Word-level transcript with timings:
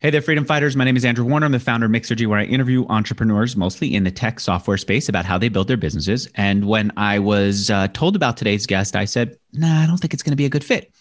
Hey 0.00 0.10
there, 0.10 0.22
freedom 0.22 0.44
fighters. 0.44 0.76
My 0.76 0.84
name 0.84 0.96
is 0.96 1.04
Andrew 1.04 1.24
Warner. 1.24 1.46
I'm 1.46 1.50
the 1.50 1.58
founder 1.58 1.86
of 1.86 1.90
Mixergy, 1.90 2.24
where 2.24 2.38
I 2.38 2.44
interview 2.44 2.86
entrepreneurs, 2.86 3.56
mostly 3.56 3.92
in 3.92 4.04
the 4.04 4.12
tech 4.12 4.38
software 4.38 4.76
space, 4.76 5.08
about 5.08 5.24
how 5.24 5.38
they 5.38 5.48
build 5.48 5.66
their 5.66 5.76
businesses. 5.76 6.28
And 6.36 6.68
when 6.68 6.92
I 6.96 7.18
was 7.18 7.68
uh, 7.68 7.88
told 7.88 8.14
about 8.14 8.36
today's 8.36 8.64
guest, 8.64 8.94
I 8.94 9.06
said, 9.06 9.36
nah, 9.54 9.82
I 9.82 9.88
don't 9.88 9.96
think 9.96 10.14
it's 10.14 10.22
going 10.22 10.30
to 10.30 10.36
be 10.36 10.44
a 10.44 10.48
good 10.48 10.62
fit. 10.62 10.92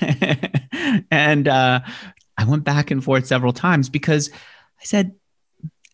and 1.12 1.46
uh, 1.46 1.78
I 2.38 2.44
went 2.44 2.64
back 2.64 2.90
and 2.90 3.04
forth 3.04 3.24
several 3.24 3.52
times 3.52 3.88
because 3.88 4.30
I 4.80 4.84
said, 4.84 5.14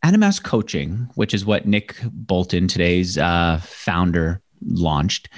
Animas 0.03 0.41
Coaching, 0.41 1.11
which 1.15 1.35
is 1.35 1.45
what 1.45 1.67
Nick 1.67 1.97
Bolton, 2.11 2.69
today's 2.69 3.19
uh, 3.19 3.61
founder, 3.63 4.41
launched 4.65 5.29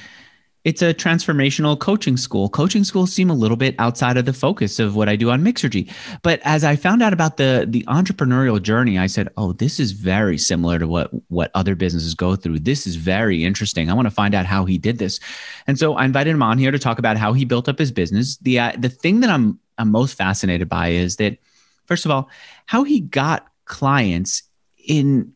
it's 0.68 0.82
a 0.82 0.92
transformational 0.92 1.78
coaching 1.78 2.18
school. 2.18 2.50
Coaching 2.50 2.84
schools 2.84 3.10
seem 3.10 3.30
a 3.30 3.34
little 3.34 3.56
bit 3.56 3.74
outside 3.78 4.18
of 4.18 4.26
the 4.26 4.34
focus 4.34 4.78
of 4.78 4.94
what 4.94 5.08
I 5.08 5.16
do 5.16 5.30
on 5.30 5.42
Mixergy. 5.42 5.90
But 6.22 6.40
as 6.44 6.62
I 6.62 6.76
found 6.76 7.02
out 7.02 7.14
about 7.14 7.38
the 7.38 7.64
the 7.66 7.84
entrepreneurial 7.84 8.60
journey, 8.60 8.98
I 8.98 9.06
said, 9.06 9.30
"Oh, 9.38 9.54
this 9.54 9.80
is 9.80 9.92
very 9.92 10.36
similar 10.36 10.78
to 10.78 10.86
what 10.86 11.10
what 11.28 11.50
other 11.54 11.74
businesses 11.74 12.14
go 12.14 12.36
through. 12.36 12.58
This 12.58 12.86
is 12.86 12.96
very 12.96 13.46
interesting. 13.46 13.90
I 13.90 13.94
want 13.94 14.08
to 14.08 14.10
find 14.10 14.34
out 14.34 14.44
how 14.44 14.66
he 14.66 14.76
did 14.76 14.98
this." 14.98 15.20
And 15.66 15.78
so 15.78 15.94
I 15.94 16.04
invited 16.04 16.34
him 16.34 16.42
on 16.42 16.58
here 16.58 16.70
to 16.70 16.78
talk 16.78 16.98
about 16.98 17.16
how 17.16 17.32
he 17.32 17.46
built 17.46 17.66
up 17.66 17.78
his 17.78 17.90
business. 17.90 18.36
The 18.36 18.58
uh, 18.58 18.72
the 18.78 18.90
thing 18.90 19.20
that 19.20 19.30
I'm 19.30 19.58
I'm 19.78 19.90
most 19.90 20.18
fascinated 20.18 20.68
by 20.68 20.88
is 20.88 21.16
that 21.16 21.38
first 21.86 22.04
of 22.04 22.10
all, 22.10 22.28
how 22.66 22.84
he 22.84 23.00
got 23.00 23.48
clients 23.64 24.42
in 24.76 25.32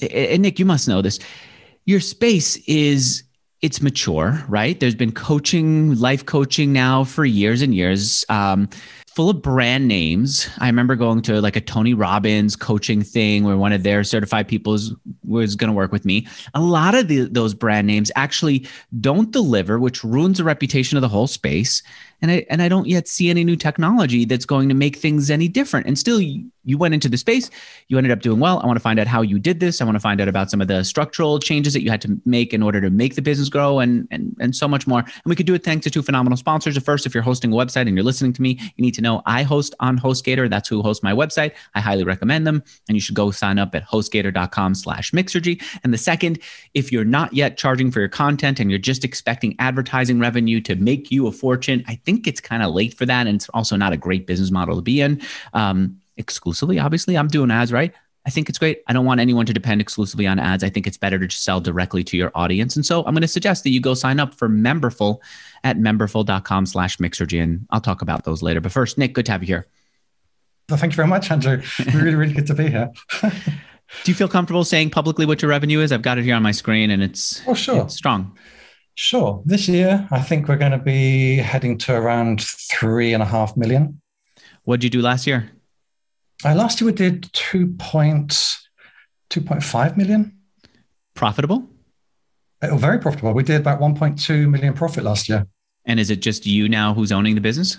and 0.00 0.42
Nick, 0.42 0.60
you 0.60 0.64
must 0.64 0.86
know 0.86 1.02
this. 1.02 1.18
Your 1.84 1.98
space 1.98 2.56
is 2.68 3.24
it's 3.60 3.82
mature, 3.82 4.44
right? 4.48 4.78
There's 4.78 4.94
been 4.94 5.12
coaching, 5.12 5.96
life 5.96 6.24
coaching 6.26 6.72
now 6.72 7.04
for 7.04 7.24
years 7.24 7.60
and 7.60 7.74
years, 7.74 8.24
um, 8.28 8.68
full 9.08 9.30
of 9.30 9.42
brand 9.42 9.88
names. 9.88 10.48
I 10.58 10.68
remember 10.68 10.94
going 10.94 11.22
to 11.22 11.40
like 11.40 11.56
a 11.56 11.60
Tony 11.60 11.92
Robbins 11.92 12.54
coaching 12.54 13.02
thing 13.02 13.42
where 13.42 13.56
one 13.56 13.72
of 13.72 13.82
their 13.82 14.04
certified 14.04 14.46
people 14.46 14.74
was, 14.74 14.94
was 15.24 15.56
going 15.56 15.68
to 15.68 15.74
work 15.76 15.90
with 15.90 16.04
me. 16.04 16.28
A 16.54 16.60
lot 16.60 16.94
of 16.94 17.08
the, 17.08 17.22
those 17.22 17.52
brand 17.52 17.88
names 17.88 18.12
actually 18.14 18.64
don't 19.00 19.32
deliver, 19.32 19.80
which 19.80 20.04
ruins 20.04 20.38
the 20.38 20.44
reputation 20.44 20.96
of 20.96 21.00
the 21.00 21.08
whole 21.08 21.26
space 21.26 21.82
and 22.20 22.30
I 22.30 22.46
and 22.50 22.62
I 22.62 22.68
don't 22.68 22.86
yet 22.86 23.06
see 23.06 23.30
any 23.30 23.44
new 23.44 23.56
technology 23.56 24.24
that's 24.24 24.44
going 24.44 24.68
to 24.68 24.74
make 24.74 24.96
things 24.96 25.30
any 25.30 25.48
different. 25.48 25.86
And 25.86 25.98
still, 25.98 26.20
you, 26.20 26.50
you 26.64 26.76
went 26.76 26.94
into 26.94 27.08
the 27.08 27.16
space, 27.16 27.50
you 27.88 27.96
ended 27.96 28.10
up 28.10 28.20
doing 28.20 28.40
well. 28.40 28.60
I 28.60 28.66
want 28.66 28.76
to 28.76 28.82
find 28.82 28.98
out 28.98 29.06
how 29.06 29.22
you 29.22 29.38
did 29.38 29.60
this. 29.60 29.80
I 29.80 29.84
want 29.84 29.94
to 29.94 30.00
find 30.00 30.20
out 30.20 30.28
about 30.28 30.50
some 30.50 30.60
of 30.60 30.68
the 30.68 30.82
structural 30.84 31.38
changes 31.38 31.72
that 31.72 31.82
you 31.82 31.90
had 31.90 32.00
to 32.02 32.20
make 32.26 32.52
in 32.52 32.62
order 32.62 32.80
to 32.80 32.90
make 32.90 33.14
the 33.14 33.22
business 33.22 33.48
grow, 33.48 33.78
and 33.78 34.08
and 34.10 34.36
and 34.40 34.54
so 34.54 34.66
much 34.66 34.86
more. 34.86 35.00
And 35.00 35.22
we 35.24 35.36
could 35.36 35.46
do 35.46 35.54
it 35.54 35.64
thanks 35.64 35.84
to 35.84 35.90
two 35.90 36.02
phenomenal 36.02 36.36
sponsors. 36.36 36.74
The 36.74 36.80
first, 36.80 37.06
if 37.06 37.14
you're 37.14 37.22
hosting 37.22 37.52
a 37.52 37.56
website 37.56 37.82
and 37.82 37.96
you're 37.96 38.04
listening 38.04 38.32
to 38.34 38.42
me, 38.42 38.58
you 38.76 38.82
need 38.82 38.94
to 38.94 39.00
know 39.00 39.22
I 39.26 39.42
host 39.42 39.74
on 39.80 39.98
HostGator. 39.98 40.50
That's 40.50 40.68
who 40.68 40.82
hosts 40.82 41.02
my 41.02 41.12
website. 41.12 41.52
I 41.74 41.80
highly 41.80 42.04
recommend 42.04 42.46
them, 42.46 42.62
and 42.88 42.96
you 42.96 43.00
should 43.00 43.14
go 43.14 43.30
sign 43.30 43.58
up 43.58 43.74
at 43.74 43.86
HostGator.com/mixergy. 43.86 45.62
And 45.84 45.94
the 45.94 45.98
second, 45.98 46.40
if 46.74 46.90
you're 46.90 47.04
not 47.04 47.32
yet 47.32 47.56
charging 47.56 47.90
for 47.90 48.00
your 48.00 48.08
content 48.08 48.58
and 48.60 48.70
you're 48.70 48.78
just 48.78 49.04
expecting 49.04 49.54
advertising 49.58 50.18
revenue 50.18 50.60
to 50.62 50.74
make 50.76 51.10
you 51.10 51.26
a 51.26 51.32
fortune, 51.32 51.84
I 51.86 51.94
think 52.08 52.26
it's 52.26 52.40
kind 52.40 52.62
of 52.62 52.72
late 52.72 52.94
for 52.94 53.04
that. 53.04 53.26
And 53.26 53.36
it's 53.36 53.50
also 53.50 53.76
not 53.76 53.92
a 53.92 53.96
great 53.98 54.26
business 54.26 54.50
model 54.50 54.76
to 54.76 54.82
be 54.82 55.02
in. 55.02 55.20
Um, 55.52 56.00
exclusively, 56.16 56.78
obviously, 56.78 57.18
I'm 57.18 57.28
doing 57.28 57.50
ads, 57.50 57.70
right? 57.70 57.92
I 58.24 58.30
think 58.30 58.48
it's 58.48 58.58
great. 58.58 58.82
I 58.86 58.94
don't 58.94 59.04
want 59.04 59.20
anyone 59.20 59.44
to 59.44 59.52
depend 59.52 59.82
exclusively 59.82 60.26
on 60.26 60.38
ads. 60.38 60.64
I 60.64 60.70
think 60.70 60.86
it's 60.86 60.96
better 60.96 61.18
to 61.18 61.26
just 61.26 61.44
sell 61.44 61.60
directly 61.60 62.02
to 62.04 62.16
your 62.16 62.32
audience. 62.34 62.76
And 62.76 62.86
so 62.86 63.04
I'm 63.04 63.12
going 63.12 63.20
to 63.20 63.28
suggest 63.28 63.62
that 63.64 63.70
you 63.70 63.80
go 63.80 63.92
sign 63.92 64.20
up 64.20 64.32
for 64.32 64.48
Memberful 64.48 65.18
at 65.64 65.76
memberful.com 65.76 66.64
slash 66.64 66.96
mixergy. 66.96 67.42
And 67.42 67.66
I'll 67.68 67.82
talk 67.82 68.00
about 68.00 68.24
those 68.24 68.42
later. 68.42 68.62
But 68.62 68.72
first, 68.72 68.96
Nick, 68.96 69.12
good 69.12 69.26
to 69.26 69.32
have 69.32 69.42
you 69.42 69.48
here. 69.48 69.66
Well, 70.70 70.78
thank 70.78 70.92
you 70.94 70.96
very 70.96 71.08
much, 71.08 71.30
Andrew. 71.30 71.60
really, 71.94 72.14
really 72.14 72.32
good 72.32 72.46
to 72.46 72.54
be 72.54 72.68
here. 72.68 72.90
Do 73.22 74.10
you 74.10 74.14
feel 74.14 74.28
comfortable 74.28 74.64
saying 74.64 74.90
publicly 74.90 75.26
what 75.26 75.42
your 75.42 75.50
revenue 75.50 75.80
is? 75.80 75.92
I've 75.92 76.02
got 76.02 76.16
it 76.16 76.24
here 76.24 76.34
on 76.34 76.42
my 76.42 76.52
screen 76.52 76.90
and 76.90 77.02
it's, 77.02 77.42
oh, 77.46 77.54
sure. 77.54 77.82
It's 77.82 77.96
strong. 77.96 78.34
Sure. 79.00 79.40
This 79.46 79.68
year, 79.68 80.08
I 80.10 80.20
think 80.20 80.48
we're 80.48 80.56
going 80.56 80.72
to 80.72 80.78
be 80.78 81.36
heading 81.36 81.78
to 81.78 81.94
around 81.94 82.42
three 82.42 83.14
and 83.14 83.22
a 83.22 83.26
half 83.26 83.56
million. 83.56 84.00
What 84.64 84.80
did 84.80 84.92
you 84.92 85.00
do 85.00 85.00
last 85.06 85.24
year? 85.24 85.52
Uh, 86.44 86.56
last 86.56 86.80
year 86.80 86.86
we 86.86 86.92
did 86.92 87.22
2.2.5 87.32 89.96
million. 89.96 90.36
Profitable? 91.14 91.68
Uh, 92.60 92.74
very 92.74 92.98
profitable. 92.98 93.34
We 93.34 93.44
did 93.44 93.60
about 93.60 93.78
1.2 93.78 94.50
million 94.50 94.74
profit 94.74 95.04
last 95.04 95.28
year. 95.28 95.46
And 95.84 96.00
is 96.00 96.10
it 96.10 96.18
just 96.18 96.44
you 96.44 96.68
now 96.68 96.92
who's 96.92 97.12
owning 97.12 97.36
the 97.36 97.40
business? 97.40 97.78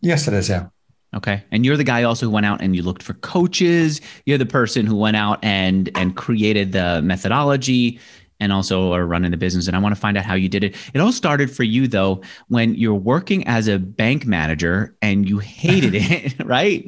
Yes, 0.00 0.28
it 0.28 0.32
is. 0.32 0.48
Yeah. 0.48 0.68
Okay. 1.14 1.42
And 1.50 1.64
you're 1.64 1.76
the 1.76 1.84
guy 1.84 2.02
also 2.02 2.26
who 2.26 2.30
went 2.30 2.46
out 2.46 2.60
and 2.60 2.76
you 2.76 2.82
looked 2.82 3.02
for 3.02 3.14
coaches. 3.14 4.00
You're 4.26 4.38
the 4.38 4.46
person 4.46 4.86
who 4.86 4.96
went 4.96 5.16
out 5.16 5.42
and 5.42 5.90
and 5.94 6.16
created 6.16 6.72
the 6.72 7.00
methodology 7.02 7.98
and 8.40 8.52
also 8.52 8.92
are 8.92 9.06
running 9.06 9.30
the 9.30 9.36
business. 9.36 9.66
And 9.66 9.76
I 9.76 9.80
want 9.80 9.94
to 9.94 10.00
find 10.00 10.16
out 10.16 10.24
how 10.24 10.34
you 10.34 10.48
did 10.48 10.64
it. 10.64 10.76
It 10.94 11.00
all 11.00 11.12
started 11.12 11.50
for 11.50 11.64
you 11.64 11.88
though 11.88 12.22
when 12.48 12.74
you're 12.74 12.94
working 12.94 13.46
as 13.46 13.68
a 13.68 13.78
bank 13.78 14.26
manager 14.26 14.96
and 15.02 15.28
you 15.28 15.38
hated 15.38 15.94
it, 15.94 16.44
right? 16.44 16.84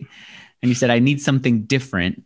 And 0.62 0.68
you 0.68 0.74
said, 0.74 0.90
I 0.90 0.98
need 0.98 1.20
something 1.20 1.62
different. 1.62 2.24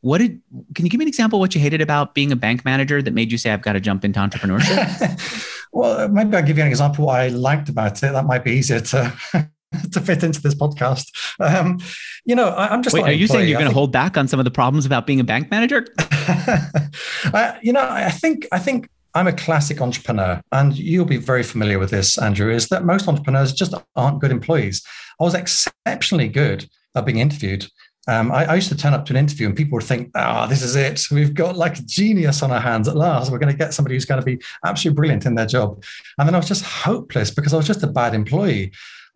What 0.00 0.18
did 0.18 0.40
can 0.74 0.84
you 0.84 0.90
give 0.90 0.98
me 0.98 1.04
an 1.04 1.08
example 1.08 1.38
of 1.38 1.40
what 1.40 1.54
you 1.54 1.60
hated 1.60 1.80
about 1.80 2.14
being 2.14 2.30
a 2.30 2.36
bank 2.36 2.64
manager 2.64 3.00
that 3.00 3.14
made 3.14 3.32
you 3.32 3.38
say 3.38 3.50
I've 3.50 3.62
got 3.62 3.72
to 3.72 3.80
jump 3.80 4.04
into 4.04 4.20
entrepreneurship? 4.20 5.64
well, 5.72 6.08
maybe 6.08 6.36
I'll 6.36 6.42
give 6.42 6.58
you 6.58 6.62
an 6.62 6.68
example 6.68 7.06
what 7.06 7.20
I 7.20 7.28
liked 7.28 7.70
about 7.70 8.02
it. 8.02 8.12
That 8.12 8.26
might 8.26 8.44
be 8.44 8.52
easier 8.52 8.80
to 8.80 9.50
to 9.92 10.00
fit 10.00 10.22
into 10.22 10.40
this 10.40 10.54
podcast. 10.54 11.06
Um, 11.40 11.78
you 12.24 12.34
know, 12.34 12.48
I, 12.48 12.72
am 12.72 12.82
just. 12.82 12.94
Wait, 12.94 13.04
are 13.04 13.12
you 13.12 13.26
saying 13.26 13.48
you're 13.48 13.58
going 13.58 13.70
to 13.70 13.74
hold 13.74 13.92
back 13.92 14.16
on 14.16 14.28
some 14.28 14.38
of 14.38 14.44
the 14.44 14.50
problems 14.50 14.86
about 14.86 15.06
being 15.06 15.20
a 15.20 15.24
bank 15.24 15.50
manager? 15.50 15.86
I, 15.98 17.58
you 17.62 17.72
know, 17.72 17.86
I 17.86 18.10
think 18.10 18.46
I 18.52 18.58
think 18.58 18.88
I'm 19.14 19.26
a 19.26 19.32
classic 19.32 19.80
entrepreneur, 19.80 20.40
and 20.52 20.76
you'll 20.76 21.04
be 21.04 21.18
very 21.18 21.42
familiar 21.42 21.78
with 21.78 21.90
this, 21.90 22.18
Andrew. 22.18 22.52
Is 22.52 22.68
that 22.68 22.84
most 22.84 23.08
entrepreneurs 23.08 23.52
just 23.52 23.74
aren't 23.96 24.20
good 24.20 24.30
employees? 24.30 24.82
I 25.20 25.24
was 25.24 25.34
exceptionally 25.34 26.28
good 26.28 26.68
at 26.94 27.04
being 27.04 27.18
interviewed. 27.18 27.66
Um, 28.06 28.32
I, 28.32 28.44
I, 28.44 28.54
used 28.56 28.68
to 28.68 28.76
turn 28.76 28.92
up 28.92 29.06
to 29.06 29.14
an 29.14 29.16
interview 29.16 29.46
and 29.46 29.56
people 29.56 29.76
would 29.76 29.84
think, 29.84 30.10
oh, 30.14 30.46
this 30.46 30.62
is 30.62 30.76
it. 30.76 31.02
We've 31.10 31.32
got 31.32 31.56
like 31.56 31.78
a 31.78 31.82
genius 31.82 32.42
on 32.42 32.50
our 32.50 32.60
hands 32.60 32.86
at 32.86 32.96
last. 32.96 33.32
We're 33.32 33.38
going 33.38 33.52
to 33.52 33.58
get 33.58 33.72
somebody 33.72 33.94
who's 33.94 34.04
going 34.04 34.20
to 34.20 34.24
be 34.24 34.42
absolutely 34.64 34.96
brilliant 34.96 35.24
in 35.24 35.36
their 35.36 35.46
job. 35.46 35.82
And 36.18 36.28
then 36.28 36.34
I 36.34 36.38
was 36.38 36.48
just 36.48 36.64
hopeless 36.64 37.30
because 37.30 37.54
I 37.54 37.56
was 37.56 37.66
just 37.66 37.82
a 37.82 37.86
bad 37.86 38.14
employee. 38.14 38.72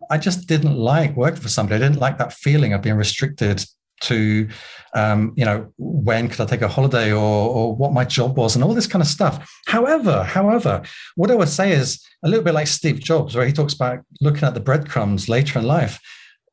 I 0.09 0.17
just 0.17 0.47
didn't 0.47 0.75
like 0.75 1.15
working 1.15 1.41
for 1.41 1.49
somebody. 1.49 1.75
I 1.75 1.87
didn't 1.87 2.01
like 2.01 2.17
that 2.17 2.33
feeling 2.33 2.73
of 2.73 2.81
being 2.81 2.95
restricted 2.95 3.63
to, 4.01 4.47
um, 4.93 5.33
you 5.35 5.45
know, 5.45 5.71
when 5.77 6.29
could 6.29 6.41
I 6.41 6.45
take 6.45 6.61
a 6.61 6.67
holiday 6.67 7.11
or, 7.11 7.17
or 7.17 7.75
what 7.75 7.93
my 7.93 8.05
job 8.05 8.37
was 8.37 8.55
and 8.55 8.63
all 8.63 8.73
this 8.73 8.87
kind 8.87 9.01
of 9.01 9.07
stuff. 9.07 9.49
However, 9.67 10.23
however, 10.23 10.83
what 11.15 11.31
I 11.31 11.35
would 11.35 11.49
say 11.49 11.73
is 11.73 12.01
a 12.23 12.29
little 12.29 12.43
bit 12.43 12.53
like 12.53 12.67
Steve 12.67 12.99
Jobs, 12.99 13.35
where 13.35 13.45
he 13.45 13.53
talks 13.53 13.73
about 13.73 13.99
looking 14.21 14.43
at 14.43 14.53
the 14.53 14.61
breadcrumbs 14.61 15.29
later 15.29 15.59
in 15.59 15.65
life 15.65 15.99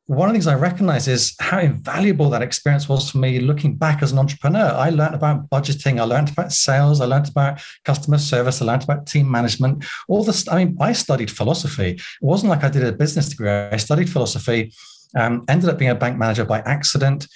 one 0.07 0.29
of 0.29 0.33
the 0.33 0.39
things 0.39 0.47
I 0.47 0.55
recognize 0.55 1.09
is 1.09 1.35
how 1.41 1.59
invaluable 1.59 2.31
that 2.31 2.41
experience 2.41 2.89
was 2.89 3.11
for 3.11 3.19
me 3.19 3.41
looking 3.41 3.75
back 3.75 4.03
as 4.03 4.13
an 4.13 4.19
entrepreneur. 4.19 4.73
I 4.73 4.91
learned 4.91 5.17
about 5.17 5.51
budgeting, 5.51 6.01
I 6.01 6.05
learned 6.05 6.31
about 6.31 6.53
sales, 6.53 7.01
I 7.01 7.07
learned 7.07 7.29
about 7.29 7.61
customer 7.85 8.19
service, 8.19 8.63
I 8.63 8.67
learned 8.67 8.85
about 8.85 9.07
team 9.07 9.29
management, 9.29 9.85
all 10.07 10.23
this. 10.23 10.47
I 10.49 10.65
mean, 10.65 10.77
I 10.81 10.93
studied 10.93 11.31
philosophy. 11.31 11.91
It 11.91 12.03
wasn't 12.21 12.51
like 12.51 12.63
I 12.63 12.69
did 12.69 12.85
a 12.85 12.93
business 12.93 13.29
degree. 13.29 13.51
I 13.51 13.77
studied 13.79 14.09
philosophy, 14.09 14.73
um, 15.17 15.45
ended 15.49 15.69
up 15.69 15.79
being 15.79 15.91
a 15.91 15.97
bank 15.97 16.17
manager 16.17 16.45
by 16.45 16.61
accident. 16.61 17.27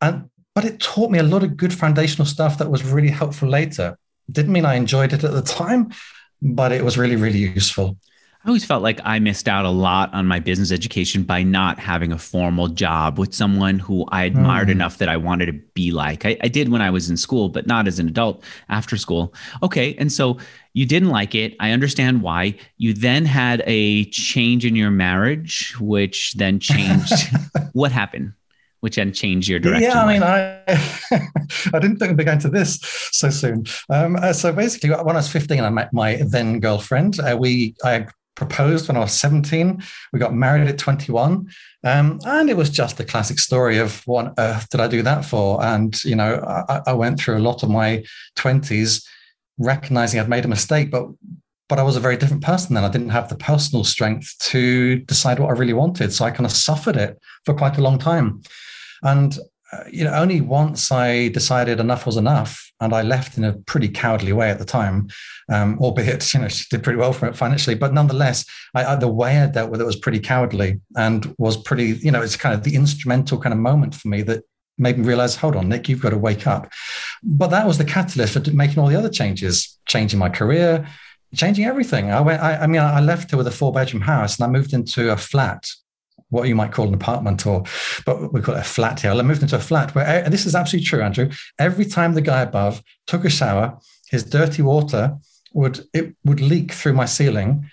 And 0.00 0.30
but 0.54 0.64
it 0.64 0.80
taught 0.80 1.10
me 1.10 1.18
a 1.18 1.22
lot 1.22 1.42
of 1.42 1.58
good 1.58 1.74
foundational 1.74 2.24
stuff 2.24 2.56
that 2.58 2.70
was 2.70 2.82
really 2.82 3.10
helpful 3.10 3.46
later. 3.46 3.98
Didn't 4.30 4.52
mean 4.52 4.64
I 4.64 4.76
enjoyed 4.76 5.12
it 5.12 5.22
at 5.22 5.32
the 5.32 5.42
time, 5.62 5.92
but 6.40 6.72
it 6.72 6.82
was 6.82 6.96
really, 6.96 7.16
really 7.16 7.40
useful. 7.40 7.98
I 8.46 8.48
always 8.48 8.64
felt 8.64 8.84
like 8.84 9.00
I 9.02 9.18
missed 9.18 9.48
out 9.48 9.64
a 9.64 9.70
lot 9.70 10.14
on 10.14 10.24
my 10.28 10.38
business 10.38 10.70
education 10.70 11.24
by 11.24 11.42
not 11.42 11.80
having 11.80 12.12
a 12.12 12.18
formal 12.18 12.68
job 12.68 13.18
with 13.18 13.34
someone 13.34 13.80
who 13.80 14.04
I 14.12 14.22
admired 14.22 14.68
mm. 14.68 14.72
enough 14.72 14.98
that 14.98 15.08
I 15.08 15.16
wanted 15.16 15.46
to 15.46 15.52
be 15.52 15.90
like. 15.90 16.24
I, 16.24 16.36
I, 16.40 16.46
did 16.46 16.68
when 16.68 16.80
I 16.80 16.88
was 16.88 17.10
in 17.10 17.16
school, 17.16 17.48
but 17.48 17.66
not 17.66 17.88
as 17.88 17.98
an 17.98 18.06
adult 18.06 18.44
after 18.68 18.96
school. 18.96 19.34
Okay. 19.64 19.96
And 19.98 20.12
so 20.12 20.38
you 20.74 20.86
didn't 20.86 21.08
like 21.08 21.34
it. 21.34 21.56
I 21.58 21.72
understand 21.72 22.22
why. 22.22 22.54
You 22.76 22.92
then 22.92 23.24
had 23.24 23.64
a 23.66 24.04
change 24.10 24.64
in 24.64 24.76
your 24.76 24.92
marriage, 24.92 25.74
which 25.80 26.34
then 26.34 26.60
changed. 26.60 27.26
what 27.72 27.90
happened? 27.90 28.32
Which 28.78 28.94
then 28.94 29.12
changed 29.12 29.48
your 29.48 29.58
direction. 29.58 29.90
Yeah, 29.90 30.04
I 30.04 30.12
mean, 30.12 30.22
I 30.22 30.62
I 31.74 31.80
didn't 31.80 31.96
think 31.96 32.10
we'd 32.10 32.18
be 32.18 32.22
going 32.22 32.38
to 32.38 32.48
this 32.48 32.78
so 33.10 33.28
soon. 33.28 33.64
Um, 33.90 34.14
uh, 34.14 34.32
so 34.32 34.52
basically, 34.52 34.90
when 34.90 35.16
I 35.16 35.18
was 35.18 35.28
15, 35.28 35.64
I 35.64 35.70
met 35.70 35.92
my 35.92 36.22
then 36.28 36.60
girlfriend. 36.60 37.18
Uh, 37.18 37.36
we 37.40 37.74
I 37.82 38.06
proposed 38.36 38.86
when 38.86 38.96
I 38.96 39.00
was 39.00 39.12
17. 39.12 39.82
We 40.12 40.18
got 40.18 40.34
married 40.34 40.68
at 40.68 40.78
21. 40.78 41.48
Um, 41.82 42.20
and 42.24 42.48
it 42.48 42.56
was 42.56 42.70
just 42.70 42.96
the 42.96 43.04
classic 43.04 43.38
story 43.38 43.78
of 43.78 44.02
what 44.06 44.26
on 44.26 44.34
earth 44.38 44.68
did 44.70 44.80
I 44.80 44.88
do 44.88 45.02
that 45.02 45.24
for? 45.24 45.62
And, 45.64 46.02
you 46.04 46.14
know, 46.14 46.42
I, 46.68 46.82
I 46.86 46.92
went 46.92 47.18
through 47.18 47.38
a 47.38 47.40
lot 47.40 47.62
of 47.62 47.70
my 47.70 48.04
20s 48.36 49.04
recognizing 49.58 50.20
I'd 50.20 50.28
made 50.28 50.44
a 50.44 50.48
mistake. 50.48 50.90
But 50.90 51.08
but 51.68 51.80
I 51.80 51.82
was 51.82 51.96
a 51.96 52.00
very 52.00 52.16
different 52.16 52.44
person 52.44 52.74
then. 52.74 52.84
I 52.84 52.88
didn't 52.88 53.08
have 53.08 53.28
the 53.28 53.34
personal 53.34 53.82
strength 53.82 54.38
to 54.38 55.00
decide 55.00 55.40
what 55.40 55.48
I 55.48 55.58
really 55.58 55.72
wanted. 55.72 56.12
So 56.12 56.24
I 56.24 56.30
kind 56.30 56.46
of 56.46 56.52
suffered 56.52 56.96
it 56.96 57.18
for 57.44 57.54
quite 57.54 57.76
a 57.76 57.82
long 57.82 57.98
time. 57.98 58.42
And 59.02 59.36
uh, 59.72 59.84
you 59.90 60.04
know, 60.04 60.12
only 60.12 60.40
once 60.40 60.92
I 60.92 61.28
decided 61.28 61.80
enough 61.80 62.06
was 62.06 62.16
enough, 62.16 62.70
and 62.80 62.92
I 62.92 63.02
left 63.02 63.36
in 63.36 63.44
a 63.44 63.54
pretty 63.54 63.88
cowardly 63.88 64.32
way 64.32 64.50
at 64.50 64.58
the 64.58 64.64
time, 64.64 65.08
um, 65.50 65.78
albeit 65.80 66.32
you 66.32 66.40
know 66.40 66.48
she 66.56 66.66
did 66.70 66.84
pretty 66.84 66.98
well 66.98 67.12
from 67.12 67.30
it 67.30 67.36
financially, 67.36 67.74
but 67.74 67.92
nonetheless, 67.92 68.44
I, 68.74 68.84
I, 68.84 68.96
the 68.96 69.08
way 69.08 69.38
I 69.38 69.46
dealt 69.46 69.70
with 69.70 69.80
it 69.80 69.86
was 69.86 69.96
pretty 69.96 70.20
cowardly 70.20 70.80
and 70.96 71.34
was 71.38 71.56
pretty, 71.56 71.98
you 72.02 72.10
know, 72.10 72.22
it's 72.22 72.36
kind 72.36 72.54
of 72.54 72.62
the 72.62 72.76
instrumental 72.76 73.40
kind 73.40 73.52
of 73.52 73.58
moment 73.58 73.94
for 73.94 74.08
me 74.08 74.22
that 74.22 74.44
made 74.78 74.98
me 74.98 75.06
realize, 75.06 75.36
hold 75.36 75.56
on, 75.56 75.68
Nick, 75.68 75.88
you've 75.88 76.02
got 76.02 76.10
to 76.10 76.18
wake 76.18 76.46
up. 76.46 76.70
But 77.22 77.48
that 77.48 77.66
was 77.66 77.78
the 77.78 77.84
catalyst 77.84 78.34
for 78.34 78.50
making 78.52 78.78
all 78.78 78.88
the 78.88 78.96
other 78.96 79.08
changes, 79.08 79.78
changing 79.86 80.18
my 80.18 80.28
career, 80.28 80.86
changing 81.34 81.64
everything. 81.64 82.10
I 82.10 82.20
went, 82.20 82.42
I, 82.42 82.56
I 82.56 82.66
mean, 82.66 82.82
I 82.82 83.00
left 83.00 83.30
her 83.30 83.36
with 83.36 83.46
a 83.46 83.52
four 83.52 83.72
bedroom 83.72 84.02
house 84.02 84.38
and 84.38 84.44
I 84.44 84.48
moved 84.48 84.72
into 84.72 85.10
a 85.10 85.16
flat 85.16 85.66
what 86.30 86.48
you 86.48 86.54
might 86.54 86.72
call 86.72 86.88
an 86.88 86.94
apartment 86.94 87.46
or 87.46 87.64
but 88.04 88.32
we 88.32 88.40
call 88.40 88.54
it 88.54 88.60
a 88.60 88.64
flat 88.64 89.00
here. 89.00 89.12
I 89.12 89.22
moved 89.22 89.42
into 89.42 89.56
a 89.56 89.60
flat 89.60 89.94
where 89.94 90.06
and 90.06 90.32
this 90.32 90.46
is 90.46 90.54
absolutely 90.54 90.86
true, 90.86 91.02
Andrew. 91.02 91.30
Every 91.58 91.84
time 91.84 92.14
the 92.14 92.20
guy 92.20 92.42
above 92.42 92.82
took 93.06 93.24
a 93.24 93.30
shower, 93.30 93.78
his 94.08 94.24
dirty 94.24 94.62
water 94.62 95.16
would 95.52 95.80
it 95.92 96.14
would 96.24 96.40
leak 96.40 96.72
through 96.72 96.94
my 96.94 97.06
ceiling 97.06 97.70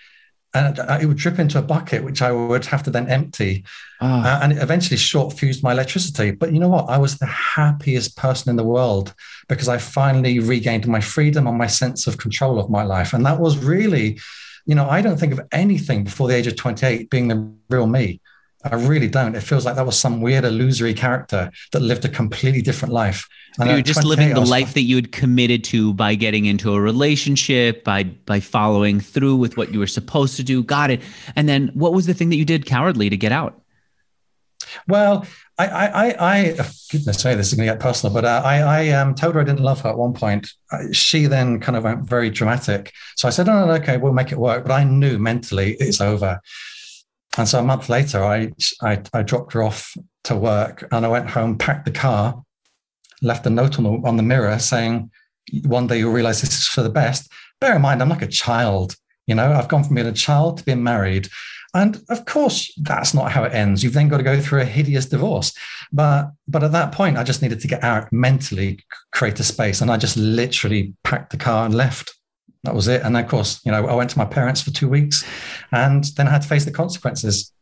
and 0.54 0.78
it 1.02 1.06
would 1.06 1.16
drip 1.16 1.40
into 1.40 1.58
a 1.58 1.62
bucket, 1.62 2.04
which 2.04 2.22
I 2.22 2.30
would 2.30 2.64
have 2.66 2.84
to 2.84 2.90
then 2.90 3.08
empty. 3.08 3.64
Oh. 4.00 4.06
Uh, 4.06 4.38
and 4.40 4.52
it 4.52 4.62
eventually 4.62 4.96
short 4.96 5.36
fused 5.36 5.64
my 5.64 5.72
electricity. 5.72 6.30
But 6.30 6.52
you 6.52 6.60
know 6.60 6.68
what? 6.68 6.88
I 6.88 6.96
was 6.96 7.18
the 7.18 7.26
happiest 7.26 8.16
person 8.16 8.50
in 8.50 8.56
the 8.56 8.62
world 8.62 9.14
because 9.48 9.68
I 9.68 9.78
finally 9.78 10.38
regained 10.38 10.86
my 10.86 11.00
freedom 11.00 11.48
and 11.48 11.58
my 11.58 11.66
sense 11.66 12.06
of 12.06 12.18
control 12.18 12.60
of 12.60 12.70
my 12.70 12.84
life. 12.84 13.12
And 13.12 13.26
that 13.26 13.40
was 13.40 13.58
really, 13.58 14.20
you 14.64 14.76
know, 14.76 14.88
I 14.88 15.02
don't 15.02 15.18
think 15.18 15.32
of 15.32 15.40
anything 15.50 16.04
before 16.04 16.28
the 16.28 16.36
age 16.36 16.46
of 16.46 16.54
28 16.54 17.10
being 17.10 17.26
the 17.26 17.52
real 17.68 17.88
me. 17.88 18.20
I 18.64 18.76
really 18.76 19.08
don't. 19.08 19.34
It 19.34 19.42
feels 19.42 19.66
like 19.66 19.76
that 19.76 19.84
was 19.84 19.98
some 19.98 20.22
weird 20.22 20.44
illusory 20.44 20.94
character 20.94 21.50
that 21.72 21.80
lived 21.80 22.04
a 22.04 22.08
completely 22.08 22.62
different 22.62 22.94
life. 22.94 23.28
And 23.58 23.68
you 23.68 23.76
were 23.76 23.82
just 23.82 24.04
living 24.04 24.32
the 24.32 24.40
life 24.40 24.74
that 24.74 24.82
you 24.82 24.96
had 24.96 25.12
committed 25.12 25.62
to 25.64 25.92
by 25.94 26.14
getting 26.14 26.46
into 26.46 26.74
a 26.74 26.80
relationship, 26.80 27.84
by 27.84 28.04
by 28.04 28.40
following 28.40 29.00
through 29.00 29.36
with 29.36 29.56
what 29.56 29.72
you 29.72 29.78
were 29.78 29.86
supposed 29.86 30.36
to 30.36 30.42
do. 30.42 30.62
Got 30.62 30.90
it. 30.90 31.02
And 31.36 31.48
then 31.48 31.70
what 31.74 31.92
was 31.92 32.06
the 32.06 32.14
thing 32.14 32.30
that 32.30 32.36
you 32.36 32.44
did 32.44 32.66
cowardly 32.66 33.10
to 33.10 33.16
get 33.16 33.32
out? 33.32 33.60
Well, 34.88 35.26
I, 35.56 35.66
I, 35.66 36.08
I, 36.18 36.56
oh, 36.58 36.70
goodness 36.90 37.24
me, 37.24 37.34
this 37.34 37.48
is 37.48 37.54
going 37.54 37.68
to 37.68 37.72
get 37.74 37.80
personal, 37.80 38.12
but 38.12 38.24
uh, 38.24 38.42
I, 38.44 38.58
I 38.60 38.88
um, 38.88 39.14
told 39.14 39.34
her 39.34 39.40
I 39.40 39.44
didn't 39.44 39.62
love 39.62 39.80
her 39.82 39.90
at 39.90 39.98
one 39.98 40.14
point. 40.14 40.48
She 40.92 41.26
then 41.26 41.60
kind 41.60 41.76
of 41.76 41.84
went 41.84 42.08
very 42.08 42.30
dramatic. 42.30 42.92
So 43.14 43.28
I 43.28 43.30
said, 43.30 43.48
oh, 43.48 43.66
no, 43.66 43.72
okay, 43.74 43.98
we'll 43.98 44.12
make 44.12 44.32
it 44.32 44.38
work. 44.38 44.64
But 44.64 44.72
I 44.72 44.82
knew 44.82 45.18
mentally 45.18 45.76
it's 45.78 46.00
over. 46.00 46.40
And 47.36 47.48
so 47.48 47.58
a 47.58 47.64
month 47.64 47.88
later, 47.88 48.22
I, 48.22 48.52
I, 48.80 49.02
I 49.12 49.22
dropped 49.22 49.52
her 49.54 49.62
off 49.62 49.96
to 50.24 50.36
work 50.36 50.86
and 50.92 51.04
I 51.04 51.08
went 51.08 51.30
home, 51.30 51.58
packed 51.58 51.84
the 51.84 51.90
car, 51.90 52.42
left 53.22 53.46
a 53.46 53.50
note 53.50 53.78
on 53.78 53.84
the, 53.84 54.08
on 54.08 54.16
the 54.16 54.22
mirror 54.22 54.58
saying, 54.58 55.10
one 55.64 55.86
day 55.86 55.98
you'll 55.98 56.12
realize 56.12 56.40
this 56.40 56.58
is 56.58 56.66
for 56.66 56.82
the 56.82 56.90
best. 56.90 57.30
Bear 57.60 57.76
in 57.76 57.82
mind, 57.82 58.02
I'm 58.02 58.08
like 58.08 58.22
a 58.22 58.28
child. 58.28 58.96
You 59.26 59.34
know, 59.34 59.52
I've 59.52 59.68
gone 59.68 59.84
from 59.84 59.94
being 59.94 60.06
a 60.06 60.12
child 60.12 60.58
to 60.58 60.64
being 60.64 60.82
married. 60.82 61.28
And 61.74 62.00
of 62.08 62.24
course, 62.24 62.72
that's 62.82 63.14
not 63.14 63.32
how 63.32 63.42
it 63.44 63.52
ends. 63.52 63.82
You've 63.82 63.94
then 63.94 64.08
got 64.08 64.18
to 64.18 64.22
go 64.22 64.40
through 64.40 64.60
a 64.60 64.66
hideous 64.66 65.06
divorce. 65.06 65.52
But 65.92 66.30
but 66.46 66.62
at 66.62 66.72
that 66.72 66.92
point, 66.92 67.18
I 67.18 67.24
just 67.24 67.42
needed 67.42 67.60
to 67.60 67.68
get 67.68 67.82
out 67.82 68.12
mentally, 68.12 68.84
create 69.12 69.40
a 69.40 69.44
space. 69.44 69.80
And 69.80 69.90
I 69.90 69.96
just 69.96 70.16
literally 70.16 70.94
packed 71.02 71.30
the 71.30 71.36
car 71.36 71.66
and 71.66 71.74
left 71.74 72.14
that 72.64 72.74
was 72.74 72.88
it. 72.88 73.02
And 73.02 73.16
of 73.16 73.28
course, 73.28 73.60
you 73.64 73.72
know, 73.72 73.86
I 73.86 73.94
went 73.94 74.10
to 74.10 74.18
my 74.18 74.24
parents 74.24 74.60
for 74.60 74.70
two 74.70 74.88
weeks 74.88 75.24
and 75.72 76.04
then 76.16 76.26
I 76.26 76.30
had 76.30 76.42
to 76.42 76.48
face 76.48 76.64
the 76.64 76.70
consequences. 76.70 77.52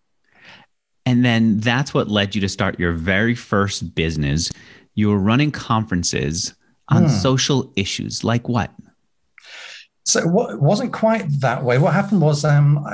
And 1.04 1.24
then 1.24 1.58
that's 1.58 1.92
what 1.92 2.08
led 2.08 2.34
you 2.34 2.40
to 2.40 2.48
start 2.48 2.78
your 2.78 2.92
very 2.92 3.34
first 3.34 3.94
business. 3.94 4.50
You 4.94 5.08
were 5.08 5.18
running 5.18 5.50
conferences 5.50 6.54
on 6.88 7.04
hmm. 7.04 7.08
social 7.08 7.72
issues. 7.76 8.22
Like 8.22 8.48
what? 8.48 8.70
So 10.04 10.20
it 10.20 10.60
wasn't 10.60 10.92
quite 10.92 11.24
that 11.40 11.62
way. 11.62 11.78
What 11.78 11.94
happened 11.94 12.20
was 12.20 12.44
um, 12.44 12.84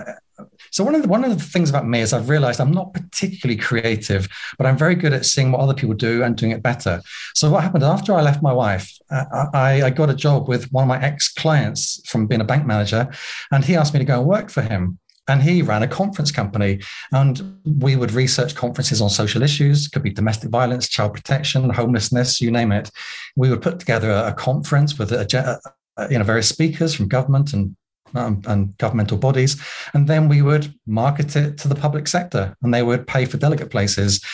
so 0.70 0.84
one 0.84 0.94
of 0.94 1.02
the 1.02 1.08
one 1.08 1.24
of 1.24 1.36
the 1.36 1.42
things 1.42 1.70
about 1.70 1.86
me 1.86 2.00
is 2.00 2.12
I've 2.12 2.28
realized 2.28 2.60
I'm 2.60 2.72
not 2.72 2.92
particularly 2.92 3.60
creative, 3.60 4.28
but 4.56 4.66
I'm 4.66 4.76
very 4.76 4.94
good 4.94 5.12
at 5.12 5.26
seeing 5.26 5.52
what 5.52 5.60
other 5.60 5.74
people 5.74 5.94
do 5.94 6.22
and 6.22 6.36
doing 6.36 6.52
it 6.52 6.62
better. 6.62 7.00
So 7.34 7.50
what 7.50 7.62
happened 7.62 7.84
after 7.84 8.12
I 8.14 8.22
left 8.22 8.42
my 8.42 8.52
wife, 8.52 8.90
uh, 9.10 9.46
I, 9.52 9.82
I 9.84 9.90
got 9.90 10.10
a 10.10 10.14
job 10.14 10.48
with 10.48 10.70
one 10.72 10.84
of 10.84 10.88
my 10.88 11.02
ex 11.02 11.32
clients 11.32 12.00
from 12.08 12.26
being 12.26 12.40
a 12.40 12.44
bank 12.44 12.66
manager, 12.66 13.08
and 13.50 13.64
he 13.64 13.76
asked 13.76 13.92
me 13.94 13.98
to 13.98 14.04
go 14.04 14.20
and 14.20 14.28
work 14.28 14.50
for 14.50 14.62
him. 14.62 14.98
And 15.28 15.42
he 15.42 15.60
ran 15.60 15.82
a 15.82 15.88
conference 15.88 16.32
company 16.32 16.80
and 17.12 17.60
we 17.62 17.96
would 17.96 18.12
research 18.12 18.54
conferences 18.54 19.02
on 19.02 19.10
social 19.10 19.42
issues. 19.42 19.86
Could 19.86 20.02
be 20.02 20.10
domestic 20.10 20.48
violence 20.48 20.88
child 20.88 21.12
protection 21.12 21.68
homelessness 21.68 22.40
you 22.40 22.50
name 22.50 22.72
it. 22.72 22.90
We 23.36 23.50
would 23.50 23.60
put 23.60 23.78
together 23.78 24.10
a, 24.10 24.32
conference 24.32 24.98
with 24.98 25.12
a, 25.12 25.60
you 26.10 26.18
know 26.18 26.24
various 26.24 26.48
speakers 26.48 26.94
from 26.94 27.08
government 27.08 27.52
and 27.52 27.76
um, 28.14 28.42
and 28.46 28.76
governmental 28.78 29.18
bodies. 29.18 29.60
And 29.94 30.08
then 30.08 30.28
we 30.28 30.42
would 30.42 30.74
market 30.86 31.36
it 31.36 31.58
to 31.58 31.68
the 31.68 31.74
public 31.74 32.08
sector 32.08 32.56
and 32.62 32.72
they 32.72 32.82
would 32.82 33.06
pay 33.06 33.24
for 33.24 33.36
delegate 33.36 33.70
places. 33.70 34.24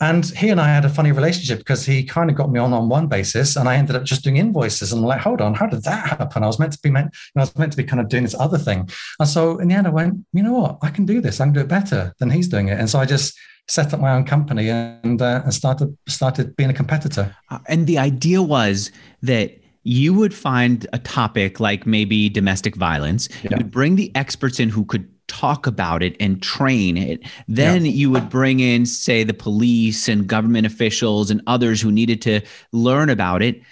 And 0.00 0.24
he 0.26 0.48
and 0.50 0.60
I 0.60 0.68
had 0.68 0.84
a 0.84 0.88
funny 0.88 1.10
relationship 1.10 1.58
because 1.58 1.84
he 1.84 2.04
kind 2.04 2.30
of 2.30 2.36
got 2.36 2.52
me 2.52 2.60
on 2.60 2.72
on 2.72 2.88
one 2.88 3.08
basis, 3.08 3.56
and 3.56 3.68
I 3.68 3.74
ended 3.74 3.96
up 3.96 4.04
just 4.04 4.22
doing 4.22 4.36
invoices. 4.36 4.92
And 4.92 5.00
I'm 5.00 5.08
like, 5.08 5.20
hold 5.20 5.40
on, 5.40 5.54
how 5.54 5.66
did 5.66 5.82
that 5.84 6.06
happen? 6.08 6.44
I 6.44 6.46
was 6.46 6.60
meant 6.60 6.72
to 6.74 6.78
be 6.80 6.90
meant, 6.90 7.06
you 7.06 7.32
know, 7.34 7.42
I 7.42 7.44
was 7.46 7.58
meant 7.58 7.72
to 7.72 7.76
be 7.76 7.82
kind 7.82 8.00
of 8.00 8.08
doing 8.08 8.22
this 8.22 8.36
other 8.38 8.58
thing. 8.58 8.88
And 9.18 9.28
so 9.28 9.58
in 9.58 9.68
the 9.68 9.74
end, 9.74 9.88
I 9.88 9.90
went, 9.90 10.24
you 10.32 10.44
know 10.44 10.52
what, 10.52 10.78
I 10.82 10.90
can 10.90 11.04
do 11.04 11.20
this. 11.20 11.40
I 11.40 11.46
can 11.46 11.52
do 11.52 11.60
it 11.60 11.68
better 11.68 12.14
than 12.20 12.30
he's 12.30 12.46
doing 12.46 12.68
it. 12.68 12.78
And 12.78 12.88
so 12.88 13.00
I 13.00 13.06
just 13.06 13.36
set 13.66 13.92
up 13.92 14.00
my 14.00 14.12
own 14.12 14.24
company 14.24 14.70
and 14.70 15.20
uh, 15.20 15.42
and 15.42 15.52
started 15.52 15.96
started 16.08 16.54
being 16.54 16.70
a 16.70 16.74
competitor. 16.74 17.34
Uh, 17.50 17.58
and 17.66 17.88
the 17.88 17.98
idea 17.98 18.40
was 18.40 18.92
that 19.22 19.50
you 19.88 20.12
would 20.12 20.34
find 20.34 20.86
a 20.92 20.98
topic 20.98 21.60
like 21.60 21.86
maybe 21.86 22.28
domestic 22.28 22.76
violence. 22.76 23.26
Yeah. 23.42 23.56
You'd 23.56 23.70
bring 23.70 23.96
the 23.96 24.12
experts 24.14 24.60
in 24.60 24.68
who 24.68 24.84
could 24.84 25.08
talk 25.28 25.66
about 25.66 26.02
it 26.02 26.14
and 26.20 26.42
train 26.42 26.98
it. 26.98 27.22
Then 27.48 27.86
yeah. 27.86 27.92
you 27.92 28.10
would 28.10 28.28
bring 28.28 28.60
in, 28.60 28.84
say, 28.84 29.24
the 29.24 29.32
police 29.32 30.06
and 30.06 30.26
government 30.26 30.66
officials 30.66 31.30
and 31.30 31.40
others 31.46 31.80
who 31.80 31.90
needed 31.90 32.20
to 32.22 32.42
learn 32.70 33.08
about 33.08 33.42
it. 33.42 33.62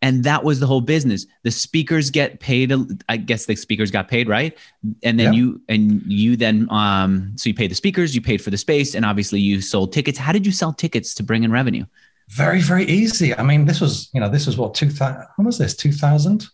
And 0.00 0.22
that 0.22 0.44
was 0.44 0.60
the 0.60 0.66
whole 0.66 0.80
business. 0.80 1.26
The 1.42 1.50
speakers 1.50 2.08
get 2.08 2.38
paid. 2.38 2.72
I 3.08 3.16
guess 3.16 3.46
the 3.46 3.56
speakers 3.56 3.90
got 3.90 4.06
paid, 4.06 4.28
right? 4.28 4.56
And 5.02 5.18
then 5.18 5.32
yeah. 5.32 5.38
you 5.40 5.60
and 5.68 6.02
you 6.06 6.36
then 6.36 6.68
um, 6.70 7.32
so 7.36 7.48
you 7.48 7.54
paid 7.54 7.70
the 7.70 7.74
speakers, 7.74 8.14
you 8.14 8.20
paid 8.20 8.42
for 8.42 8.50
the 8.50 8.58
space, 8.58 8.94
and 8.94 9.04
obviously 9.04 9.40
you 9.40 9.60
sold 9.60 9.92
tickets. 9.92 10.18
How 10.18 10.30
did 10.30 10.46
you 10.46 10.52
sell 10.52 10.72
tickets 10.72 11.14
to 11.14 11.22
bring 11.24 11.42
in 11.42 11.50
revenue? 11.50 11.86
Very 12.30 12.60
very 12.60 12.84
easy. 12.84 13.36
I 13.36 13.42
mean 13.42 13.64
this 13.64 13.80
was 13.80 14.10
you 14.12 14.20
know 14.20 14.28
this 14.28 14.46
was 14.46 14.56
what 14.56 14.74
2000 14.74 15.26
when 15.36 15.46
was 15.46 15.58
this? 15.58 15.76
2000 15.76 16.46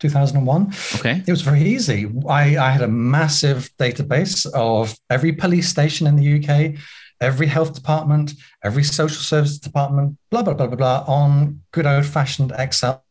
2001 0.00 0.72
okay. 0.96 1.22
It 1.26 1.30
was 1.30 1.42
very 1.42 1.62
easy. 1.62 2.10
I 2.28 2.56
i 2.56 2.70
had 2.70 2.82
a 2.82 2.88
massive 2.88 3.70
database 3.78 4.46
of 4.52 4.96
every 5.10 5.32
police 5.32 5.68
station 5.68 6.06
in 6.06 6.16
the 6.16 6.38
uk 6.38 6.78
every 7.20 7.46
health 7.46 7.74
department 7.74 8.34
every 8.62 8.82
social 8.82 9.22
services 9.22 9.58
department 9.58 10.16
blah 10.30 10.42
blah 10.42 10.54
blah 10.54 10.66
blah 10.66 10.76
blah 10.76 11.04
on 11.06 11.60
good 11.72 11.86
old 11.86 12.06
fashioned 12.06 12.52
excel. 12.58 13.04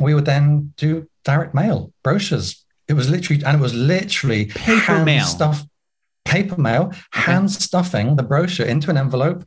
We 0.00 0.14
would 0.14 0.24
then 0.24 0.74
do 0.76 1.08
direct 1.24 1.54
mail 1.54 1.92
brochures. 2.02 2.64
It 2.88 2.94
was 2.94 3.08
literally 3.08 3.42
and 3.44 3.56
it 3.58 3.62
was 3.62 3.74
literally 3.74 4.46
paper 4.46 5.04
mail. 5.04 5.24
stuff 5.24 5.64
paper 6.24 6.60
mail 6.60 6.84
okay. 6.84 6.98
hand 7.12 7.50
stuffing 7.50 8.16
the 8.16 8.22
brochure 8.22 8.66
into 8.66 8.90
an 8.90 8.96
envelope 8.96 9.44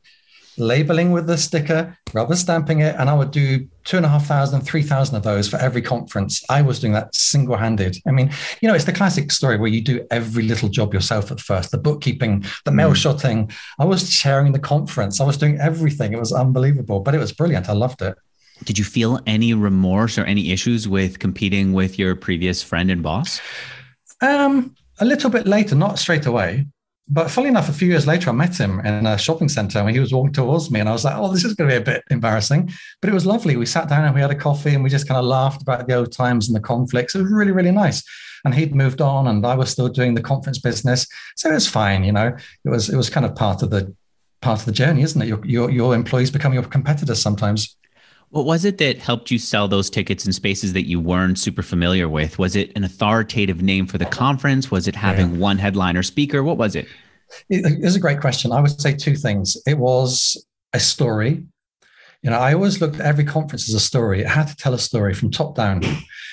labeling 0.57 1.11
with 1.11 1.27
the 1.27 1.37
sticker, 1.37 1.97
rubber 2.13 2.35
stamping 2.35 2.79
it, 2.79 2.95
and 2.97 3.09
I 3.09 3.13
would 3.13 3.31
do 3.31 3.67
two 3.83 3.97
and 3.97 4.05
a 4.05 4.09
half 4.09 4.25
thousand, 4.25 4.61
three 4.61 4.81
thousand 4.81 5.15
of 5.15 5.23
those 5.23 5.47
for 5.47 5.57
every 5.57 5.81
conference. 5.81 6.43
I 6.49 6.61
was 6.61 6.79
doing 6.79 6.93
that 6.93 7.13
single 7.15 7.55
handed. 7.55 7.97
I 8.07 8.11
mean, 8.11 8.31
you 8.61 8.67
know, 8.67 8.73
it's 8.73 8.85
the 8.85 8.93
classic 8.93 9.31
story 9.31 9.57
where 9.57 9.69
you 9.69 9.81
do 9.81 10.05
every 10.11 10.43
little 10.43 10.69
job 10.69 10.93
yourself 10.93 11.31
at 11.31 11.39
first 11.39 11.71
the 11.71 11.77
bookkeeping, 11.77 12.45
the 12.65 12.71
mail 12.71 12.91
mm. 12.91 12.95
shotting. 12.95 13.51
I 13.79 13.85
was 13.85 14.09
chairing 14.09 14.51
the 14.51 14.59
conference, 14.59 15.21
I 15.21 15.25
was 15.25 15.37
doing 15.37 15.59
everything. 15.59 16.13
It 16.13 16.19
was 16.19 16.33
unbelievable, 16.33 16.99
but 16.99 17.15
it 17.15 17.19
was 17.19 17.31
brilliant. 17.31 17.69
I 17.69 17.73
loved 17.73 18.01
it. 18.01 18.15
Did 18.63 18.79
you 18.79 18.85
feel 18.85 19.19
any 19.27 19.53
remorse 19.53 20.17
or 20.17 20.25
any 20.25 20.51
issues 20.51 20.87
with 20.87 21.19
competing 21.19 21.73
with 21.73 21.99
your 21.99 22.15
previous 22.15 22.63
friend 22.63 22.89
and 22.89 23.03
boss? 23.03 23.39
Um, 24.21 24.75
a 24.99 25.05
little 25.05 25.29
bit 25.29 25.45
later, 25.45 25.75
not 25.75 25.99
straight 25.99 26.25
away 26.25 26.65
but 27.09 27.31
funny 27.31 27.47
enough, 27.47 27.69
a 27.69 27.73
few 27.73 27.87
years 27.87 28.05
later, 28.05 28.29
I 28.29 28.33
met 28.33 28.57
him 28.57 28.81
in 28.81 29.05
a 29.05 29.17
shopping 29.17 29.47
center 29.47 29.79
and 29.79 29.89
he 29.89 29.99
was 29.99 30.13
walking 30.13 30.33
towards 30.33 30.69
me. 30.69 30.81
And 30.81 30.89
I 30.89 30.91
was 30.91 31.05
like, 31.05 31.15
oh, 31.15 31.31
this 31.31 31.45
is 31.45 31.53
going 31.53 31.69
to 31.69 31.75
be 31.75 31.81
a 31.81 31.93
bit 31.93 32.03
embarrassing. 32.09 32.69
But 33.01 33.09
it 33.09 33.13
was 33.13 33.25
lovely. 33.25 33.55
We 33.55 33.65
sat 33.65 33.87
down 33.87 34.03
and 34.03 34.13
we 34.13 34.19
had 34.19 34.31
a 34.31 34.35
coffee 34.35 34.73
and 34.73 34.83
we 34.83 34.89
just 34.89 35.07
kind 35.07 35.17
of 35.17 35.23
laughed 35.23 35.61
about 35.61 35.87
the 35.87 35.93
old 35.93 36.11
times 36.11 36.49
and 36.49 36.55
the 36.55 36.59
conflicts. 36.59 37.15
It 37.15 37.21
was 37.21 37.31
really, 37.31 37.53
really 37.53 37.71
nice. 37.71 38.03
And 38.43 38.53
he'd 38.53 38.75
moved 38.75 38.99
on 38.99 39.27
and 39.27 39.45
I 39.45 39.55
was 39.55 39.69
still 39.69 39.87
doing 39.87 40.15
the 40.15 40.21
conference 40.21 40.59
business. 40.59 41.07
So 41.37 41.49
it 41.49 41.53
was 41.53 41.67
fine, 41.67 42.03
you 42.03 42.11
know, 42.11 42.35
it 42.65 42.69
was, 42.69 42.89
it 42.89 42.97
was 42.97 43.09
kind 43.09 43.25
of 43.25 43.35
part 43.35 43.63
of 43.63 43.69
the, 43.69 43.95
part 44.41 44.59
of 44.59 44.65
the 44.65 44.73
journey, 44.73 45.01
isn't 45.01 45.21
it? 45.21 45.27
Your, 45.27 45.45
your, 45.45 45.71
your 45.71 45.95
employees 45.95 46.29
become 46.29 46.53
your 46.53 46.63
competitors 46.63 47.21
sometimes. 47.21 47.76
What 48.29 48.45
was 48.45 48.65
it 48.65 48.77
that 48.79 48.97
helped 48.97 49.31
you 49.31 49.39
sell 49.39 49.67
those 49.67 49.89
tickets 49.89 50.25
in 50.25 50.33
spaces 50.33 50.73
that 50.73 50.85
you 50.85 50.99
weren't 50.99 51.39
super 51.39 51.61
familiar 51.61 52.09
with? 52.09 52.37
Was 52.37 52.55
it 52.57 52.73
an 52.75 52.83
authoritative 52.83 53.61
name 53.61 53.87
for 53.87 53.97
the 53.97 54.05
conference? 54.05 54.69
Was 54.69 54.87
it 54.87 54.95
having 54.95 55.33
yeah. 55.33 55.37
one 55.37 55.57
headliner 55.57 56.03
speaker? 56.03 56.43
What 56.43 56.57
was 56.57 56.75
it? 56.75 56.87
It 57.49 57.83
is 57.83 57.95
a 57.95 57.99
great 57.99 58.19
question. 58.19 58.51
I 58.51 58.59
would 58.59 58.79
say 58.81 58.95
two 58.95 59.15
things. 59.15 59.55
It 59.65 59.77
was 59.77 60.45
a 60.73 60.79
story. 60.79 61.43
You 62.21 62.31
know, 62.31 62.37
I 62.39 62.53
always 62.53 62.81
looked 62.81 62.95
at 62.95 63.05
every 63.05 63.23
conference 63.23 63.69
as 63.69 63.75
a 63.75 63.79
story. 63.79 64.21
It 64.21 64.27
had 64.27 64.47
to 64.47 64.55
tell 64.55 64.73
a 64.73 64.79
story 64.79 65.13
from 65.13 65.31
top 65.31 65.55
down. 65.55 65.83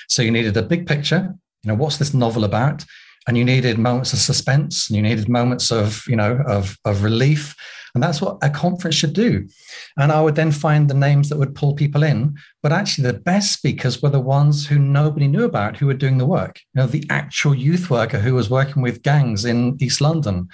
So 0.09 0.21
you 0.21 0.31
needed 0.31 0.57
a 0.57 0.63
big 0.63 0.87
picture. 0.87 1.33
You 1.63 1.69
know, 1.69 1.75
what's 1.75 1.97
this 1.97 2.13
novel 2.13 2.43
about? 2.43 2.83
And 3.27 3.37
you 3.37 3.45
needed 3.45 3.79
moments 3.79 4.13
of 4.13 4.19
suspense, 4.19 4.89
and 4.89 4.97
you 4.97 5.01
needed 5.01 5.29
moments 5.29 5.71
of, 5.71 6.03
you 6.07 6.15
know, 6.15 6.43
of, 6.45 6.77
of 6.85 7.03
relief 7.03 7.55
and 7.95 8.03
that's 8.03 8.21
what 8.21 8.37
a 8.41 8.49
conference 8.49 8.95
should 8.95 9.13
do. 9.13 9.47
And 9.97 10.11
I 10.11 10.21
would 10.21 10.35
then 10.35 10.51
find 10.51 10.89
the 10.89 10.93
names 10.93 11.29
that 11.29 11.37
would 11.37 11.55
pull 11.55 11.73
people 11.73 12.03
in. 12.03 12.37
But 12.61 12.73
actually, 12.73 13.09
the 13.09 13.17
best 13.17 13.53
speakers 13.53 14.01
were 14.01 14.09
the 14.09 14.19
ones 14.19 14.67
who 14.67 14.77
nobody 14.77 15.27
knew 15.27 15.45
about 15.45 15.77
who 15.77 15.87
were 15.87 15.93
doing 15.93 16.17
the 16.17 16.25
work. 16.25 16.59
You 16.73 16.81
know, 16.81 16.87
the 16.87 17.05
actual 17.09 17.55
youth 17.55 17.89
worker 17.89 18.19
who 18.19 18.35
was 18.35 18.49
working 18.49 18.81
with 18.81 19.01
gangs 19.01 19.45
in 19.45 19.77
East 19.79 20.01
London, 20.01 20.49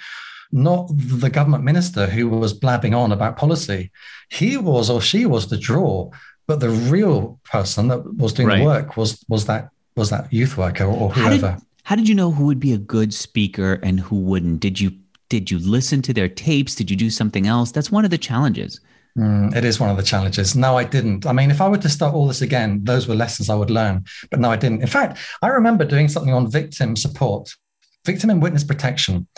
not 0.52 0.88
the 0.96 1.30
government 1.30 1.64
minister 1.64 2.06
who 2.06 2.28
was 2.28 2.54
blabbing 2.54 2.94
on 2.94 3.10
about 3.10 3.36
policy. 3.36 3.90
He 4.30 4.56
was 4.56 4.88
or 4.88 5.00
she 5.00 5.26
was 5.26 5.48
the 5.48 5.58
draw. 5.58 6.10
But 6.46 6.60
the 6.60 6.70
real 6.70 7.40
person 7.44 7.88
that 7.88 8.16
was 8.16 8.32
doing 8.32 8.48
right. 8.48 8.58
the 8.58 8.64
work 8.64 8.96
was 8.96 9.24
was 9.28 9.46
that 9.46 9.70
was 9.96 10.10
that 10.10 10.32
youth 10.32 10.56
worker 10.56 10.84
or 10.84 11.10
whoever. 11.10 11.50
How 11.50 11.56
did, 11.56 11.62
how 11.84 11.96
did 11.96 12.08
you 12.08 12.14
know 12.14 12.30
who 12.30 12.46
would 12.46 12.60
be 12.60 12.72
a 12.72 12.78
good 12.78 13.12
speaker 13.12 13.74
and 13.82 13.98
who 13.98 14.16
wouldn't? 14.16 14.60
Did 14.60 14.78
you 14.80 14.92
did 15.32 15.50
you 15.50 15.58
listen 15.58 16.02
to 16.02 16.12
their 16.12 16.28
tapes? 16.28 16.74
Did 16.74 16.90
you 16.90 16.96
do 16.96 17.08
something 17.08 17.46
else? 17.46 17.72
That's 17.72 17.90
one 17.90 18.04
of 18.04 18.10
the 18.10 18.18
challenges. 18.18 18.78
Mm, 19.18 19.56
it 19.56 19.64
is 19.64 19.80
one 19.80 19.88
of 19.88 19.96
the 19.96 20.02
challenges. 20.02 20.54
No, 20.54 20.76
I 20.76 20.84
didn't. 20.84 21.24
I 21.24 21.32
mean, 21.32 21.50
if 21.50 21.62
I 21.62 21.70
were 21.70 21.78
to 21.78 21.88
start 21.88 22.12
all 22.12 22.26
this 22.26 22.42
again, 22.42 22.80
those 22.84 23.08
were 23.08 23.14
lessons 23.14 23.48
I 23.48 23.54
would 23.54 23.70
learn. 23.70 24.04
But 24.30 24.40
no, 24.40 24.50
I 24.50 24.56
didn't. 24.56 24.82
In 24.82 24.88
fact, 24.88 25.16
I 25.40 25.46
remember 25.46 25.86
doing 25.86 26.08
something 26.08 26.34
on 26.34 26.50
victim 26.50 26.96
support 26.96 27.56
victim 28.04 28.30
and 28.30 28.42
witness 28.42 28.64
protection. 28.64 29.28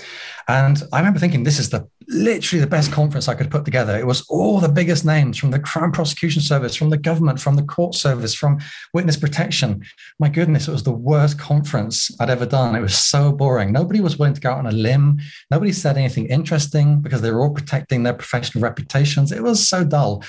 And 0.49 0.83
I 0.93 0.99
remember 0.99 1.19
thinking, 1.19 1.43
this 1.45 1.59
is 1.59 1.71
the 1.71 1.87
literally 2.09 2.61
the 2.61 2.71
best 2.71 2.93
conference 2.93 3.29
I 3.29 3.35
could 3.35 3.51
put 3.51 3.65
together. 3.65 3.99
It 3.99 4.07
was 4.07 4.27
all 4.29 4.61
the 4.61 4.69
biggest 4.69 5.05
names 5.05 5.39
from 5.39 5.51
the 5.51 5.59
Crown 5.59 5.93
Prosecution 5.93 6.43
Service, 6.43 6.75
from 6.75 6.91
the 6.91 6.99
government, 6.99 7.41
from 7.41 7.57
the 7.57 7.63
court 7.63 7.95
service, 7.95 8.35
from 8.35 8.59
witness 8.93 9.17
protection. 9.17 9.83
My 10.19 10.29
goodness, 10.29 10.69
it 10.69 10.73
was 10.73 10.83
the 10.83 10.93
worst 10.93 11.39
conference 11.39 12.11
I'd 12.21 12.31
ever 12.31 12.47
done. 12.47 12.75
It 12.75 12.81
was 12.81 12.97
so 12.97 13.33
boring. 13.33 13.73
Nobody 13.73 14.01
was 14.01 14.19
willing 14.19 14.35
to 14.35 14.41
go 14.41 14.51
out 14.51 14.59
on 14.59 14.67
a 14.67 14.73
limb. 14.73 15.19
Nobody 15.51 15.73
said 15.73 15.97
anything 15.97 16.27
interesting 16.27 17.01
because 17.01 17.23
they 17.23 17.31
were 17.31 17.41
all 17.41 17.55
protecting 17.55 18.03
their 18.03 18.15
professional 18.15 18.63
reputations. 18.63 19.33
It 19.33 19.43
was 19.43 19.69
so 19.69 19.85
dull. 19.85 20.23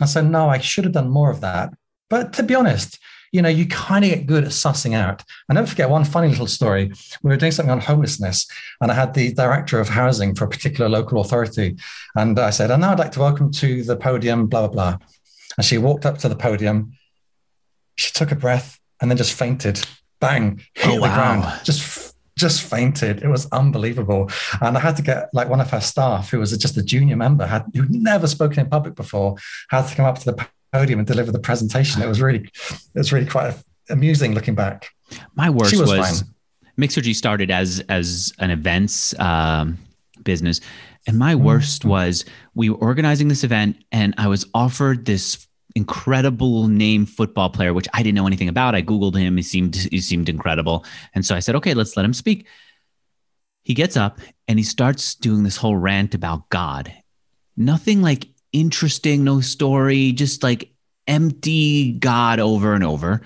I 0.00 0.06
said, 0.06 0.30
no, 0.30 0.48
I 0.48 0.58
should 0.58 0.84
have 0.84 0.94
done 0.94 1.10
more 1.10 1.30
of 1.30 1.40
that. 1.40 1.70
But 2.08 2.32
to 2.34 2.42
be 2.42 2.54
honest, 2.54 2.98
you 3.32 3.42
know, 3.42 3.48
you 3.48 3.66
kind 3.66 4.04
of 4.04 4.10
get 4.10 4.26
good 4.26 4.44
at 4.44 4.50
sussing 4.50 4.94
out. 4.94 5.22
I 5.48 5.54
never 5.54 5.66
forget 5.66 5.88
one 5.88 6.04
funny 6.04 6.28
little 6.28 6.46
story. 6.46 6.92
We 7.22 7.30
were 7.30 7.36
doing 7.36 7.52
something 7.52 7.70
on 7.70 7.80
homelessness, 7.80 8.48
and 8.80 8.90
I 8.90 8.94
had 8.94 9.14
the 9.14 9.32
director 9.32 9.78
of 9.78 9.88
housing 9.88 10.34
for 10.34 10.44
a 10.44 10.48
particular 10.48 10.88
local 10.88 11.20
authority. 11.20 11.76
And 12.16 12.38
I 12.38 12.50
said, 12.50 12.70
oh, 12.70 12.74
And 12.74 12.80
now 12.82 12.92
I'd 12.92 12.98
like 12.98 13.12
to 13.12 13.20
welcome 13.20 13.52
to 13.52 13.84
the 13.84 13.96
podium, 13.96 14.46
blah, 14.46 14.66
blah, 14.66 14.72
blah. 14.72 15.06
And 15.56 15.64
she 15.64 15.78
walked 15.78 16.06
up 16.06 16.18
to 16.18 16.28
the 16.28 16.36
podium, 16.36 16.92
she 17.96 18.12
took 18.12 18.32
a 18.32 18.36
breath, 18.36 18.78
and 19.00 19.10
then 19.10 19.18
just 19.18 19.34
fainted. 19.34 19.80
Bang, 20.20 20.60
hit 20.74 20.90
oh, 20.90 20.94
the 20.96 21.00
wow. 21.02 21.14
ground, 21.14 21.60
just 21.64 22.14
just 22.36 22.62
fainted. 22.62 23.22
It 23.22 23.28
was 23.28 23.46
unbelievable. 23.52 24.30
And 24.62 24.76
I 24.76 24.80
had 24.80 24.96
to 24.96 25.02
get 25.02 25.28
like 25.34 25.48
one 25.48 25.60
of 25.60 25.70
her 25.70 25.80
staff, 25.80 26.30
who 26.30 26.38
was 26.38 26.56
just 26.56 26.76
a 26.76 26.82
junior 26.82 27.16
member, 27.16 27.46
had 27.46 27.66
who'd 27.74 27.90
never 27.90 28.26
spoken 28.26 28.60
in 28.60 28.70
public 28.70 28.94
before, 28.94 29.36
had 29.68 29.86
to 29.86 29.94
come 29.94 30.06
up 30.06 30.18
to 30.18 30.24
the 30.24 30.46
podium 30.72 30.98
and 30.98 31.06
deliver 31.06 31.32
the 31.32 31.38
presentation. 31.38 32.02
It 32.02 32.08
was 32.08 32.20
really, 32.20 32.40
it 32.40 32.94
was 32.94 33.12
really 33.12 33.26
quite 33.26 33.54
amusing 33.88 34.34
looking 34.34 34.54
back. 34.54 34.90
My 35.34 35.50
worst 35.50 35.78
was, 35.78 35.88
was 35.88 36.24
Mixergy 36.78 37.14
started 37.14 37.50
as 37.50 37.80
as 37.88 38.32
an 38.38 38.50
events 38.50 39.18
um, 39.18 39.78
business, 40.22 40.60
and 41.06 41.18
my 41.18 41.34
mm-hmm. 41.34 41.44
worst 41.44 41.82
mm-hmm. 41.82 41.90
was 41.90 42.24
we 42.54 42.70
were 42.70 42.76
organizing 42.76 43.28
this 43.28 43.44
event, 43.44 43.76
and 43.92 44.14
I 44.18 44.28
was 44.28 44.46
offered 44.54 45.04
this 45.04 45.46
incredible 45.76 46.68
name 46.68 47.06
football 47.06 47.50
player, 47.50 47.72
which 47.72 47.88
I 47.94 48.02
didn't 48.02 48.16
know 48.16 48.26
anything 48.26 48.48
about. 48.48 48.74
I 48.74 48.82
googled 48.82 49.16
him; 49.16 49.36
he 49.36 49.42
seemed 49.42 49.74
he 49.74 50.00
seemed 50.00 50.28
incredible, 50.28 50.84
and 51.14 51.24
so 51.24 51.34
I 51.34 51.40
said, 51.40 51.54
"Okay, 51.56 51.74
let's 51.74 51.96
let 51.96 52.04
him 52.04 52.14
speak." 52.14 52.46
He 53.62 53.74
gets 53.74 53.96
up 53.96 54.18
and 54.48 54.58
he 54.58 54.64
starts 54.64 55.14
doing 55.14 55.42
this 55.42 55.56
whole 55.56 55.76
rant 55.76 56.14
about 56.14 56.48
God. 56.48 56.92
Nothing 57.56 58.00
like 58.00 58.26
interesting, 58.52 59.24
no 59.24 59.40
story, 59.40 60.12
just 60.12 60.42
like 60.42 60.72
empty 61.06 61.92
God 61.92 62.38
over 62.38 62.74
and 62.74 62.84
over. 62.84 63.20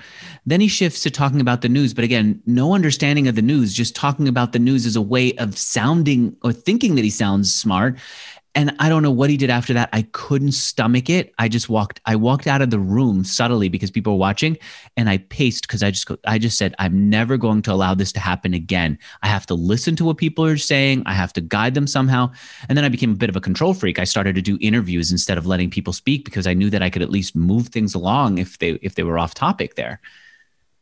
Then 0.46 0.60
he 0.60 0.68
shifts 0.68 1.02
to 1.02 1.10
talking 1.10 1.40
about 1.40 1.60
the 1.60 1.68
news, 1.68 1.92
but 1.92 2.04
again, 2.04 2.42
no 2.46 2.74
understanding 2.74 3.28
of 3.28 3.34
the 3.34 3.42
news, 3.42 3.74
just 3.74 3.94
talking 3.94 4.26
about 4.26 4.52
the 4.52 4.58
news 4.58 4.86
as 4.86 4.96
a 4.96 5.02
way 5.02 5.34
of 5.36 5.58
sounding 5.58 6.36
or 6.42 6.52
thinking 6.52 6.94
that 6.94 7.04
he 7.04 7.10
sounds 7.10 7.54
smart. 7.54 7.98
And 8.56 8.74
I 8.78 8.88
don't 8.88 9.02
know 9.02 9.10
what 9.10 9.30
he 9.30 9.36
did 9.36 9.50
after 9.50 9.72
that. 9.74 9.88
I 9.92 10.02
couldn't 10.12 10.52
stomach 10.52 11.10
it. 11.10 11.34
I 11.38 11.48
just 11.48 11.68
walked, 11.68 12.00
I 12.06 12.14
walked 12.14 12.46
out 12.46 12.62
of 12.62 12.70
the 12.70 12.78
room 12.78 13.24
subtly 13.24 13.68
because 13.68 13.90
people 13.90 14.12
were 14.12 14.18
watching 14.18 14.56
and 14.96 15.08
I 15.08 15.18
paced 15.18 15.66
because 15.66 15.82
I 15.82 15.90
just, 15.90 16.08
I 16.24 16.38
just 16.38 16.56
said, 16.56 16.74
I'm 16.78 17.10
never 17.10 17.36
going 17.36 17.62
to 17.62 17.72
allow 17.72 17.94
this 17.94 18.12
to 18.12 18.20
happen 18.20 18.54
again. 18.54 18.98
I 19.22 19.26
have 19.26 19.44
to 19.46 19.54
listen 19.54 19.96
to 19.96 20.04
what 20.04 20.18
people 20.18 20.44
are 20.44 20.56
saying. 20.56 21.02
I 21.04 21.14
have 21.14 21.32
to 21.32 21.40
guide 21.40 21.74
them 21.74 21.88
somehow. 21.88 22.30
And 22.68 22.78
then 22.78 22.84
I 22.84 22.88
became 22.88 23.10
a 23.10 23.16
bit 23.16 23.28
of 23.28 23.36
a 23.36 23.40
control 23.40 23.74
freak. 23.74 23.98
I 23.98 24.04
started 24.04 24.36
to 24.36 24.42
do 24.42 24.56
interviews 24.60 25.10
instead 25.10 25.36
of 25.36 25.46
letting 25.46 25.70
people 25.70 25.92
speak 25.92 26.24
because 26.24 26.46
I 26.46 26.54
knew 26.54 26.70
that 26.70 26.82
I 26.82 26.90
could 26.90 27.02
at 27.02 27.10
least 27.10 27.34
move 27.34 27.68
things 27.68 27.94
along 27.94 28.38
if 28.38 28.58
they, 28.58 28.70
if 28.82 28.94
they 28.94 29.02
were 29.02 29.18
off 29.18 29.34
topic 29.34 29.74
there. 29.74 30.00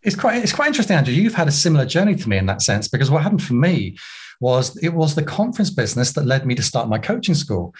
It's 0.02 0.17
quite, 0.17 0.43
it's 0.43 0.52
quite 0.52 0.67
interesting, 0.67 0.97
Andrew. 0.97 1.14
You've 1.14 1.35
had 1.35 1.49
a 1.49 1.52
similar 1.52 1.87
journey 1.87 2.17
to 2.17 2.29
me 2.29 2.37
in 2.37 2.47
that 2.47 2.61
sense 2.61 2.88
because 2.88 3.11
what 3.11 3.23
happened 3.23 3.43
for 3.43 3.55
me 3.55 3.97
was 4.43 4.77
it 4.79 4.93
was 4.93 5.15
the 5.15 5.23
conference 5.23 5.71
business 5.71 6.13
that 6.13 6.27
led 6.27 6.45
me 6.45 6.55
to 6.57 6.63
start 6.63 6.89
my 6.89 6.99
coaching 6.99 7.35
school 7.35 7.73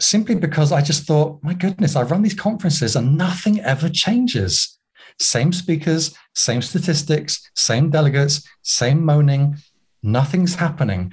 simply 0.00 0.34
because 0.34 0.72
I 0.72 0.80
just 0.80 1.04
thought, 1.04 1.38
my 1.42 1.54
goodness, 1.54 1.96
I 1.96 2.02
run 2.02 2.22
these 2.22 2.34
conferences 2.34 2.96
and 2.96 3.16
nothing 3.16 3.60
ever 3.60 3.88
changes. 3.88 4.78
Same 5.20 5.52
speakers, 5.52 6.16
same 6.34 6.62
statistics, 6.62 7.50
same 7.56 7.90
delegates, 7.90 8.48
same 8.62 9.04
moaning, 9.04 9.56
nothing's 10.02 10.54
happening. 10.54 11.12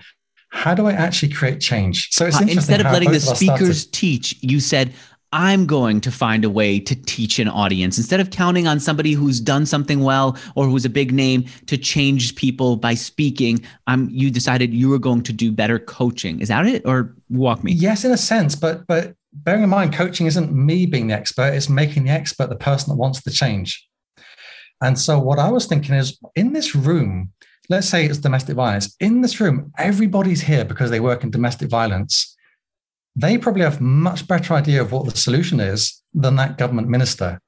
How 0.52 0.76
do 0.76 0.86
I 0.86 0.94
actually 0.94 1.34
create 1.34 1.60
change? 1.60 2.10
So 2.12 2.28
it's 2.28 2.40
uh, 2.40 2.46
instead 2.48 2.80
of 2.80 2.92
letting 2.92 3.12
the 3.12 3.20
speakers 3.20 3.88
teach, 3.88 4.36
you 4.42 4.60
said, 4.60 4.94
I'm 5.32 5.66
going 5.66 6.02
to 6.02 6.12
find 6.12 6.46
a 6.46 6.50
way 6.50 6.80
to 6.80 6.96
teach 6.96 7.40
an 7.40 7.48
audience 7.48 7.98
instead 7.98 8.20
of 8.20 8.30
counting 8.30 8.68
on 8.68 8.80
somebody 8.80 9.14
who's 9.14 9.42
done 9.42 9.66
something 9.66 10.02
well 10.02 10.38
or 10.56 10.66
who's 10.66 10.86
a 10.86 10.90
big 10.90 11.12
name 11.12 11.46
to 11.66 11.78
change 11.78 12.36
people 12.36 12.78
by 12.78 12.94
speaking. 12.94 13.64
I'm 13.88 14.10
you 14.10 14.32
decided 14.32 14.74
you 14.74 14.90
were 14.90 15.00
going 15.00 15.24
to 15.24 15.34
do 15.34 15.52
better 15.52 15.80
coaching. 15.80 16.40
Is 16.40 16.48
that 16.48 16.66
it? 16.66 16.84
Or 16.86 17.16
walk 17.30 17.64
me? 17.64 17.74
Yes, 17.74 18.06
in 18.06 18.12
a 18.12 18.18
sense, 18.18 18.56
but 18.56 18.88
but 18.88 19.16
bearing 19.34 19.64
in 19.64 19.70
mind 19.70 19.94
coaching 19.94 20.28
isn't 20.28 20.54
me 20.54 20.86
being 20.86 21.08
the 21.08 21.14
expert, 21.14 21.54
it's 21.54 21.70
making 21.70 22.06
the 22.06 22.12
expert 22.12 22.50
the 22.50 22.56
person 22.56 22.92
that 22.92 22.98
wants 22.98 23.22
the 23.22 23.32
change. 23.32 23.86
And 24.82 24.98
so 24.98 25.20
what 25.20 25.40
I 25.40 25.50
was 25.50 25.66
thinking 25.66 25.96
is 25.96 26.18
in 26.36 26.54
this 26.54 26.76
room, 26.76 27.32
let's 27.70 27.90
say 27.90 28.06
it's 28.06 28.20
domestic 28.20 28.56
violence, 28.56 28.96
in 29.00 29.22
this 29.22 29.40
room, 29.40 29.72
everybody's 29.78 30.42
here 30.42 30.66
because 30.66 30.90
they 30.90 31.00
work 31.00 31.24
in 31.24 31.32
domestic 31.32 31.70
violence 31.70 32.35
they 33.16 33.38
probably 33.38 33.64
have 33.64 33.82
much 33.82 34.28
better 34.28 34.54
idea 34.54 34.82
of 34.82 34.92
what 34.92 35.06
the 35.06 35.18
solution 35.18 35.60
is 35.60 36.02
than 36.14 36.36
that 36.36 36.58
government 36.58 36.90
minister. 36.90 37.40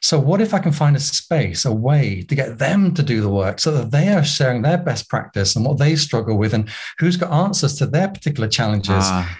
So 0.00 0.18
what 0.18 0.40
if 0.40 0.52
I 0.52 0.58
can 0.58 0.72
find 0.72 0.96
a 0.96 1.00
space, 1.00 1.64
a 1.64 1.72
way 1.72 2.22
to 2.22 2.34
get 2.34 2.58
them 2.58 2.92
to 2.94 3.04
do 3.04 3.20
the 3.20 3.28
work 3.28 3.60
so 3.60 3.70
that 3.70 3.92
they 3.92 4.08
are 4.08 4.24
sharing 4.24 4.62
their 4.62 4.78
best 4.78 5.08
practice 5.08 5.54
and 5.54 5.64
what 5.64 5.78
they 5.78 5.94
struggle 5.94 6.36
with 6.36 6.54
and 6.54 6.68
who's 6.98 7.16
got 7.16 7.30
answers 7.30 7.76
to 7.78 7.86
their 7.86 8.08
particular 8.08 8.48
challenges? 8.48 8.90
Ah. 8.90 9.38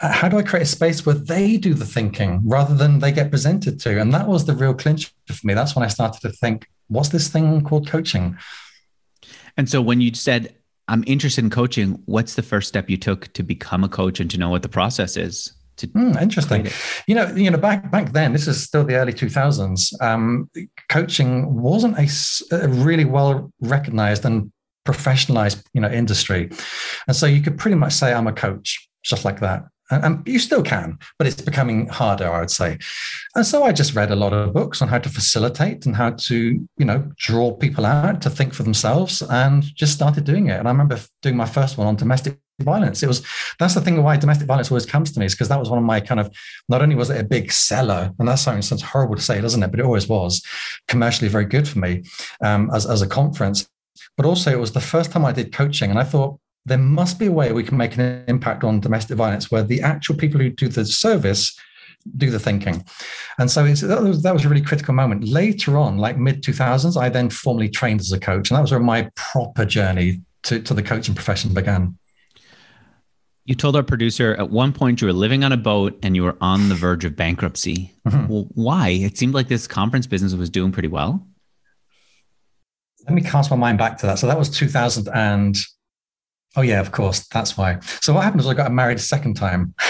Uh, 0.00 0.10
how 0.10 0.30
do 0.30 0.38
I 0.38 0.42
create 0.42 0.62
a 0.62 0.66
space 0.66 1.04
where 1.04 1.14
they 1.14 1.58
do 1.58 1.74
the 1.74 1.84
thinking 1.84 2.40
rather 2.46 2.74
than 2.74 3.00
they 3.00 3.12
get 3.12 3.30
presented 3.30 3.78
to? 3.80 4.00
And 4.00 4.14
that 4.14 4.26
was 4.26 4.46
the 4.46 4.54
real 4.54 4.72
clincher 4.72 5.10
for 5.26 5.46
me. 5.46 5.52
That's 5.52 5.76
when 5.76 5.84
I 5.84 5.88
started 5.88 6.22
to 6.22 6.30
think, 6.30 6.66
what's 6.88 7.10
this 7.10 7.28
thing 7.28 7.62
called 7.62 7.86
coaching? 7.86 8.38
And 9.58 9.68
so 9.68 9.82
when 9.82 10.00
you 10.00 10.14
said 10.14 10.54
I'm 10.90 11.04
interested 11.06 11.44
in 11.44 11.50
coaching. 11.50 12.02
What's 12.06 12.34
the 12.34 12.42
first 12.42 12.68
step 12.68 12.90
you 12.90 12.96
took 12.96 13.32
to 13.34 13.44
become 13.44 13.84
a 13.84 13.88
coach 13.88 14.18
and 14.18 14.28
to 14.32 14.38
know 14.38 14.50
what 14.50 14.62
the 14.62 14.68
process 14.68 15.16
is? 15.16 15.52
Mm, 15.78 16.20
interesting. 16.20 16.68
You 17.06 17.14
know, 17.14 17.28
you 17.28 17.50
know, 17.50 17.56
back 17.56 17.90
back 17.90 18.12
then, 18.12 18.34
this 18.34 18.46
is 18.46 18.62
still 18.62 18.84
the 18.84 18.96
early 18.96 19.14
2000s. 19.14 19.94
Um, 20.02 20.50
coaching 20.90 21.62
wasn't 21.62 21.96
a, 21.96 22.08
a 22.64 22.68
really 22.68 23.06
well 23.06 23.50
recognized 23.62 24.26
and 24.26 24.52
professionalized, 24.86 25.62
you 25.72 25.80
know, 25.80 25.88
industry, 25.88 26.50
and 27.06 27.16
so 27.16 27.24
you 27.24 27.40
could 27.40 27.56
pretty 27.56 27.76
much 27.76 27.94
say 27.94 28.12
I'm 28.12 28.26
a 28.26 28.32
coach, 28.32 28.90
just 29.02 29.24
like 29.24 29.40
that 29.40 29.64
and 29.90 30.26
you 30.26 30.38
still 30.38 30.62
can, 30.62 30.98
but 31.18 31.26
it's 31.26 31.40
becoming 31.40 31.88
harder, 31.88 32.30
I 32.30 32.40
would 32.40 32.50
say. 32.50 32.78
And 33.34 33.44
so 33.44 33.64
I 33.64 33.72
just 33.72 33.94
read 33.94 34.10
a 34.10 34.16
lot 34.16 34.32
of 34.32 34.52
books 34.52 34.80
on 34.82 34.88
how 34.88 34.98
to 34.98 35.08
facilitate 35.08 35.86
and 35.86 35.96
how 35.96 36.10
to, 36.10 36.36
you 36.76 36.84
know, 36.84 37.10
draw 37.16 37.52
people 37.52 37.86
out 37.86 38.22
to 38.22 38.30
think 38.30 38.54
for 38.54 38.62
themselves, 38.62 39.22
and 39.22 39.62
just 39.74 39.94
started 39.94 40.24
doing 40.24 40.48
it. 40.48 40.58
And 40.58 40.68
I 40.68 40.70
remember 40.70 40.98
doing 41.22 41.36
my 41.36 41.46
first 41.46 41.78
one 41.78 41.86
on 41.86 41.96
domestic 41.96 42.38
violence. 42.60 43.02
It 43.02 43.06
was 43.06 43.24
that's 43.58 43.74
the 43.74 43.80
thing 43.80 44.02
why 44.02 44.16
domestic 44.16 44.46
violence 44.46 44.70
always 44.70 44.86
comes 44.86 45.12
to 45.12 45.20
me 45.20 45.26
is 45.26 45.34
because 45.34 45.48
that 45.48 45.58
was 45.58 45.70
one 45.70 45.78
of 45.78 45.84
my 45.84 46.00
kind 46.00 46.20
of 46.20 46.30
not 46.68 46.82
only 46.82 46.94
was 46.94 47.10
it 47.10 47.20
a 47.20 47.24
big 47.24 47.52
seller, 47.52 48.12
and 48.18 48.28
that 48.28 48.36
something 48.36 48.62
sounds 48.62 48.82
horrible 48.82 49.16
to 49.16 49.22
say, 49.22 49.40
doesn't 49.40 49.62
it? 49.62 49.70
But 49.70 49.80
it 49.80 49.86
always 49.86 50.08
was 50.08 50.42
commercially 50.88 51.28
very 51.28 51.46
good 51.46 51.68
for 51.68 51.78
me 51.78 52.04
um, 52.42 52.70
as 52.74 52.86
as 52.86 53.02
a 53.02 53.06
conference. 53.06 53.68
But 54.16 54.26
also, 54.26 54.50
it 54.50 54.60
was 54.60 54.72
the 54.72 54.80
first 54.80 55.12
time 55.12 55.24
I 55.24 55.32
did 55.32 55.52
coaching, 55.52 55.90
and 55.90 55.98
I 55.98 56.04
thought 56.04 56.38
there 56.66 56.78
must 56.78 57.18
be 57.18 57.26
a 57.26 57.32
way 57.32 57.52
we 57.52 57.64
can 57.64 57.76
make 57.76 57.96
an 57.96 58.24
impact 58.28 58.64
on 58.64 58.80
domestic 58.80 59.16
violence 59.16 59.50
where 59.50 59.62
the 59.62 59.80
actual 59.80 60.16
people 60.16 60.40
who 60.40 60.50
do 60.50 60.68
the 60.68 60.84
service 60.84 61.58
do 62.16 62.30
the 62.30 62.38
thinking. 62.38 62.84
And 63.38 63.50
so 63.50 63.64
that 63.64 64.02
was, 64.02 64.22
that 64.22 64.32
was 64.32 64.44
a 64.44 64.48
really 64.48 64.62
critical 64.62 64.94
moment. 64.94 65.24
Later 65.24 65.76
on, 65.76 65.98
like 65.98 66.18
mid 66.18 66.42
2000s, 66.42 67.00
I 67.00 67.08
then 67.08 67.30
formally 67.30 67.68
trained 67.68 68.00
as 68.00 68.12
a 68.12 68.20
coach. 68.20 68.50
And 68.50 68.56
that 68.56 68.62
was 68.62 68.70
where 68.70 68.80
my 68.80 69.10
proper 69.16 69.64
journey 69.64 70.22
to, 70.44 70.60
to 70.60 70.74
the 70.74 70.82
coaching 70.82 71.14
profession 71.14 71.52
began. 71.52 71.98
You 73.44 73.54
told 73.54 73.74
our 73.74 73.82
producer 73.82 74.34
at 74.36 74.50
one 74.50 74.72
point 74.72 75.00
you 75.00 75.06
were 75.06 75.12
living 75.12 75.44
on 75.44 75.52
a 75.52 75.56
boat 75.56 75.98
and 76.02 76.14
you 76.14 76.22
were 76.22 76.36
on 76.40 76.68
the 76.68 76.74
verge 76.74 77.04
of 77.04 77.16
bankruptcy. 77.16 77.92
Mm-hmm. 78.06 78.28
Well, 78.28 78.46
why? 78.54 78.90
It 78.90 79.18
seemed 79.18 79.34
like 79.34 79.48
this 79.48 79.66
conference 79.66 80.06
business 80.06 80.34
was 80.34 80.50
doing 80.50 80.72
pretty 80.72 80.88
well. 80.88 81.26
Let 83.06 83.14
me 83.14 83.22
cast 83.22 83.50
my 83.50 83.56
mind 83.56 83.78
back 83.78 83.98
to 83.98 84.06
that. 84.06 84.18
So 84.18 84.26
that 84.26 84.38
was 84.38 84.50
2000 84.50 85.08
and 85.08 85.56
oh 86.56 86.62
yeah, 86.62 86.80
of 86.80 86.92
course, 86.92 87.26
that's 87.28 87.56
why. 87.56 87.78
So 88.02 88.12
what 88.12 88.24
happened 88.24 88.40
was 88.40 88.48
I 88.48 88.54
got 88.54 88.72
married 88.72 88.98
a 88.98 89.02
second 89.02 89.34
time. 89.34 89.74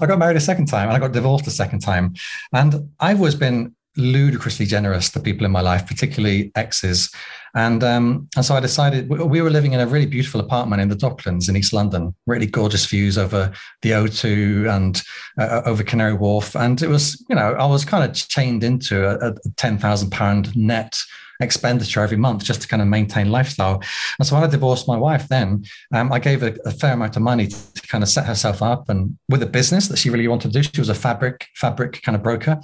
I 0.00 0.06
got 0.06 0.18
married 0.18 0.36
a 0.36 0.40
second 0.40 0.66
time 0.66 0.88
and 0.88 0.96
I 0.96 0.98
got 0.98 1.12
divorced 1.12 1.46
a 1.46 1.50
second 1.50 1.80
time. 1.80 2.14
And 2.52 2.90
I've 3.00 3.18
always 3.18 3.34
been 3.34 3.74
ludicrously 3.96 4.66
generous 4.66 5.08
to 5.10 5.20
people 5.20 5.46
in 5.46 5.52
my 5.52 5.60
life, 5.60 5.86
particularly 5.86 6.50
exes. 6.56 7.10
And 7.54 7.84
um, 7.84 8.28
and 8.34 8.44
so 8.44 8.56
I 8.56 8.60
decided 8.60 9.08
we 9.08 9.40
were 9.40 9.50
living 9.50 9.72
in 9.72 9.80
a 9.80 9.86
really 9.86 10.06
beautiful 10.06 10.40
apartment 10.40 10.82
in 10.82 10.88
the 10.88 10.96
Docklands 10.96 11.48
in 11.48 11.56
East 11.56 11.72
London, 11.72 12.12
really 12.26 12.46
gorgeous 12.46 12.84
views 12.86 13.16
over 13.16 13.52
the 13.82 13.90
O2 13.92 14.68
and 14.74 15.02
uh, 15.38 15.62
over 15.64 15.84
Canary 15.84 16.14
Wharf. 16.14 16.56
And 16.56 16.82
it 16.82 16.88
was, 16.88 17.24
you 17.28 17.36
know, 17.36 17.52
I 17.52 17.66
was 17.66 17.84
kind 17.84 18.02
of 18.02 18.16
chained 18.16 18.64
into 18.64 19.08
a, 19.08 19.30
a 19.30 19.34
ten 19.56 19.78
thousand 19.78 20.10
pound 20.10 20.54
net 20.56 20.98
expenditure 21.40 22.00
every 22.00 22.16
month 22.16 22.44
just 22.44 22.62
to 22.62 22.68
kind 22.68 22.82
of 22.82 22.88
maintain 22.88 23.30
lifestyle. 23.30 23.82
And 24.18 24.26
so 24.26 24.34
when 24.34 24.44
I 24.44 24.46
divorced 24.46 24.86
my 24.86 24.96
wife, 24.96 25.28
then 25.28 25.64
um, 25.92 26.12
I 26.12 26.18
gave 26.18 26.42
a, 26.42 26.56
a, 26.64 26.70
fair 26.70 26.92
amount 26.92 27.16
of 27.16 27.22
money 27.22 27.46
to 27.48 27.82
kind 27.88 28.04
of 28.04 28.10
set 28.10 28.26
herself 28.26 28.62
up 28.62 28.88
and 28.88 29.16
with 29.28 29.42
a 29.42 29.46
business 29.46 29.88
that 29.88 29.98
she 29.98 30.10
really 30.10 30.28
wanted 30.28 30.52
to 30.52 30.60
do. 30.60 30.62
She 30.62 30.80
was 30.80 30.88
a 30.88 30.94
fabric 30.94 31.46
fabric 31.56 32.02
kind 32.02 32.16
of 32.16 32.22
broker, 32.22 32.60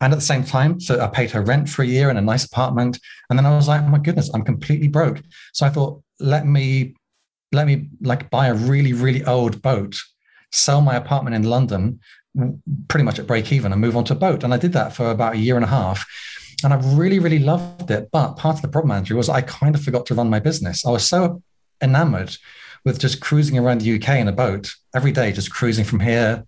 and 0.00 0.12
at 0.12 0.16
the 0.16 0.24
same 0.24 0.44
time, 0.44 0.80
so 0.80 1.00
I 1.00 1.06
paid 1.06 1.30
her 1.30 1.42
rent 1.42 1.68
for 1.68 1.82
a 1.82 1.86
year 1.86 2.10
in 2.10 2.16
a 2.16 2.22
nice 2.22 2.44
apartment. 2.44 2.98
And 3.28 3.38
then 3.38 3.46
I 3.46 3.54
was 3.54 3.68
like, 3.68 3.82
oh 3.82 3.88
my 3.88 3.98
goodness, 3.98 4.30
I'm 4.34 4.44
completely 4.44 4.88
broke. 4.88 5.20
So 5.52 5.66
I 5.66 5.70
thought, 5.70 6.02
let 6.18 6.46
me 6.46 6.94
let 7.52 7.66
me 7.66 7.88
like 8.02 8.30
buy 8.30 8.48
a 8.48 8.54
really 8.54 8.92
really 8.92 9.24
old 9.24 9.60
boat 9.62 9.96
sell 10.52 10.80
my 10.80 10.96
apartment 10.96 11.36
in 11.36 11.44
London 11.44 12.00
pretty 12.88 13.04
much 13.04 13.18
at 13.18 13.26
break 13.26 13.52
even 13.52 13.72
and 13.72 13.80
move 13.80 13.96
on 13.96 14.04
to 14.04 14.12
a 14.12 14.16
boat. 14.16 14.44
And 14.44 14.54
I 14.54 14.56
did 14.56 14.72
that 14.74 14.94
for 14.94 15.10
about 15.10 15.34
a 15.34 15.38
year 15.38 15.56
and 15.56 15.64
a 15.64 15.68
half 15.68 16.06
and 16.64 16.72
I 16.72 16.76
really, 16.94 17.18
really 17.18 17.38
loved 17.38 17.90
it. 17.90 18.10
But 18.10 18.34
part 18.34 18.56
of 18.56 18.62
the 18.62 18.68
problem, 18.68 18.92
Andrew, 18.92 19.16
was 19.16 19.28
I 19.28 19.40
kind 19.42 19.74
of 19.74 19.82
forgot 19.82 20.06
to 20.06 20.14
run 20.14 20.30
my 20.30 20.40
business. 20.40 20.86
I 20.86 20.90
was 20.90 21.06
so 21.06 21.42
enamored 21.82 22.36
with 22.84 22.98
just 22.98 23.20
cruising 23.20 23.58
around 23.58 23.80
the 23.80 23.96
UK 23.96 24.16
in 24.16 24.28
a 24.28 24.32
boat 24.32 24.72
every 24.94 25.12
day, 25.12 25.32
just 25.32 25.50
cruising 25.50 25.84
from 25.84 26.00
here 26.00 26.46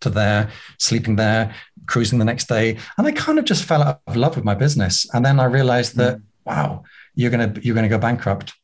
to 0.00 0.10
there, 0.10 0.50
sleeping 0.78 1.16
there, 1.16 1.54
cruising 1.86 2.18
the 2.18 2.24
next 2.24 2.48
day. 2.48 2.78
And 2.96 3.06
I 3.06 3.12
kind 3.12 3.38
of 3.38 3.44
just 3.44 3.64
fell 3.64 3.82
out 3.82 4.00
of 4.06 4.16
love 4.16 4.36
with 4.36 4.44
my 4.44 4.54
business. 4.54 5.06
And 5.14 5.24
then 5.24 5.40
I 5.40 5.44
realized 5.44 5.96
that, 5.96 6.18
mm. 6.18 6.22
wow, 6.44 6.84
you're 7.14 7.30
gonna 7.30 7.54
you're 7.62 7.74
gonna 7.74 7.88
go 7.88 7.98
bankrupt. 7.98 8.54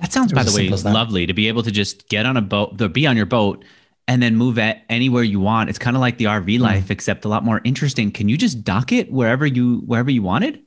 That 0.00 0.12
sounds, 0.12 0.32
by 0.32 0.44
the 0.44 0.52
way, 0.52 0.68
lovely 0.68 1.26
to 1.26 1.34
be 1.34 1.48
able 1.48 1.64
to 1.64 1.72
just 1.72 2.08
get 2.08 2.24
on 2.24 2.36
a 2.36 2.42
boat, 2.42 2.78
to 2.78 2.88
be 2.88 3.06
on 3.06 3.16
your 3.16 3.26
boat 3.26 3.64
and 4.08 4.22
then 4.22 4.34
move 4.34 4.58
at 4.58 4.84
anywhere 4.88 5.22
you 5.22 5.38
want. 5.38 5.68
It's 5.68 5.78
kind 5.78 5.94
of 5.94 6.00
like 6.00 6.16
the 6.16 6.24
RV 6.24 6.56
mm. 6.56 6.60
life, 6.60 6.90
except 6.90 7.26
a 7.26 7.28
lot 7.28 7.44
more 7.44 7.60
interesting. 7.62 8.10
Can 8.10 8.28
you 8.28 8.38
just 8.38 8.64
dock 8.64 8.90
it 8.90 9.12
wherever 9.12 9.46
you 9.46 9.80
wherever 9.80 10.10
you 10.10 10.22
wanted? 10.22 10.64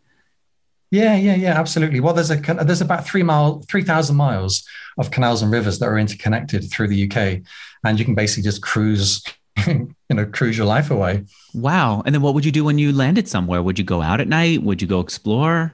Yeah, 0.92 1.16
yeah, 1.16 1.36
yeah, 1.36 1.60
absolutely. 1.60 2.00
Well, 2.00 2.14
there's 2.14 2.32
a 2.32 2.36
there's 2.36 2.82
about 2.82 3.06
three 3.06 3.24
mile, 3.24 3.64
three 3.68 3.84
thousand 3.84 4.16
miles 4.16 4.64
of 4.98 5.10
canals 5.10 5.42
and 5.42 5.52
rivers 5.52 5.80
that 5.80 5.88
are 5.88 5.98
interconnected 5.98 6.70
through 6.70 6.90
the 6.90 7.10
UK, 7.10 7.42
and 7.84 7.98
you 7.98 8.06
can 8.06 8.14
basically 8.14 8.44
just 8.44 8.62
cruise, 8.62 9.24
you 9.68 9.96
know, 10.10 10.26
cruise 10.26 10.58
your 10.58 10.68
life 10.68 10.92
away. 10.92 11.24
Wow! 11.54 12.04
And 12.06 12.14
then 12.14 12.22
what 12.22 12.36
would 12.36 12.46
you 12.46 12.52
do 12.52 12.64
when 12.64 12.78
you 12.78 12.94
landed 12.94 13.28
somewhere? 13.28 13.64
Would 13.64 13.80
you 13.80 13.86
go 13.86 14.02
out 14.02 14.22
at 14.22 14.28
night? 14.28 14.62
Would 14.64 14.82
you 14.82 14.88
go 14.88 15.00
explore? 15.00 15.74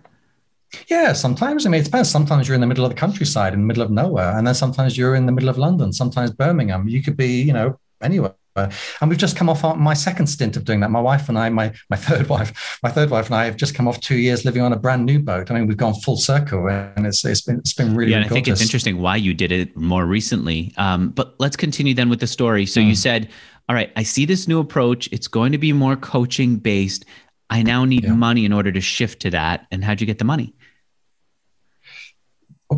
Yeah, 0.87 1.13
sometimes. 1.13 1.65
I 1.65 1.69
mean, 1.69 1.81
it 1.81 1.85
depends. 1.85 2.09
Sometimes 2.09 2.47
you're 2.47 2.55
in 2.55 2.61
the 2.61 2.67
middle 2.67 2.85
of 2.85 2.91
the 2.91 2.97
countryside, 2.97 3.53
in 3.53 3.61
the 3.61 3.65
middle 3.65 3.83
of 3.83 3.91
nowhere, 3.91 4.37
and 4.37 4.45
then 4.45 4.55
sometimes 4.55 4.97
you're 4.97 5.15
in 5.15 5.25
the 5.25 5.31
middle 5.31 5.49
of 5.49 5.57
London. 5.57 5.93
Sometimes 5.93 6.31
Birmingham. 6.31 6.87
You 6.87 7.01
could 7.01 7.17
be, 7.17 7.41
you 7.41 7.53
know, 7.53 7.79
anywhere. 8.01 8.35
And 8.57 9.09
we've 9.09 9.19
just 9.19 9.35
come 9.35 9.49
off 9.49 9.63
my 9.77 9.93
second 9.93 10.27
stint 10.27 10.57
of 10.57 10.65
doing 10.65 10.79
that. 10.79 10.89
My 10.89 10.99
wife 10.99 11.29
and 11.29 11.37
I, 11.37 11.49
my 11.49 11.73
my 11.89 11.97
third 12.07 12.27
wife, 12.27 12.79
my 12.81 12.89
third 12.89 13.09
wife 13.09 13.27
and 13.27 13.35
I 13.35 13.45
have 13.45 13.57
just 13.57 13.75
come 13.75 13.87
off 13.87 13.99
two 13.99 14.17
years 14.17 14.45
living 14.45 14.61
on 14.61 14.73
a 14.73 14.75
brand 14.75 15.05
new 15.05 15.19
boat. 15.19 15.51
I 15.51 15.53
mean, 15.53 15.67
we've 15.67 15.77
gone 15.77 15.93
full 15.93 16.17
circle, 16.17 16.67
and 16.67 17.05
it's 17.05 17.23
it's 17.23 17.41
been 17.41 17.59
it's 17.59 17.73
been 17.73 17.95
really. 17.95 18.11
Yeah, 18.11 18.21
I 18.21 18.27
think 18.27 18.47
it's 18.47 18.61
interesting 18.61 18.99
why 18.99 19.15
you 19.15 19.33
did 19.33 19.51
it 19.51 19.75
more 19.77 20.05
recently. 20.05 20.73
Um, 20.77 21.09
but 21.09 21.35
let's 21.39 21.55
continue 21.55 21.93
then 21.93 22.09
with 22.09 22.19
the 22.19 22.27
story. 22.27 22.65
So 22.65 22.81
mm. 22.81 22.87
you 22.87 22.95
said, 22.95 23.29
"All 23.69 23.75
right, 23.75 23.91
I 23.95 24.03
see 24.03 24.25
this 24.25 24.47
new 24.47 24.59
approach. 24.59 25.07
It's 25.11 25.27
going 25.27 25.51
to 25.51 25.57
be 25.57 25.73
more 25.73 25.95
coaching 25.95 26.57
based. 26.57 27.05
I 27.49 27.63
now 27.63 27.85
need 27.85 28.03
yeah. 28.03 28.13
money 28.13 28.45
in 28.45 28.53
order 28.53 28.71
to 28.71 28.81
shift 28.81 29.21
to 29.21 29.29
that." 29.31 29.67
And 29.71 29.83
how'd 29.83 30.01
you 30.01 30.07
get 30.07 30.19
the 30.19 30.25
money? 30.25 30.53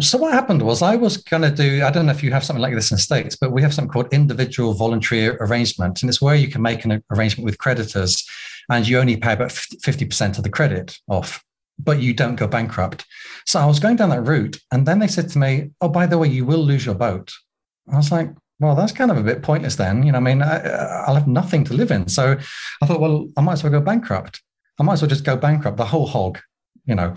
So 0.01 0.19
what 0.19 0.33
happened 0.33 0.61
was 0.61 0.83
I 0.83 0.95
was 0.95 1.17
going 1.17 1.41
to 1.41 1.49
do, 1.49 1.83
I 1.83 1.89
don't 1.89 2.05
know 2.05 2.11
if 2.11 2.21
you 2.21 2.31
have 2.31 2.43
something 2.43 2.61
like 2.61 2.75
this 2.75 2.91
in 2.91 2.95
the 2.95 3.01
States, 3.01 3.35
but 3.35 3.51
we 3.51 3.63
have 3.63 3.73
something 3.73 3.91
called 3.91 4.13
individual 4.13 4.73
voluntary 4.73 5.29
arrangement. 5.29 6.01
And 6.01 6.09
it's 6.09 6.21
where 6.21 6.35
you 6.35 6.47
can 6.47 6.61
make 6.61 6.85
an 6.85 7.03
arrangement 7.09 7.45
with 7.45 7.57
creditors 7.57 8.23
and 8.69 8.87
you 8.87 8.99
only 8.99 9.17
pay 9.17 9.33
about 9.33 9.49
50% 9.49 10.37
of 10.37 10.43
the 10.43 10.49
credit 10.49 10.95
off, 11.07 11.43
but 11.79 11.99
you 11.99 12.13
don't 12.13 12.35
go 12.35 12.47
bankrupt. 12.47 13.03
So 13.47 13.59
I 13.59 13.65
was 13.65 13.79
going 13.79 13.95
down 13.95 14.11
that 14.11 14.21
route. 14.21 14.59
And 14.71 14.85
then 14.85 14.99
they 14.99 15.07
said 15.07 15.27
to 15.29 15.39
me, 15.39 15.71
oh, 15.81 15.89
by 15.89 16.05
the 16.05 16.19
way, 16.19 16.27
you 16.27 16.45
will 16.45 16.63
lose 16.63 16.85
your 16.85 16.95
boat. 16.95 17.33
I 17.91 17.97
was 17.97 18.11
like, 18.11 18.29
well, 18.59 18.75
that's 18.75 18.91
kind 18.91 19.09
of 19.09 19.17
a 19.17 19.23
bit 19.23 19.41
pointless 19.41 19.77
then. 19.77 20.03
You 20.03 20.11
know, 20.11 20.19
I 20.19 20.21
mean, 20.21 20.43
I, 20.43 21.05
will 21.07 21.15
have 21.15 21.27
nothing 21.27 21.63
to 21.63 21.73
live 21.73 21.89
in. 21.89 22.07
So 22.09 22.37
I 22.81 22.85
thought, 22.85 22.99
well, 22.99 23.27
I 23.37 23.41
might 23.41 23.53
as 23.53 23.63
well 23.63 23.71
go 23.71 23.81
bankrupt. 23.81 24.39
I 24.79 24.83
might 24.83 24.93
as 24.93 25.01
well 25.01 25.09
just 25.09 25.25
go 25.25 25.35
bankrupt, 25.35 25.77
the 25.77 25.85
whole 25.85 26.07
hog, 26.07 26.39
you 26.85 26.95
know 26.95 27.15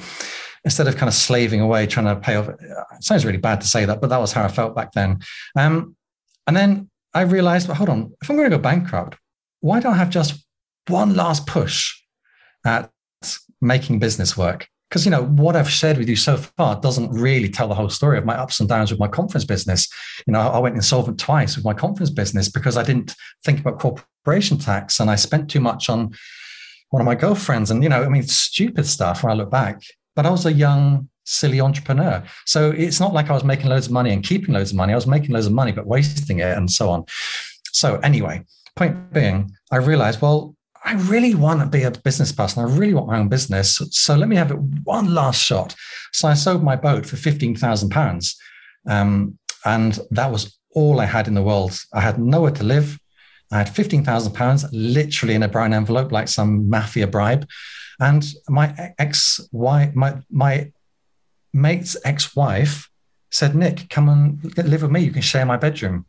instead 0.65 0.87
of 0.87 0.97
kind 0.97 1.09
of 1.09 1.15
slaving 1.15 1.61
away 1.61 1.87
trying 1.87 2.07
to 2.07 2.17
pay 2.17 2.37
off. 2.37 2.49
It 2.49 2.59
sounds 3.01 3.25
really 3.25 3.39
bad 3.39 3.61
to 3.63 3.67
say 3.67 3.85
that, 3.85 4.01
but 4.01 4.11
that 4.11 4.21
was 4.21 4.33
how 4.33 4.45
I 4.45 4.49
felt 4.49 4.77
back 4.77 4.93
then. 4.93 5.21
Um, 5.57 5.97
and 6.47 6.57
then 6.57 6.91
I 7.15 7.23
realized, 7.23 7.69
well, 7.69 7.77
hold 7.77 7.89
on, 7.89 8.13
if 8.23 8.31
I'm 8.31 8.37
going 8.37 8.51
to 8.51 8.57
go 8.57 8.63
bankrupt, 8.63 9.17
why 9.61 9.81
don't 9.81 9.95
I 9.95 9.99
have 9.99 10.11
just 10.11 10.45
one 10.89 11.15
last 11.15 11.47
push 11.47 11.95
at 12.65 12.91
making 13.61 13.99
business 13.99 14.37
work? 14.37 14.69
Because 14.89 15.05
you 15.07 15.11
know 15.11 15.25
what 15.25 15.57
I've 15.57 15.71
shared 15.71 15.97
with 15.97 16.09
you 16.09 16.17
so 16.17 16.37
far 16.37 16.79
doesn't 16.79 17.11
really 17.11 17.49
tell 17.49 17.67
the 17.67 17.75
whole 17.75 17.89
story 17.89 18.19
of 18.19 18.27
my 18.27 18.35
ups 18.35 18.61
and 18.61 18.69
downs 18.69 18.91
with 18.91 19.01
my 19.01 19.09
conference 19.09 19.45
business. 19.45 19.89
You 20.27 20.35
know, 20.35 20.41
I 20.41 20.59
went 20.59 20.77
insolvent 20.77 21.19
twice 21.19 21.57
with 21.57 21.65
my 21.65 21.73
conference 21.73 22.11
business 22.11 22.51
because 22.51 22.77
I 22.77 22.83
didn't 22.83 23.15
think 23.43 23.61
about 23.61 23.79
corporation 23.79 24.59
tax 24.59 25.01
and 25.01 25.11
I 25.11 25.15
spent 25.15 25.51
too 25.51 25.61
much 25.61 25.89
on 25.89 26.13
one 26.93 27.01
of 27.01 27.07
my 27.07 27.15
girlfriends. 27.15 27.71
And 27.71 27.83
you 27.83 27.89
know, 27.89 28.05
I 28.05 28.09
mean, 28.09 28.23
stupid 28.23 28.87
stuff. 28.87 29.25
When 29.25 29.33
I 29.33 29.35
look 29.35 29.51
back, 29.51 29.83
but 30.15 30.27
I 30.27 30.31
was 30.31 30.45
a 30.45 30.53
young, 30.53 31.09
silly 31.25 31.61
entrepreneur. 31.61 32.23
So 32.45 32.71
it's 32.71 33.01
not 33.01 33.15
like 33.15 33.31
I 33.31 33.33
was 33.33 33.45
making 33.45 33.71
loads 33.71 33.87
of 33.87 33.93
money 33.93 34.13
and 34.13 34.23
keeping 34.23 34.55
loads 34.55 34.73
of 34.73 34.77
money. 34.77 34.93
I 34.93 34.97
was 34.97 35.07
making 35.07 35.31
loads 35.31 35.47
of 35.47 35.53
money, 35.53 35.73
but 35.73 35.87
wasting 35.87 36.41
it 36.41 36.57
and 36.57 36.71
so 36.71 36.91
on. 36.91 37.07
So, 37.73 37.97
anyway, 38.01 38.45
point 38.77 39.13
being, 39.13 39.51
I 39.71 39.77
realized, 39.77 40.21
well, 40.21 40.55
I 40.85 40.95
really 40.95 41.35
want 41.35 41.61
to 41.61 41.67
be 41.67 41.85
a 41.85 41.91
business 41.91 42.31
person. 42.31 42.63
I 42.63 42.67
really 42.67 42.93
want 42.93 43.07
my 43.07 43.19
own 43.19 43.29
business. 43.29 43.81
So 43.91 44.15
let 44.15 44.29
me 44.29 44.37
have 44.37 44.51
it 44.51 44.59
one 44.85 45.15
last 45.15 45.43
shot. 45.43 45.75
So 46.13 46.29
I 46.29 46.35
sold 46.35 46.63
my 46.63 46.77
boat 46.77 47.07
for 47.07 47.17
£15,000. 47.17 48.35
Um, 48.87 49.39
and 49.65 49.99
that 50.11 50.31
was 50.31 50.59
all 50.75 51.01
I 51.01 51.07
had 51.07 51.27
in 51.27 51.35
the 51.35 51.43
world. 51.43 51.79
I 51.95 52.01
had 52.01 52.19
nowhere 52.19 52.51
to 52.51 52.65
live. 52.65 52.99
I 53.53 53.59
had 53.59 53.69
£15,000 53.69 54.69
literally 54.73 55.35
in 55.35 55.43
a 55.43 55.49
brown 55.49 55.75
envelope, 55.75 56.11
like 56.11 56.29
some 56.29 56.69
mafia 56.69 57.07
bribe. 57.07 57.49
And 58.01 58.25
my 58.49 58.93
ex 58.99 59.41
wife, 59.53 59.95
my 59.95 60.19
my 60.31 60.73
mate's 61.53 61.97
ex-wife 62.05 62.91
said, 63.31 63.55
Nick, 63.55 63.89
come 63.91 64.09
and 64.09 64.59
live 64.59 64.83
with 64.83 64.91
me. 64.91 65.01
You 65.01 65.11
can 65.11 65.23
share 65.23 65.47
my 65.47 65.57
bedroom 65.57 66.07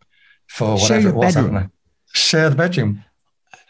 for 0.47 0.75
whatever 0.75 1.10
it 1.10 1.15
was. 1.15 1.36
Bedroom. 1.36 1.71
Share 2.13 2.49
the 2.49 2.56
bedroom. 2.56 3.03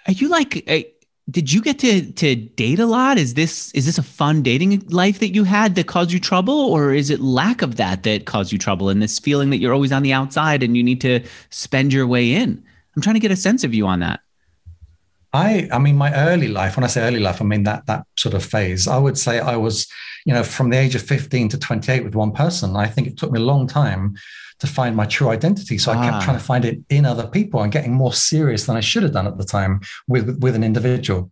Are 0.08 0.14
you 0.14 0.28
like 0.28 0.68
a, 0.70 0.92
did 1.30 1.52
you 1.52 1.62
get 1.62 1.80
to 1.80 2.12
to 2.12 2.36
date 2.36 2.80
a 2.80 2.86
lot? 2.86 3.18
Is 3.18 3.34
this 3.34 3.72
is 3.72 3.86
this 3.86 3.98
a 3.98 4.04
fun 4.04 4.44
dating 4.44 4.88
life 4.90 5.20
that 5.20 5.34
you 5.34 5.46
had 5.46 5.76
that 5.76 5.88
caused 5.88 6.12
you 6.12 6.20
trouble, 6.20 6.54
or 6.54 6.94
is 6.94 7.10
it 7.10 7.22
lack 7.22 7.62
of 7.62 7.78
that 7.78 8.04
that 8.04 8.26
caused 8.26 8.52
you 8.52 8.58
trouble 8.58 8.90
and 8.90 9.02
this 9.02 9.20
feeling 9.20 9.50
that 9.50 9.58
you're 9.58 9.74
always 9.74 9.92
on 9.92 10.04
the 10.04 10.14
outside 10.14 10.62
and 10.64 10.76
you 10.76 10.84
need 10.84 11.02
to 11.02 11.24
spend 11.50 11.94
your 11.94 12.06
way 12.06 12.34
in? 12.34 12.64
I'm 12.96 13.02
trying 13.02 13.16
to 13.16 13.20
get 13.20 13.32
a 13.32 13.36
sense 13.36 13.64
of 13.64 13.74
you 13.74 13.88
on 13.88 14.00
that. 14.00 14.20
I, 15.36 15.68
I 15.72 15.80
mean, 15.80 15.98
my 15.98 16.14
early 16.14 16.48
life, 16.48 16.78
when 16.78 16.84
I 16.84 16.88
say 16.88 17.02
early 17.02 17.20
life, 17.20 17.42
I 17.42 17.46
mean 17.46 17.64
that 17.64 17.88
that 17.88 18.06
sort 18.18 18.36
of 18.36 18.46
phase. 18.46 18.88
I 18.88 18.98
would 19.00 19.18
say 19.18 19.40
I 19.40 19.56
was, 19.56 19.88
you 20.26 20.34
know, 20.34 20.44
from 20.44 20.70
the 20.70 20.78
age 20.78 20.94
of 20.94 21.02
15 21.02 21.50
to 21.50 21.58
28 21.58 22.04
with 22.04 22.14
one 22.14 22.32
person. 22.32 22.76
I 22.76 22.86
think 22.86 23.08
it 23.08 23.18
took 23.18 23.32
me 23.32 23.40
a 23.40 23.44
long 23.44 23.66
time 23.66 24.16
to 24.60 24.68
find 24.68 24.96
my 24.96 25.06
true 25.08 25.30
identity. 25.30 25.80
So 25.80 25.92
I 25.92 25.96
kept 25.96 26.18
Ah. 26.18 26.22
trying 26.22 26.38
to 26.38 26.44
find 26.44 26.66
it 26.66 26.80
in 26.90 27.06
other 27.06 27.26
people 27.28 27.64
and 27.64 27.72
getting 27.72 27.94
more 27.94 28.14
serious 28.14 28.68
than 28.68 28.78
I 28.78 28.80
should 28.82 29.02
have 29.02 29.12
done 29.12 29.26
at 29.26 29.40
the 29.40 29.44
time 29.44 29.82
with 30.08 30.38
with 30.40 30.56
an 30.56 30.64
individual. 30.64 31.32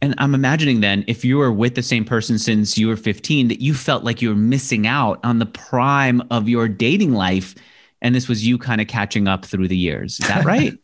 And 0.00 0.14
I'm 0.18 0.34
imagining 0.34 0.80
then, 0.80 1.04
if 1.08 1.24
you 1.24 1.38
were 1.38 1.52
with 1.52 1.74
the 1.74 1.82
same 1.82 2.04
person 2.04 2.38
since 2.38 2.78
you 2.78 2.86
were 2.86 2.96
15, 2.96 3.48
that 3.48 3.60
you 3.60 3.74
felt 3.74 4.04
like 4.04 4.22
you 4.22 4.28
were 4.28 4.36
missing 4.36 4.86
out 4.86 5.18
on 5.24 5.40
the 5.40 5.46
prime 5.46 6.22
of 6.30 6.48
your 6.48 6.68
dating 6.68 7.14
life. 7.14 7.56
And 8.02 8.14
this 8.14 8.28
was 8.28 8.46
you 8.46 8.58
kind 8.58 8.80
of 8.82 8.88
catching 8.88 9.26
up 9.28 9.46
through 9.46 9.68
the 9.68 9.76
years. 9.76 10.20
Is 10.20 10.28
that 10.28 10.44
right? 10.44 10.74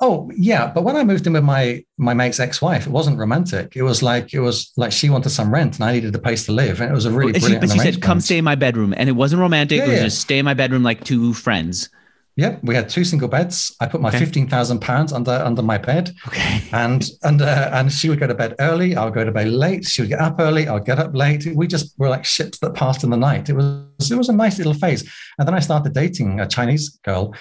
Oh 0.00 0.28
yeah, 0.36 0.72
but 0.74 0.82
when 0.82 0.96
I 0.96 1.04
moved 1.04 1.26
in 1.26 1.34
with 1.34 1.44
my 1.44 1.84
my 1.98 2.14
mate's 2.14 2.40
ex-wife, 2.40 2.86
it 2.86 2.90
wasn't 2.90 3.16
romantic. 3.16 3.76
It 3.76 3.82
was 3.82 4.02
like 4.02 4.34
it 4.34 4.40
was 4.40 4.72
like 4.76 4.90
she 4.90 5.08
wanted 5.08 5.30
some 5.30 5.54
rent 5.54 5.76
and 5.76 5.84
I 5.84 5.92
needed 5.92 6.14
a 6.14 6.18
place 6.18 6.44
to 6.46 6.52
live, 6.52 6.80
and 6.80 6.90
it 6.90 6.94
was 6.94 7.04
a 7.06 7.12
really 7.12 7.32
But 7.32 7.42
she, 7.42 7.46
brilliant. 7.46 7.60
but 7.62 7.72
she 7.72 7.78
said, 7.78 8.02
come 8.02 8.20
stay 8.20 8.38
in 8.38 8.44
my 8.44 8.56
bedroom. 8.56 8.92
And 8.96 9.08
it 9.08 9.12
wasn't 9.12 9.40
romantic. 9.40 9.78
Yeah, 9.78 9.84
it 9.84 9.88
was 9.88 9.96
yeah. 9.98 10.04
just 10.04 10.20
stay 10.20 10.38
in 10.40 10.44
my 10.44 10.52
bedroom 10.52 10.82
like 10.82 11.04
two 11.04 11.32
friends. 11.32 11.90
Yep, 12.36 12.60
we 12.64 12.74
had 12.74 12.88
two 12.88 13.04
single 13.04 13.28
beds. 13.28 13.76
I 13.80 13.86
put 13.86 14.00
my 14.00 14.08
Okay. 14.08 14.18
fifteen 14.18 14.48
thousand 14.48 14.80
pounds 14.80 15.12
under 15.12 15.30
under 15.30 15.62
my 15.62 15.78
bed, 15.78 16.12
Okay. 16.26 16.62
and 16.72 17.08
and 17.22 17.40
uh, 17.40 17.70
and 17.72 17.92
she 17.92 18.08
would 18.08 18.18
go 18.18 18.26
to 18.26 18.34
bed 18.34 18.56
early. 18.58 18.96
I 18.96 19.04
would 19.04 19.14
go 19.14 19.24
to 19.24 19.30
bed 19.30 19.48
late. 19.48 19.84
She 19.84 20.02
would 20.02 20.08
get 20.08 20.18
up 20.18 20.36
early. 20.40 20.66
I 20.66 20.72
would 20.74 20.84
get 20.84 20.98
up 20.98 21.14
late. 21.14 21.46
We 21.54 21.68
just 21.68 21.94
were 21.96 22.08
like 22.08 22.24
ships 22.24 22.58
that 22.58 22.74
passed 22.74 23.04
in 23.04 23.10
the 23.10 23.16
night. 23.16 23.48
It 23.50 23.52
was 23.54 24.10
it 24.10 24.18
was 24.18 24.28
a 24.28 24.32
nice 24.32 24.58
little 24.58 24.74
phase. 24.74 25.08
And 25.38 25.46
then 25.46 25.54
I 25.54 25.60
started 25.60 25.94
dating 25.94 26.40
a 26.40 26.46
Chinese 26.48 26.98
girl, 27.04 27.32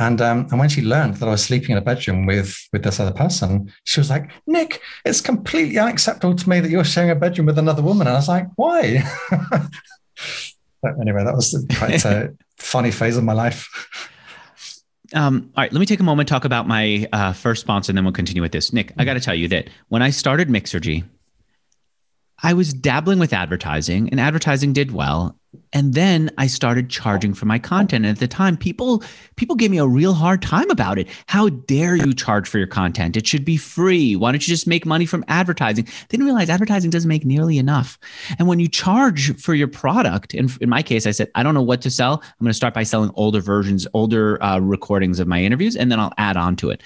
and 0.00 0.20
um, 0.20 0.48
and 0.50 0.58
when 0.58 0.68
she 0.68 0.82
learned 0.82 1.14
that 1.18 1.28
I 1.28 1.30
was 1.30 1.44
sleeping 1.44 1.70
in 1.70 1.78
a 1.78 1.80
bedroom 1.80 2.26
with 2.26 2.52
with 2.72 2.82
this 2.82 2.98
other 2.98 3.12
person, 3.12 3.72
she 3.84 4.00
was 4.00 4.10
like, 4.10 4.28
"Nick, 4.48 4.80
it's 5.04 5.20
completely 5.20 5.78
unacceptable 5.78 6.34
to 6.34 6.48
me 6.48 6.58
that 6.58 6.70
you're 6.70 6.82
sharing 6.82 7.10
a 7.10 7.14
bedroom 7.14 7.46
with 7.46 7.58
another 7.60 7.82
woman." 7.82 8.08
And 8.08 8.16
I 8.16 8.18
was 8.18 8.28
like, 8.28 8.48
"Why?" 8.56 9.04
but 10.82 10.92
anyway, 11.00 11.22
that 11.22 11.34
was 11.36 11.64
quite 11.78 12.04
a 12.04 12.34
funny 12.58 12.90
phase 12.90 13.16
of 13.16 13.22
my 13.22 13.34
life. 13.34 13.68
Um, 15.14 15.50
all 15.56 15.62
right, 15.62 15.72
let 15.72 15.78
me 15.78 15.86
take 15.86 16.00
a 16.00 16.04
moment 16.04 16.28
talk 16.28 16.44
about 16.44 16.66
my 16.66 17.08
uh, 17.12 17.32
first 17.32 17.60
sponsor, 17.60 17.90
and 17.90 17.96
then 17.96 18.04
we'll 18.04 18.12
continue 18.12 18.42
with 18.42 18.52
this. 18.52 18.72
Nick, 18.72 18.92
I 18.98 19.04
got 19.04 19.14
to 19.14 19.20
tell 19.20 19.34
you 19.34 19.48
that 19.48 19.68
when 19.88 20.02
I 20.02 20.10
started 20.10 20.48
Mixergy, 20.48 21.04
I 22.42 22.54
was 22.54 22.74
dabbling 22.74 23.18
with 23.18 23.32
advertising, 23.32 24.08
and 24.10 24.18
advertising 24.18 24.72
did 24.72 24.92
well. 24.92 25.38
And 25.74 25.94
then 25.94 26.30
I 26.38 26.46
started 26.46 26.88
charging 26.88 27.34
for 27.34 27.46
my 27.46 27.58
content. 27.58 28.04
And 28.04 28.16
at 28.16 28.20
the 28.20 28.28
time, 28.28 28.56
people 28.56 29.02
people 29.36 29.54
gave 29.54 29.70
me 29.70 29.78
a 29.78 29.86
real 29.86 30.14
hard 30.14 30.40
time 30.42 30.70
about 30.70 30.98
it. 30.98 31.08
How 31.26 31.50
dare 31.50 31.94
you 31.94 32.14
charge 32.14 32.48
for 32.48 32.58
your 32.58 32.66
content? 32.66 33.16
It 33.16 33.26
should 33.26 33.44
be 33.44 33.58
free. 33.58 34.16
Why 34.16 34.32
don't 34.32 34.46
you 34.46 34.50
just 34.50 34.66
make 34.66 34.86
money 34.86 35.04
from 35.04 35.24
advertising? 35.28 35.84
They 35.84 36.16
didn't 36.16 36.26
realize 36.26 36.48
advertising 36.48 36.90
doesn't 36.90 37.08
make 37.08 37.24
nearly 37.24 37.58
enough. 37.58 37.98
And 38.38 38.48
when 38.48 38.60
you 38.60 38.68
charge 38.68 39.38
for 39.40 39.54
your 39.54 39.68
product, 39.68 40.32
and 40.34 40.56
in 40.60 40.70
my 40.70 40.82
case, 40.82 41.06
I 41.06 41.10
said, 41.10 41.30
I 41.34 41.42
don't 41.42 41.54
know 41.54 41.62
what 41.62 41.82
to 41.82 41.90
sell. 41.90 42.22
I'm 42.22 42.44
going 42.44 42.50
to 42.50 42.54
start 42.54 42.74
by 42.74 42.82
selling 42.82 43.10
older 43.14 43.40
versions, 43.40 43.86
older 43.92 44.42
uh, 44.42 44.58
recordings 44.58 45.20
of 45.20 45.28
my 45.28 45.42
interviews, 45.42 45.76
and 45.76 45.92
then 45.92 46.00
I'll 46.00 46.14
add 46.16 46.36
on 46.36 46.56
to 46.56 46.70
it. 46.70 46.82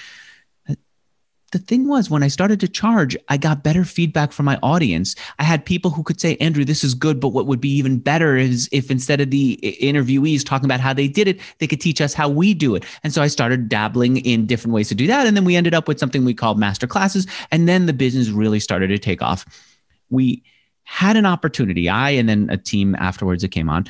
The 1.53 1.59
thing 1.59 1.87
was, 1.87 2.11
when 2.11 2.25
I 2.25 2.29
started 2.29 2.59
to 2.61 2.69
charge, 2.69 3.17
I 3.29 3.37
got 3.37 3.63
better 3.63 3.85
feedback 3.85 4.33
from 4.33 4.47
my 4.47 4.59
audience. 4.63 5.15
I 5.39 5.45
had 5.45 5.65
people 5.65 5.93
who 5.93 6.03
could 6.03 6.21
say, 6.21 6.37
Andrew, 6.37 6.65
this 6.65 6.83
is 6.83 6.93
good, 6.93 7.21
but 7.21 7.29
what 7.29 7.47
would 7.47 7.61
be 7.61 7.71
even 7.71 7.99
better 7.99 8.37
is 8.37 8.69
if 8.73 8.91
instead 8.91 9.21
of 9.21 9.31
the 9.31 9.59
eh, 9.63 9.73
interviewees 9.81 10.45
talking 10.45 10.65
about 10.65 10.81
how 10.81 10.93
they 10.93 11.07
did 11.07 11.29
it, 11.29 11.41
they 11.59 11.69
could 11.69 11.81
teach 11.81 12.01
us 12.01 12.15
how 12.15 12.29
we 12.29 12.53
do 12.53 12.75
it. 12.75 12.85
And 13.05 13.15
so 13.15 13.23
I 13.23 13.29
started 13.29 13.69
dabbling 13.69 14.19
in 14.19 14.47
different 14.47 14.75
ways 14.75 14.89
to 14.89 14.95
do 14.97 15.07
that. 15.07 15.27
And 15.27 15.37
then 15.37 15.45
we 15.45 15.55
ended 15.55 15.75
up 15.75 15.87
with 15.87 16.01
something 16.01 16.25
we 16.25 16.35
called 16.35 16.59
master 16.59 16.87
classes. 16.87 17.27
And 17.53 17.69
then 17.69 17.87
the 17.87 17.93
business 17.93 18.29
really 18.31 18.61
started 18.61 18.89
to 18.89 18.99
take 18.99 19.23
off. 19.23 19.47
We 20.11 20.43
had 20.83 21.17
an 21.17 21.27
opportunity, 21.27 21.89
I 21.89 22.11
and 22.11 22.29
then 22.29 22.49
a 22.51 22.57
team 22.57 22.95
afterwards 22.97 23.43
that 23.43 23.51
came 23.51 23.69
on 23.69 23.87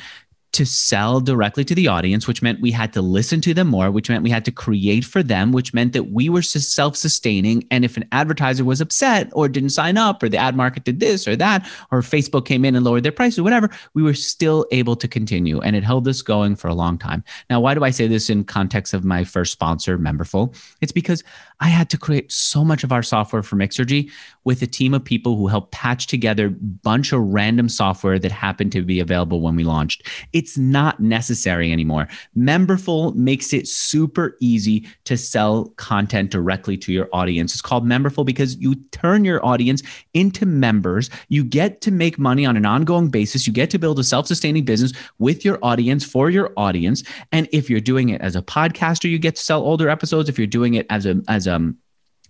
to 0.53 0.65
sell 0.65 1.19
directly 1.19 1.63
to 1.65 1.75
the 1.75 1.87
audience, 1.87 2.27
which 2.27 2.41
meant 2.41 2.61
we 2.61 2.71
had 2.71 2.93
to 2.93 3.01
listen 3.01 3.41
to 3.41 3.53
them 3.53 3.67
more, 3.67 3.91
which 3.91 4.09
meant 4.09 4.23
we 4.23 4.29
had 4.29 4.45
to 4.45 4.51
create 4.51 5.05
for 5.05 5.21
them, 5.21 5.51
which 5.51 5.73
meant 5.73 5.93
that 5.93 6.11
we 6.11 6.29
were 6.29 6.41
self 6.41 6.95
sustaining. 6.95 7.67
And 7.69 7.85
if 7.85 7.97
an 7.97 8.07
advertiser 8.11 8.65
was 8.65 8.81
upset 8.81 9.29
or 9.33 9.47
didn't 9.47 9.69
sign 9.69 9.97
up, 9.97 10.23
or 10.23 10.29
the 10.29 10.37
ad 10.37 10.55
market 10.55 10.83
did 10.83 10.99
this 10.99 11.27
or 11.27 11.35
that, 11.35 11.69
or 11.91 12.01
Facebook 12.01 12.45
came 12.45 12.65
in 12.65 12.75
and 12.75 12.85
lowered 12.85 13.03
their 13.03 13.11
prices, 13.11 13.41
whatever, 13.41 13.69
we 13.93 14.01
were 14.01 14.13
still 14.13 14.65
able 14.71 14.95
to 14.95 15.07
continue. 15.07 15.59
And 15.61 15.75
it 15.75 15.83
held 15.83 16.07
us 16.07 16.21
going 16.21 16.55
for 16.55 16.67
a 16.69 16.73
long 16.73 16.97
time. 16.97 17.23
Now, 17.49 17.59
why 17.59 17.73
do 17.73 17.83
I 17.83 17.91
say 17.91 18.07
this 18.07 18.29
in 18.29 18.43
context 18.43 18.93
of 18.93 19.03
my 19.03 19.23
first 19.23 19.51
sponsor, 19.51 19.97
Memberful? 19.99 20.55
It's 20.81 20.91
because 20.91 21.23
I 21.59 21.67
had 21.67 21.89
to 21.89 21.97
create 21.97 22.31
so 22.31 22.63
much 22.63 22.83
of 22.83 22.91
our 22.91 23.03
software 23.03 23.43
for 23.43 23.55
Mixergy 23.55 24.11
with 24.43 24.61
a 24.61 24.67
team 24.67 24.93
of 24.93 25.03
people 25.03 25.35
who 25.35 25.47
helped 25.47 25.71
patch 25.71 26.07
together 26.07 26.47
a 26.47 26.49
bunch 26.49 27.11
of 27.11 27.21
random 27.21 27.67
software 27.67 28.19
that 28.19 28.31
happened 28.31 28.71
to 28.73 28.81
be 28.81 28.99
available 28.99 29.41
when 29.41 29.55
we 29.55 29.63
launched. 29.63 30.07
It's 30.37 30.55
not 30.55 30.99
necessary 30.99 31.71
anymore. 31.71 32.07
Memberful 32.37 33.15
makes 33.15 33.53
it 33.53 33.67
super 33.67 34.37
easy 34.39 34.87
to 35.05 35.17
sell 35.17 35.69
content 35.77 36.29
directly 36.29 36.77
to 36.77 36.93
your 36.93 37.09
audience. 37.11 37.53
It's 37.53 37.61
called 37.61 37.87
Memberful 37.87 38.23
because 38.23 38.55
you 38.57 38.75
turn 38.91 39.25
your 39.25 39.43
audience 39.43 39.81
into 40.13 40.45
members. 40.45 41.09
You 41.29 41.43
get 41.43 41.81
to 41.81 41.91
make 41.91 42.19
money 42.19 42.45
on 42.45 42.55
an 42.55 42.67
ongoing 42.67 43.09
basis. 43.09 43.47
You 43.47 43.53
get 43.53 43.71
to 43.71 43.79
build 43.79 43.97
a 43.97 44.03
self 44.03 44.27
sustaining 44.27 44.63
business 44.63 44.93
with 45.17 45.43
your 45.43 45.57
audience 45.63 46.05
for 46.05 46.29
your 46.29 46.53
audience. 46.55 47.01
And 47.31 47.49
if 47.51 47.67
you're 47.67 47.79
doing 47.79 48.09
it 48.09 48.21
as 48.21 48.35
a 48.35 48.43
podcaster, 48.43 49.09
you 49.09 49.17
get 49.17 49.37
to 49.37 49.41
sell 49.41 49.61
older 49.63 49.89
episodes. 49.89 50.29
If 50.29 50.37
you're 50.37 50.45
doing 50.45 50.75
it 50.75 50.85
as 50.91 51.07
a, 51.07 51.19
as 51.27 51.47
a, 51.47 51.73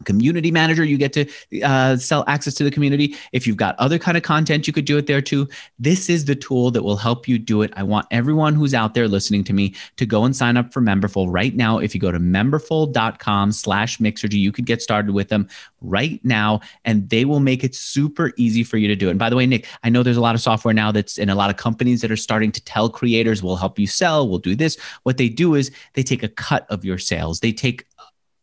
community 0.03 0.51
manager 0.51 0.83
you 0.83 0.97
get 0.97 1.13
to 1.13 1.25
uh, 1.63 1.97
sell 1.97 2.23
access 2.27 2.53
to 2.55 2.63
the 2.63 2.71
community. 2.71 3.15
If 3.31 3.47
you've 3.47 3.57
got 3.57 3.75
other 3.79 3.99
kind 3.99 4.17
of 4.17 4.23
content 4.23 4.67
you 4.67 4.73
could 4.73 4.85
do 4.85 4.97
it 4.97 5.07
there 5.07 5.21
too. 5.21 5.47
This 5.79 6.09
is 6.09 6.25
the 6.25 6.35
tool 6.35 6.71
that 6.71 6.83
will 6.83 6.97
help 6.97 7.27
you 7.27 7.37
do 7.37 7.61
it. 7.61 7.71
I 7.75 7.83
want 7.83 8.07
everyone 8.11 8.55
who's 8.55 8.73
out 8.73 8.93
there 8.93 9.07
listening 9.07 9.43
to 9.45 9.53
me 9.53 9.75
to 9.97 10.05
go 10.05 10.23
and 10.23 10.35
sign 10.35 10.57
up 10.57 10.73
for 10.73 10.81
memberful 10.81 11.27
right 11.29 11.55
now. 11.55 11.79
If 11.79 11.95
you 11.95 12.01
go 12.01 12.11
to 12.11 12.19
memberful.com 12.19 13.51
slash 13.51 13.97
mixergy 13.97 14.39
you 14.39 14.51
could 14.51 14.65
get 14.65 14.81
started 14.81 15.11
with 15.11 15.29
them 15.29 15.47
right 15.81 16.23
now 16.23 16.59
and 16.85 17.09
they 17.09 17.25
will 17.25 17.39
make 17.39 17.63
it 17.63 17.75
super 17.75 18.33
easy 18.37 18.63
for 18.63 18.77
you 18.77 18.87
to 18.87 18.95
do 18.95 19.07
it. 19.07 19.11
And 19.11 19.19
by 19.19 19.29
the 19.29 19.35
way 19.35 19.45
nick 19.45 19.67
i 19.83 19.89
know 19.89 20.03
there's 20.03 20.17
a 20.17 20.21
lot 20.21 20.35
of 20.35 20.41
software 20.41 20.73
now 20.73 20.91
that's 20.91 21.17
in 21.17 21.29
a 21.29 21.35
lot 21.35 21.49
of 21.49 21.57
companies 21.57 22.01
that 22.01 22.11
are 22.11 22.17
starting 22.17 22.51
to 22.51 22.63
tell 22.63 22.89
creators 22.89 23.41
we'll 23.41 23.55
help 23.55 23.79
you 23.79 23.87
sell. 23.87 24.27
We'll 24.27 24.39
do 24.39 24.55
this. 24.55 24.77
What 25.03 25.17
they 25.17 25.29
do 25.29 25.55
is 25.55 25.71
they 25.93 26.03
take 26.03 26.23
a 26.23 26.27
cut 26.27 26.65
of 26.69 26.85
your 26.85 26.97
sales. 26.97 27.39
They 27.39 27.51
take 27.51 27.85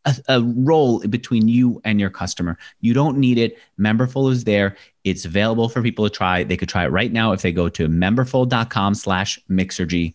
a, 0.05 0.17
a 0.29 0.43
role 0.43 1.01
between 1.01 1.49
you 1.49 1.81
and 1.85 2.01
your 2.01 2.11
customer. 2.11 2.59
You 2.81 2.95
don't 2.95 3.19
need 3.19 3.38
it. 3.38 3.59
Memberful 3.79 4.31
is 4.31 4.45
there. 4.45 4.77
It's 5.05 5.25
available 5.25 5.69
for 5.69 5.83
people 5.83 6.09
to 6.09 6.14
try. 6.14 6.45
They 6.45 6.57
could 6.57 6.69
try 6.69 6.85
it 6.85 6.88
right 6.88 7.12
now 7.12 7.33
if 7.33 7.43
they 7.43 7.53
go 7.53 7.69
to 7.71 7.88
memberful.com 7.88 8.95
slash 8.95 9.38
mixergy. 9.51 10.14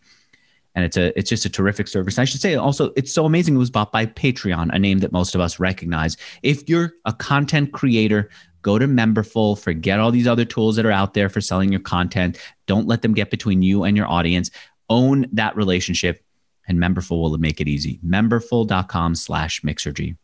And 0.76 0.86
it's 0.86 0.98
a 0.98 1.18
it's 1.18 1.30
just 1.30 1.46
a 1.46 1.50
terrific 1.50 1.88
service. 1.88 2.20
I 2.20 2.26
should 2.26 2.42
say 2.42 2.56
also 2.56 2.92
it's 2.96 3.12
so 3.12 3.26
amazing. 3.26 3.56
It 3.56 3.60
was 3.60 3.72
bought 3.72 3.92
by 3.92 4.06
Patreon, 4.06 4.74
a 4.74 4.80
name 4.80 5.00
that 5.00 5.12
most 5.12 5.36
of 5.36 5.42
us 5.42 5.60
recognize. 5.60 6.16
If 6.44 6.70
you're 6.70 6.94
a 7.06 7.14
content 7.14 7.74
creator, 7.74 8.30
go 8.62 8.78
to 8.78 8.88
Memberful, 8.88 9.60
forget 9.60 10.00
all 10.00 10.12
these 10.12 10.28
other 10.28 10.46
tools 10.46 10.76
that 10.76 10.86
are 10.86 10.92
out 10.92 11.16
there 11.16 11.28
for 11.28 11.42
selling 11.42 11.72
your 11.72 11.82
content. 11.82 12.38
Don't 12.68 12.88
let 12.88 13.02
them 13.02 13.14
get 13.14 13.32
between 13.32 13.62
you 13.62 13.84
and 13.84 13.98
your 13.98 14.08
audience. 14.08 14.52
Own 14.90 15.26
that 15.34 15.56
relationship 15.56 16.24
and 16.70 16.80
Memberful 16.80 17.22
will 17.22 17.38
make 17.38 17.60
it 17.60 17.68
easy. 17.68 18.00
Memberful.com 18.06 19.16
slash 19.16 19.62
mixergy. 19.62 20.16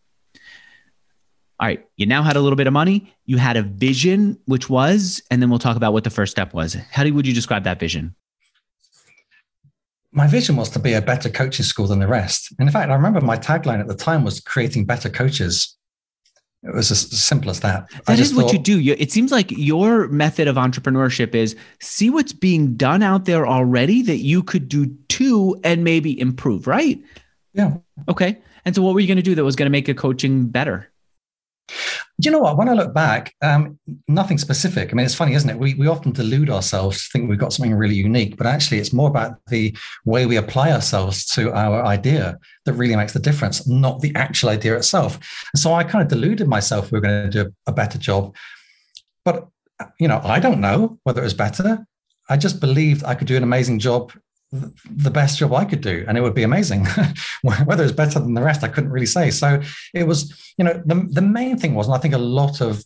All 1.59 1.67
right, 1.67 1.85
you 1.97 2.05
now 2.05 2.21
had 2.21 2.35
a 2.35 2.41
little 2.41 2.57
bit 2.57 2.67
of 2.67 2.73
money. 2.73 3.13
You 3.25 3.37
had 3.37 3.57
a 3.57 3.63
vision, 3.63 4.37
which 4.45 4.69
was, 4.69 5.21
and 5.31 5.41
then 5.41 5.49
we'll 5.49 5.59
talk 5.59 5.77
about 5.77 5.93
what 5.93 6.03
the 6.03 6.09
first 6.09 6.31
step 6.31 6.53
was. 6.53 6.75
How 6.91 7.09
would 7.09 7.25
you 7.25 7.33
describe 7.33 7.63
that 7.63 7.79
vision? 7.79 8.13
My 10.11 10.27
vision 10.27 10.55
was 10.55 10.69
to 10.69 10.79
be 10.79 10.93
a 10.93 11.01
better 11.01 11.29
coaching 11.29 11.65
school 11.65 11.87
than 11.87 11.99
the 11.99 12.07
rest. 12.07 12.53
And 12.59 12.67
in 12.67 12.73
fact, 12.73 12.89
I 12.89 12.93
remember 12.93 13.21
my 13.21 13.37
tagline 13.37 13.79
at 13.79 13.87
the 13.87 13.95
time 13.95 14.23
was 14.23 14.39
creating 14.39 14.85
better 14.85 15.09
coaches. 15.09 15.77
It 16.65 16.73
was 16.73 16.89
as 16.89 17.01
simple 17.11 17.51
as 17.51 17.59
that. 17.59 17.87
I 18.07 18.15
That 18.15 18.19
is 18.19 18.33
what 18.33 18.51
you 18.51 18.57
do. 18.57 18.79
You, 18.79 18.95
it 18.97 19.11
seems 19.11 19.31
like 19.31 19.51
your 19.51 20.07
method 20.07 20.47
of 20.47 20.55
entrepreneurship 20.55 21.35
is 21.35 21.55
see 21.79 22.09
what's 22.09 22.33
being 22.33 22.75
done 22.75 23.03
out 23.03 23.25
there 23.25 23.45
already 23.45 24.01
that 24.01 24.17
you 24.17 24.41
could 24.41 24.67
do 24.67 24.87
too 25.07 25.59
and 25.63 25.83
maybe 25.83 26.19
improve, 26.19 26.65
right? 26.65 26.99
Yeah. 27.53 27.77
Okay. 28.09 28.39
And 28.65 28.73
so, 28.73 28.81
what 28.81 28.95
were 28.95 28.99
you 28.99 29.07
going 29.07 29.17
to 29.17 29.23
do 29.23 29.35
that 29.35 29.43
was 29.43 29.55
going 29.55 29.67
to 29.67 29.71
make 29.71 29.87
your 29.87 29.95
coaching 29.95 30.47
better? 30.47 30.91
Do 31.67 32.29
you 32.29 32.31
know 32.31 32.39
what? 32.39 32.57
When 32.57 32.69
I 32.69 32.73
look 32.73 32.93
back, 32.93 33.33
um, 33.41 33.77
nothing 34.07 34.37
specific. 34.37 34.91
I 34.91 34.93
mean, 34.93 35.05
it's 35.05 35.15
funny, 35.15 35.33
isn't 35.33 35.49
it? 35.49 35.57
We, 35.57 35.73
we 35.73 35.87
often 35.87 36.11
delude 36.11 36.49
ourselves 36.49 37.03
to 37.03 37.09
think 37.11 37.29
we've 37.29 37.39
got 37.39 37.53
something 37.53 37.73
really 37.73 37.95
unique, 37.95 38.37
but 38.37 38.47
actually, 38.47 38.79
it's 38.79 38.93
more 38.93 39.09
about 39.09 39.37
the 39.47 39.75
way 40.05 40.25
we 40.25 40.37
apply 40.37 40.71
ourselves 40.71 41.25
to 41.27 41.51
our 41.51 41.83
idea 41.83 42.37
that 42.65 42.73
really 42.73 42.95
makes 42.95 43.13
the 43.13 43.19
difference, 43.19 43.67
not 43.67 44.01
the 44.01 44.15
actual 44.15 44.49
idea 44.49 44.77
itself. 44.77 45.15
And 45.53 45.59
so 45.59 45.73
I 45.73 45.83
kind 45.83 46.03
of 46.03 46.07
deluded 46.07 46.47
myself 46.47 46.91
we 46.91 46.97
were 46.97 47.01
going 47.01 47.29
to 47.29 47.43
do 47.43 47.53
a 47.67 47.73
better 47.73 47.97
job. 47.97 48.35
But, 49.25 49.47
you 49.99 50.07
know, 50.07 50.21
I 50.23 50.39
don't 50.39 50.61
know 50.61 50.99
whether 51.03 51.21
it 51.21 51.25
was 51.25 51.33
better. 51.33 51.85
I 52.29 52.37
just 52.37 52.59
believed 52.59 53.03
I 53.03 53.15
could 53.15 53.27
do 53.27 53.37
an 53.37 53.43
amazing 53.43 53.79
job 53.79 54.13
the 54.89 55.11
best 55.11 55.39
job 55.39 55.53
I 55.53 55.65
could 55.65 55.81
do, 55.81 56.05
and 56.07 56.17
it 56.17 56.21
would 56.21 56.33
be 56.33 56.43
amazing. 56.43 56.85
Whether 57.41 57.83
it's 57.83 57.91
better 57.91 58.19
than 58.19 58.33
the 58.33 58.41
rest, 58.43 58.63
I 58.63 58.67
couldn't 58.67 58.91
really 58.91 59.05
say. 59.05 59.31
So 59.31 59.61
it 59.93 60.07
was, 60.07 60.53
you 60.57 60.65
know, 60.65 60.81
the, 60.85 61.07
the 61.09 61.21
main 61.21 61.57
thing 61.57 61.75
was, 61.75 61.87
and 61.87 61.95
I 61.95 61.99
think 61.99 62.13
a 62.13 62.19
lot 62.19 62.61
of 62.61 62.83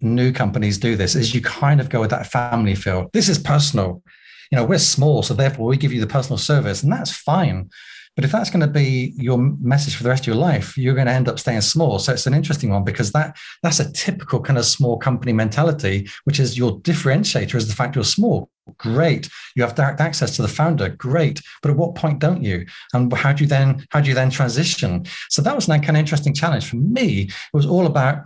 new 0.00 0.32
companies 0.32 0.78
do 0.78 0.96
this, 0.96 1.14
is 1.14 1.34
you 1.34 1.40
kind 1.40 1.80
of 1.80 1.88
go 1.88 2.00
with 2.00 2.10
that 2.10 2.26
family 2.26 2.74
feel. 2.74 3.08
This 3.12 3.28
is 3.28 3.38
personal. 3.38 4.02
you 4.50 4.56
know, 4.56 4.64
we're 4.64 4.78
small, 4.78 5.22
so 5.22 5.34
therefore 5.34 5.66
we 5.66 5.76
give 5.76 5.92
you 5.92 6.00
the 6.00 6.06
personal 6.06 6.38
service, 6.38 6.82
and 6.82 6.92
that's 6.92 7.10
fine. 7.10 7.70
But 8.16 8.24
if 8.24 8.32
that's 8.32 8.50
going 8.50 8.62
to 8.62 8.66
be 8.66 9.12
your 9.16 9.38
message 9.38 9.94
for 9.94 10.02
the 10.02 10.08
rest 10.08 10.22
of 10.22 10.26
your 10.28 10.36
life, 10.36 10.76
you're 10.76 10.94
going 10.94 11.06
to 11.06 11.12
end 11.12 11.28
up 11.28 11.38
staying 11.38 11.60
small. 11.60 11.98
So 11.98 12.12
it's 12.12 12.26
an 12.26 12.34
interesting 12.34 12.70
one 12.70 12.82
because 12.82 13.12
that 13.12 13.36
that's 13.62 13.78
a 13.78 13.92
typical 13.92 14.40
kind 14.40 14.58
of 14.58 14.64
small 14.64 14.96
company 14.98 15.34
mentality, 15.34 16.08
which 16.24 16.40
is 16.40 16.56
your 16.56 16.80
differentiator 16.80 17.54
is 17.54 17.68
the 17.68 17.74
fact 17.74 17.94
you're 17.94 18.04
small. 18.04 18.48
Great. 18.78 19.28
You 19.54 19.62
have 19.62 19.74
direct 19.74 20.00
access 20.00 20.34
to 20.36 20.42
the 20.42 20.48
founder. 20.48 20.88
Great. 20.88 21.40
But 21.62 21.70
at 21.70 21.76
what 21.76 21.94
point 21.94 22.18
don't 22.18 22.42
you? 22.42 22.66
And 22.94 23.12
how 23.12 23.32
do 23.32 23.44
you 23.44 23.48
then 23.48 23.86
how 23.90 24.00
do 24.00 24.08
you 24.08 24.14
then 24.14 24.30
transition? 24.30 25.04
So 25.28 25.42
that 25.42 25.54
was 25.54 25.68
an 25.68 25.80
kind 25.82 25.96
of 25.96 26.00
interesting 26.00 26.34
challenge 26.34 26.68
for 26.68 26.76
me. 26.76 27.22
It 27.22 27.32
was 27.52 27.66
all 27.66 27.86
about 27.86 28.24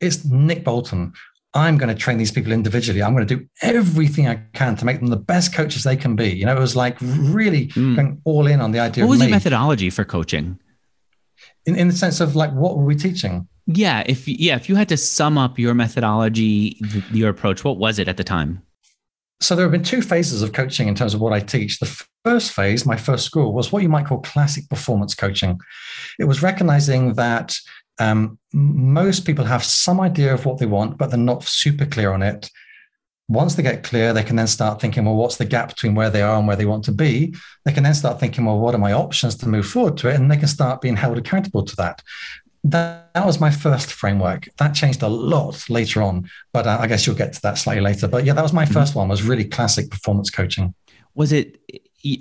it's 0.00 0.24
Nick 0.24 0.64
Bolton. 0.64 1.12
I'm 1.52 1.78
going 1.78 1.88
to 1.88 2.00
train 2.00 2.18
these 2.18 2.30
people 2.30 2.52
individually. 2.52 3.02
I'm 3.02 3.12
going 3.12 3.26
to 3.26 3.36
do 3.36 3.44
everything 3.62 4.28
I 4.28 4.40
can 4.52 4.76
to 4.76 4.84
make 4.84 5.00
them 5.00 5.08
the 5.08 5.16
best 5.16 5.52
coaches 5.52 5.82
they 5.82 5.96
can 5.96 6.14
be. 6.14 6.28
You 6.28 6.46
know, 6.46 6.56
it 6.56 6.60
was 6.60 6.76
like 6.76 6.96
really 7.00 7.68
mm. 7.68 7.96
going 7.96 8.20
all 8.24 8.46
in 8.46 8.60
on 8.60 8.70
the 8.70 8.78
idea. 8.78 9.04
What 9.04 9.10
was 9.10 9.20
your 9.20 9.30
methodology 9.30 9.90
for 9.90 10.04
coaching? 10.04 10.60
In, 11.66 11.76
in 11.76 11.88
the 11.88 11.94
sense 11.94 12.20
of 12.20 12.36
like, 12.36 12.52
what 12.52 12.76
were 12.76 12.84
we 12.84 12.94
teaching? 12.94 13.48
Yeah, 13.66 14.02
if 14.06 14.26
yeah, 14.26 14.56
if 14.56 14.68
you 14.68 14.76
had 14.76 14.88
to 14.88 14.96
sum 14.96 15.38
up 15.38 15.58
your 15.58 15.74
methodology, 15.74 16.80
your 17.12 17.28
approach, 17.28 17.62
what 17.64 17.78
was 17.78 17.98
it 17.98 18.08
at 18.08 18.16
the 18.16 18.24
time? 18.24 18.62
So 19.40 19.56
there 19.56 19.64
have 19.64 19.72
been 19.72 19.82
two 19.82 20.02
phases 20.02 20.42
of 20.42 20.52
coaching 20.52 20.86
in 20.86 20.94
terms 20.94 21.14
of 21.14 21.20
what 21.20 21.32
I 21.32 21.40
teach. 21.40 21.78
The 21.78 22.04
first 22.24 22.52
phase, 22.52 22.84
my 22.84 22.96
first 22.96 23.24
school, 23.24 23.52
was 23.52 23.72
what 23.72 23.82
you 23.82 23.88
might 23.88 24.06
call 24.06 24.18
classic 24.18 24.68
performance 24.68 25.14
coaching. 25.14 25.58
It 26.18 26.24
was 26.24 26.42
recognizing 26.42 27.14
that 27.14 27.56
um, 28.00 28.38
most 28.52 29.26
people 29.26 29.44
have 29.44 29.62
some 29.62 30.00
idea 30.00 30.32
of 30.34 30.46
what 30.46 30.58
they 30.58 30.66
want, 30.66 30.98
but 30.98 31.10
they're 31.10 31.18
not 31.18 31.44
super 31.44 31.86
clear 31.86 32.12
on 32.12 32.22
it. 32.22 32.50
Once 33.28 33.54
they 33.54 33.62
get 33.62 33.84
clear, 33.84 34.12
they 34.12 34.24
can 34.24 34.34
then 34.34 34.46
start 34.46 34.80
thinking, 34.80 35.04
well, 35.04 35.14
what's 35.14 35.36
the 35.36 35.44
gap 35.44 35.68
between 35.68 35.94
where 35.94 36.10
they 36.10 36.22
are 36.22 36.36
and 36.36 36.48
where 36.48 36.56
they 36.56 36.64
want 36.64 36.82
to 36.84 36.92
be? 36.92 37.32
They 37.64 37.72
can 37.72 37.84
then 37.84 37.94
start 37.94 38.18
thinking, 38.18 38.44
well, 38.44 38.58
what 38.58 38.74
are 38.74 38.78
my 38.78 38.92
options 38.92 39.36
to 39.36 39.48
move 39.48 39.66
forward 39.66 39.96
to 39.98 40.08
it? 40.08 40.16
And 40.16 40.28
they 40.28 40.36
can 40.36 40.48
start 40.48 40.80
being 40.80 40.96
held 40.96 41.18
accountable 41.18 41.62
to 41.62 41.76
that. 41.76 42.02
That, 42.64 43.14
that 43.14 43.26
was 43.26 43.38
my 43.38 43.50
first 43.50 43.92
framework. 43.92 44.48
That 44.58 44.74
changed 44.74 45.02
a 45.02 45.08
lot 45.08 45.70
later 45.70 46.02
on, 46.02 46.28
but 46.52 46.66
uh, 46.66 46.78
I 46.80 46.88
guess 46.88 47.06
you'll 47.06 47.16
get 47.16 47.34
to 47.34 47.42
that 47.42 47.58
slightly 47.58 47.82
later. 47.82 48.08
But 48.08 48.24
yeah, 48.24 48.32
that 48.32 48.42
was 48.42 48.52
my 48.52 48.64
1st 48.64 48.72
mm-hmm. 48.72 48.98
one. 48.98 49.08
Was 49.08 49.22
really 49.22 49.44
classic 49.44 49.90
performance 49.90 50.30
coaching. 50.30 50.74
Was 51.14 51.32
it 51.32 51.60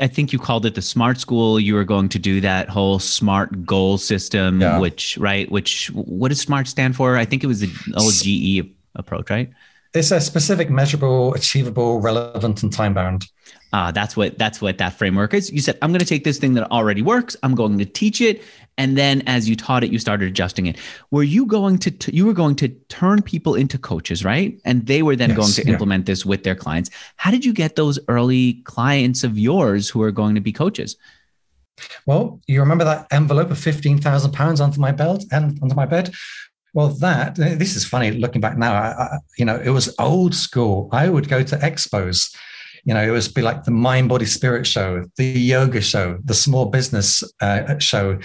I 0.01 0.07
think 0.07 0.33
you 0.33 0.39
called 0.39 0.65
it 0.65 0.75
the 0.75 0.81
smart 0.81 1.19
school. 1.19 1.59
You 1.59 1.75
were 1.75 1.85
going 1.85 2.09
to 2.09 2.19
do 2.19 2.41
that 2.41 2.69
whole 2.69 2.99
smart 2.99 3.65
goal 3.65 3.97
system, 3.97 4.59
yeah. 4.59 4.77
which, 4.77 5.17
right? 5.17 5.49
Which, 5.49 5.87
what 5.93 6.29
does 6.29 6.41
smart 6.41 6.67
stand 6.67 6.95
for? 6.95 7.15
I 7.15 7.25
think 7.25 7.43
it 7.43 7.47
was 7.47 7.61
the 7.61 7.71
old 7.95 8.13
GE 8.13 8.69
approach, 8.95 9.29
right? 9.29 9.49
It's 9.93 10.11
a 10.11 10.19
specific, 10.19 10.69
measurable, 10.69 11.33
achievable, 11.33 12.01
relevant, 12.01 12.61
and 12.61 12.71
time 12.71 12.93
bound. 12.93 13.25
Uh, 13.71 13.91
that's 13.91 14.17
what 14.17 14.37
that's 14.37 14.61
what 14.61 14.79
that 14.79 14.93
framework 14.93 15.33
is. 15.33 15.51
You 15.51 15.61
said, 15.61 15.77
I'm 15.81 15.91
going 15.91 15.99
to 15.99 16.05
take 16.05 16.23
this 16.23 16.39
thing 16.39 16.55
that 16.55 16.69
already 16.71 17.03
works. 17.03 17.35
I'm 17.43 17.53
going 17.53 17.77
to 17.77 17.85
teach 17.85 18.19
it, 18.19 18.41
and 18.79 18.97
then 18.97 19.21
as 19.27 19.47
you 19.47 19.55
taught 19.55 19.83
it, 19.83 19.91
you 19.91 19.99
started 19.99 20.27
adjusting 20.27 20.65
it. 20.65 20.77
Were 21.11 21.21
you 21.21 21.45
going 21.45 21.77
to 21.79 21.91
t- 21.91 22.11
you 22.11 22.25
were 22.25 22.33
going 22.33 22.55
to 22.55 22.69
turn 22.87 23.21
people 23.21 23.53
into 23.53 23.77
coaches, 23.77 24.25
right? 24.25 24.59
And 24.65 24.87
they 24.87 25.03
were 25.03 25.15
then 25.15 25.29
yes, 25.29 25.37
going 25.37 25.51
to 25.51 25.63
yeah. 25.65 25.73
implement 25.73 26.07
this 26.07 26.25
with 26.25 26.43
their 26.43 26.55
clients. 26.55 26.89
How 27.17 27.29
did 27.29 27.45
you 27.45 27.53
get 27.53 27.75
those 27.75 27.99
early 28.07 28.53
clients 28.63 29.23
of 29.23 29.37
yours 29.37 29.87
who 29.87 30.01
are 30.01 30.11
going 30.11 30.33
to 30.33 30.41
be 30.41 30.51
coaches? 30.51 30.97
Well, 32.07 32.41
you 32.47 32.59
remember 32.59 32.85
that 32.85 33.05
envelope 33.11 33.51
of 33.51 33.59
fifteen 33.59 33.99
thousand 33.99 34.31
pounds 34.31 34.61
under 34.61 34.79
my 34.79 34.91
belt 34.91 35.25
and 35.31 35.59
under 35.61 35.75
my 35.75 35.85
bed. 35.85 36.11
Well, 36.73 36.89
that 36.99 37.35
this 37.35 37.75
is 37.75 37.85
funny 37.85 38.11
looking 38.11 38.41
back 38.41 38.57
now. 38.57 38.73
I, 38.73 38.87
I, 38.87 39.17
you 39.37 39.45
know, 39.45 39.61
it 39.63 39.69
was 39.69 39.93
old 39.99 40.33
school. 40.33 40.89
I 40.91 41.07
would 41.07 41.29
go 41.29 41.43
to 41.43 41.55
expos. 41.57 42.35
You 42.85 42.93
know, 42.93 43.03
it 43.03 43.11
was 43.11 43.27
be 43.27 43.41
like 43.41 43.63
the 43.63 43.71
mind, 43.71 44.09
body, 44.09 44.25
spirit 44.25 44.65
show, 44.65 45.05
the 45.17 45.25
yoga 45.25 45.81
show, 45.81 46.19
the 46.23 46.33
small 46.33 46.65
business 46.65 47.23
uh, 47.41 47.77
show, 47.79 48.19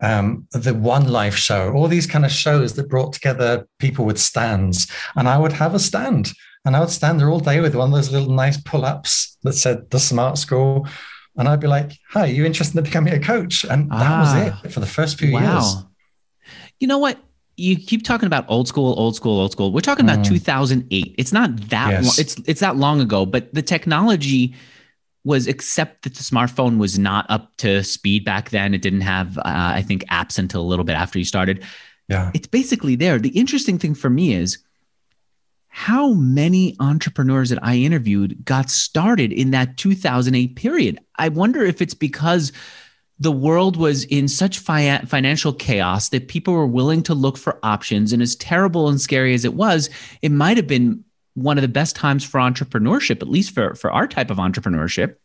um, 0.00 0.46
the 0.52 0.74
One 0.74 1.08
Life 1.08 1.36
show. 1.36 1.72
All 1.72 1.88
these 1.88 2.06
kind 2.06 2.24
of 2.24 2.30
shows 2.30 2.74
that 2.74 2.88
brought 2.88 3.12
together 3.12 3.66
people 3.78 4.04
with 4.04 4.18
stands, 4.18 4.90
and 5.16 5.28
I 5.28 5.38
would 5.38 5.52
have 5.52 5.74
a 5.74 5.78
stand, 5.78 6.32
and 6.64 6.76
I 6.76 6.80
would 6.80 6.90
stand 6.90 7.20
there 7.20 7.30
all 7.30 7.40
day 7.40 7.60
with 7.60 7.74
one 7.74 7.88
of 7.90 7.94
those 7.94 8.12
little 8.12 8.32
nice 8.32 8.60
pull-ups 8.60 9.38
that 9.42 9.54
said 9.54 9.90
the 9.90 10.00
Smart 10.00 10.38
School. 10.38 10.86
And 11.36 11.48
I'd 11.48 11.60
be 11.60 11.66
like, 11.66 11.92
"Hi, 12.10 12.26
you 12.26 12.44
interested 12.44 12.78
in 12.78 12.84
becoming 12.84 13.14
a 13.14 13.20
coach?" 13.20 13.64
And 13.64 13.90
that 13.90 14.10
ah, 14.10 14.20
was 14.20 14.64
it 14.64 14.72
for 14.72 14.80
the 14.80 14.86
first 14.86 15.18
few 15.18 15.32
wow. 15.32 15.54
years. 15.54 15.84
You 16.78 16.86
know 16.86 16.98
what? 16.98 17.18
You 17.56 17.76
keep 17.76 18.04
talking 18.04 18.26
about 18.26 18.44
old 18.48 18.68
school, 18.68 18.94
old 18.98 19.14
school, 19.16 19.40
old 19.40 19.52
school. 19.52 19.72
We're 19.72 19.80
talking 19.80 20.04
about 20.04 20.20
mm. 20.20 20.28
2008. 20.28 21.14
It's 21.16 21.32
not 21.32 21.56
that 21.70 21.90
yes. 21.90 22.04
long, 22.04 22.14
it's 22.18 22.48
it's 22.48 22.60
that 22.60 22.76
long 22.76 23.00
ago, 23.00 23.24
but 23.26 23.52
the 23.54 23.62
technology 23.62 24.54
was 25.24 25.46
except 25.46 26.02
that 26.02 26.14
the 26.14 26.22
smartphone 26.22 26.78
was 26.78 26.98
not 26.98 27.26
up 27.30 27.56
to 27.56 27.82
speed 27.82 28.24
back 28.24 28.50
then. 28.50 28.74
It 28.74 28.82
didn't 28.82 29.00
have, 29.00 29.38
uh, 29.38 29.42
I 29.44 29.82
think, 29.82 30.04
apps 30.06 30.38
until 30.38 30.60
a 30.60 30.68
little 30.68 30.84
bit 30.84 30.94
after 30.94 31.18
you 31.18 31.24
started. 31.24 31.64
Yeah, 32.08 32.30
it's 32.34 32.46
basically 32.46 32.96
there. 32.96 33.18
The 33.18 33.30
interesting 33.30 33.78
thing 33.78 33.94
for 33.94 34.10
me 34.10 34.34
is 34.34 34.58
how 35.68 36.12
many 36.12 36.76
entrepreneurs 36.78 37.50
that 37.50 37.58
I 37.62 37.76
interviewed 37.76 38.44
got 38.44 38.70
started 38.70 39.32
in 39.32 39.50
that 39.50 39.76
2008 39.76 40.54
period. 40.54 41.00
I 41.16 41.30
wonder 41.30 41.64
if 41.64 41.82
it's 41.82 41.94
because 41.94 42.52
the 43.18 43.32
world 43.32 43.76
was 43.76 44.04
in 44.04 44.26
such 44.26 44.58
fi- 44.58 44.98
financial 45.06 45.52
chaos 45.52 46.08
that 46.08 46.28
people 46.28 46.52
were 46.52 46.66
willing 46.66 47.02
to 47.04 47.14
look 47.14 47.38
for 47.38 47.58
options. 47.62 48.12
And 48.12 48.20
as 48.20 48.34
terrible 48.36 48.88
and 48.88 49.00
scary 49.00 49.34
as 49.34 49.44
it 49.44 49.54
was, 49.54 49.88
it 50.20 50.32
might 50.32 50.56
have 50.56 50.66
been 50.66 51.04
one 51.34 51.58
of 51.58 51.62
the 51.62 51.68
best 51.68 51.96
times 51.96 52.24
for 52.24 52.38
entrepreneurship, 52.38 53.22
at 53.22 53.28
least 53.28 53.54
for, 53.54 53.74
for 53.74 53.90
our 53.92 54.06
type 54.06 54.30
of 54.30 54.38
entrepreneurship. 54.38 55.16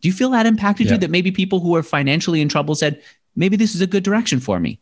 Do 0.00 0.08
you 0.08 0.12
feel 0.12 0.30
that 0.30 0.46
impacted 0.46 0.86
yeah. 0.86 0.92
you? 0.92 0.98
That 0.98 1.10
maybe 1.10 1.30
people 1.30 1.60
who 1.60 1.74
are 1.74 1.82
financially 1.82 2.40
in 2.40 2.48
trouble 2.48 2.74
said, 2.74 3.02
maybe 3.34 3.56
this 3.56 3.74
is 3.74 3.80
a 3.80 3.86
good 3.86 4.04
direction 4.04 4.38
for 4.38 4.60
me? 4.60 4.80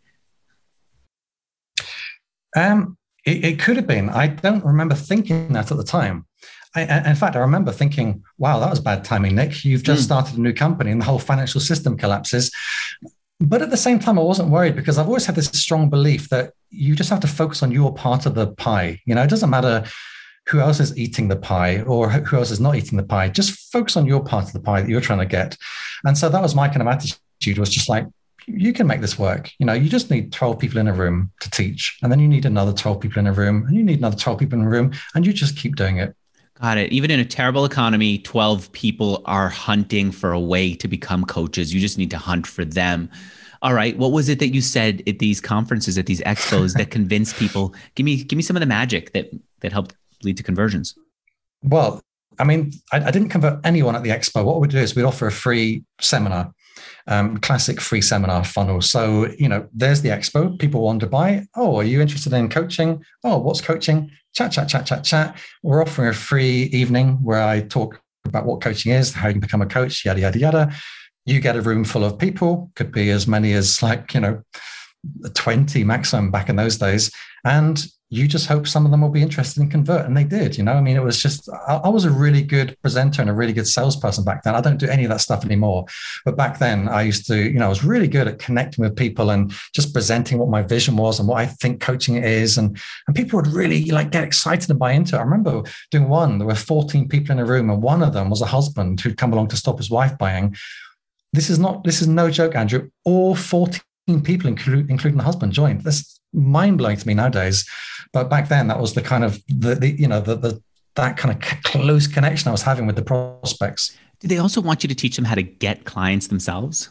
Um, 2.54 2.98
it, 3.24 3.44
it 3.44 3.58
could 3.58 3.76
have 3.76 3.86
been. 3.86 4.10
I 4.10 4.26
don't 4.26 4.64
remember 4.64 4.94
thinking 4.94 5.52
that 5.52 5.70
at 5.70 5.76
the 5.76 5.84
time. 5.84 6.26
I, 6.74 7.10
in 7.10 7.16
fact, 7.16 7.36
I 7.36 7.40
remember 7.40 7.70
thinking, 7.70 8.24
wow, 8.38 8.58
that 8.58 8.70
was 8.70 8.80
bad 8.80 9.04
timing, 9.04 9.34
Nick. 9.34 9.64
You've 9.64 9.82
just 9.82 10.02
mm. 10.02 10.06
started 10.06 10.38
a 10.38 10.40
new 10.40 10.54
company 10.54 10.90
and 10.90 11.00
the 11.00 11.04
whole 11.04 11.18
financial 11.18 11.60
system 11.60 11.96
collapses. 11.96 12.50
But 13.40 13.60
at 13.60 13.70
the 13.70 13.76
same 13.76 13.98
time, 13.98 14.18
I 14.18 14.22
wasn't 14.22 14.50
worried 14.50 14.76
because 14.76 14.98
I've 14.98 15.08
always 15.08 15.26
had 15.26 15.34
this 15.34 15.46
strong 15.46 15.90
belief 15.90 16.28
that 16.28 16.52
you 16.70 16.94
just 16.94 17.10
have 17.10 17.20
to 17.20 17.26
focus 17.26 17.62
on 17.62 17.72
your 17.72 17.92
part 17.92 18.24
of 18.24 18.34
the 18.34 18.48
pie. 18.52 19.00
You 19.04 19.14
know, 19.14 19.22
it 19.22 19.30
doesn't 19.30 19.50
matter 19.50 19.84
who 20.48 20.60
else 20.60 20.80
is 20.80 20.96
eating 20.96 21.28
the 21.28 21.36
pie 21.36 21.82
or 21.82 22.08
who 22.08 22.36
else 22.36 22.50
is 22.50 22.60
not 22.60 22.76
eating 22.76 22.96
the 22.96 23.04
pie. 23.04 23.28
Just 23.28 23.72
focus 23.72 23.96
on 23.96 24.06
your 24.06 24.22
part 24.22 24.46
of 24.46 24.52
the 24.52 24.60
pie 24.60 24.80
that 24.80 24.88
you're 24.88 25.00
trying 25.00 25.18
to 25.18 25.26
get. 25.26 25.56
And 26.04 26.16
so 26.16 26.28
that 26.28 26.42
was 26.42 26.54
my 26.54 26.68
kind 26.68 26.82
of 26.82 26.88
attitude 26.88 27.58
was 27.58 27.70
just 27.70 27.88
like, 27.88 28.06
you 28.46 28.72
can 28.72 28.86
make 28.86 29.00
this 29.00 29.18
work. 29.18 29.50
You 29.58 29.66
know, 29.66 29.72
you 29.72 29.88
just 29.88 30.10
need 30.10 30.32
12 30.32 30.58
people 30.58 30.78
in 30.78 30.88
a 30.88 30.92
room 30.92 31.30
to 31.40 31.50
teach. 31.50 31.98
And 32.02 32.10
then 32.10 32.18
you 32.18 32.28
need 32.28 32.44
another 32.44 32.72
12 32.72 33.00
people 33.00 33.20
in 33.20 33.26
a 33.26 33.32
room, 33.32 33.66
and 33.66 33.76
you 33.76 33.84
need 33.84 33.98
another 33.98 34.16
12 34.16 34.38
people 34.38 34.58
in 34.58 34.64
a 34.64 34.68
room, 34.68 34.92
and 35.14 35.24
you 35.24 35.32
just 35.32 35.56
keep 35.56 35.76
doing 35.76 35.98
it. 35.98 36.14
Got 36.62 36.78
it. 36.78 36.92
Even 36.92 37.10
in 37.10 37.18
a 37.18 37.24
terrible 37.24 37.64
economy, 37.64 38.18
12 38.18 38.70
people 38.70 39.20
are 39.24 39.48
hunting 39.48 40.12
for 40.12 40.30
a 40.30 40.38
way 40.38 40.74
to 40.74 40.86
become 40.86 41.24
coaches. 41.24 41.74
You 41.74 41.80
just 41.80 41.98
need 41.98 42.10
to 42.12 42.18
hunt 42.18 42.46
for 42.46 42.64
them. 42.64 43.10
All 43.62 43.74
right. 43.74 43.98
What 43.98 44.12
was 44.12 44.28
it 44.28 44.38
that 44.38 44.54
you 44.54 44.60
said 44.60 45.02
at 45.08 45.18
these 45.18 45.40
conferences, 45.40 45.98
at 45.98 46.06
these 46.06 46.20
expos 46.20 46.74
that 46.74 46.90
convinced 46.92 47.34
people? 47.36 47.74
Give 47.96 48.04
me 48.04 48.22
give 48.22 48.36
me 48.36 48.44
some 48.44 48.54
of 48.54 48.60
the 48.60 48.66
magic 48.66 49.12
that 49.12 49.30
that 49.60 49.72
helped 49.72 49.96
lead 50.22 50.36
to 50.36 50.44
conversions. 50.44 50.94
Well, 51.64 52.00
I 52.38 52.44
mean, 52.44 52.72
I, 52.92 53.06
I 53.06 53.10
didn't 53.10 53.30
convert 53.30 53.64
anyone 53.66 53.96
at 53.96 54.04
the 54.04 54.10
expo. 54.10 54.44
What 54.44 54.60
we 54.60 54.68
do 54.68 54.78
is 54.78 54.94
we 54.94 55.02
offer 55.02 55.26
a 55.26 55.32
free 55.32 55.82
seminar 56.00 56.52
um, 57.06 57.38
classic 57.38 57.80
free 57.80 58.00
seminar 58.00 58.44
funnel. 58.44 58.80
So, 58.80 59.28
you 59.38 59.48
know, 59.48 59.68
there's 59.72 60.02
the 60.02 60.10
expo. 60.10 60.58
People 60.58 60.82
want 60.82 61.00
to 61.00 61.06
buy. 61.06 61.46
Oh, 61.56 61.76
are 61.76 61.84
you 61.84 62.00
interested 62.00 62.32
in 62.32 62.48
coaching? 62.48 63.04
Oh, 63.24 63.38
what's 63.38 63.60
coaching? 63.60 64.10
Chat, 64.34 64.52
chat, 64.52 64.68
chat, 64.68 64.86
chat, 64.86 65.04
chat. 65.04 65.38
We're 65.62 65.82
offering 65.82 66.08
a 66.08 66.14
free 66.14 66.64
evening 66.64 67.18
where 67.22 67.42
I 67.42 67.60
talk 67.60 68.00
about 68.24 68.46
what 68.46 68.60
coaching 68.60 68.92
is, 68.92 69.12
how 69.12 69.28
you 69.28 69.34
can 69.34 69.40
become 69.40 69.62
a 69.62 69.66
coach, 69.66 70.04
yada, 70.04 70.20
yada, 70.20 70.38
yada. 70.38 70.72
You 71.26 71.40
get 71.40 71.56
a 71.56 71.60
room 71.60 71.84
full 71.84 72.04
of 72.04 72.18
people, 72.18 72.70
could 72.74 72.92
be 72.92 73.10
as 73.10 73.26
many 73.26 73.52
as 73.52 73.82
like, 73.82 74.14
you 74.14 74.20
know, 74.20 74.42
20 75.34 75.84
maximum 75.84 76.30
back 76.30 76.48
in 76.48 76.56
those 76.56 76.78
days. 76.78 77.10
And 77.44 77.84
you 78.12 78.28
just 78.28 78.46
hope 78.46 78.68
some 78.68 78.84
of 78.84 78.90
them 78.90 79.00
will 79.00 79.08
be 79.08 79.22
interested 79.22 79.62
in 79.62 79.70
convert. 79.70 80.04
And 80.04 80.14
they 80.14 80.24
did, 80.24 80.58
you 80.58 80.62
know, 80.62 80.74
I 80.74 80.82
mean, 80.82 80.96
it 80.96 81.02
was 81.02 81.22
just, 81.22 81.48
I, 81.66 81.76
I, 81.76 81.88
was 81.88 82.04
a 82.04 82.10
really 82.10 82.42
good 82.42 82.76
presenter 82.82 83.22
and 83.22 83.30
a 83.30 83.32
really 83.32 83.54
good 83.54 83.66
salesperson 83.66 84.22
back 84.22 84.42
then. 84.42 84.54
I 84.54 84.60
don't 84.60 84.76
do 84.76 84.86
any 84.86 85.04
of 85.04 85.08
that 85.08 85.22
stuff 85.22 85.46
anymore. 85.46 85.86
But 86.26 86.36
back 86.36 86.58
then 86.58 86.90
I 86.90 87.00
used 87.00 87.26
to, 87.28 87.36
you 87.38 87.58
know, 87.58 87.64
I 87.64 87.70
was 87.70 87.84
really 87.84 88.08
good 88.08 88.28
at 88.28 88.38
connecting 88.38 88.84
with 88.84 88.96
people 88.96 89.30
and 89.30 89.50
just 89.74 89.94
presenting 89.94 90.36
what 90.36 90.50
my 90.50 90.60
vision 90.60 90.94
was 90.94 91.18
and 91.18 91.26
what 91.26 91.38
I 91.38 91.46
think 91.46 91.80
coaching 91.80 92.16
is. 92.16 92.58
And, 92.58 92.78
and 93.06 93.16
people 93.16 93.38
would 93.38 93.46
really 93.46 93.86
like 93.86 94.10
get 94.10 94.24
excited 94.24 94.68
and 94.68 94.78
buy 94.78 94.92
into 94.92 95.16
it. 95.16 95.20
I 95.20 95.22
remember 95.22 95.62
doing 95.90 96.10
one, 96.10 96.36
there 96.36 96.46
were 96.46 96.54
14 96.54 97.08
people 97.08 97.32
in 97.32 97.38
a 97.38 97.46
room 97.46 97.70
and 97.70 97.80
one 97.80 98.02
of 98.02 98.12
them 98.12 98.28
was 98.28 98.42
a 98.42 98.46
husband 98.46 99.00
who'd 99.00 99.16
come 99.16 99.32
along 99.32 99.48
to 99.48 99.56
stop 99.56 99.78
his 99.78 99.90
wife 99.90 100.18
buying. 100.18 100.54
This 101.32 101.48
is 101.48 101.58
not, 101.58 101.82
this 101.84 102.02
is 102.02 102.08
no 102.08 102.28
joke, 102.28 102.56
Andrew. 102.56 102.90
All 103.06 103.34
14 103.34 103.80
people, 104.22 104.48
including 104.48 105.16
the 105.16 105.24
husband, 105.24 105.54
joined. 105.54 105.80
That's 105.80 106.20
mind 106.32 106.78
blowing 106.78 106.96
to 106.96 107.06
me 107.06 107.14
nowadays. 107.14 107.68
But 108.12 108.28
back 108.28 108.48
then, 108.48 108.68
that 108.68 108.78
was 108.78 108.94
the 108.94 109.02
kind 109.02 109.24
of 109.24 109.42
the, 109.48 109.74
the 109.74 109.90
you 109.90 110.08
know 110.08 110.20
the, 110.20 110.36
the 110.36 110.62
that 110.94 111.16
kind 111.16 111.34
of 111.34 111.40
close 111.62 112.06
connection 112.06 112.48
I 112.48 112.52
was 112.52 112.62
having 112.62 112.86
with 112.86 112.96
the 112.96 113.02
prospects. 113.02 113.96
Did 114.20 114.30
they 114.30 114.38
also 114.38 114.60
want 114.60 114.84
you 114.84 114.88
to 114.88 114.94
teach 114.94 115.16
them 115.16 115.24
how 115.24 115.34
to 115.34 115.42
get 115.42 115.84
clients 115.84 116.28
themselves? 116.28 116.90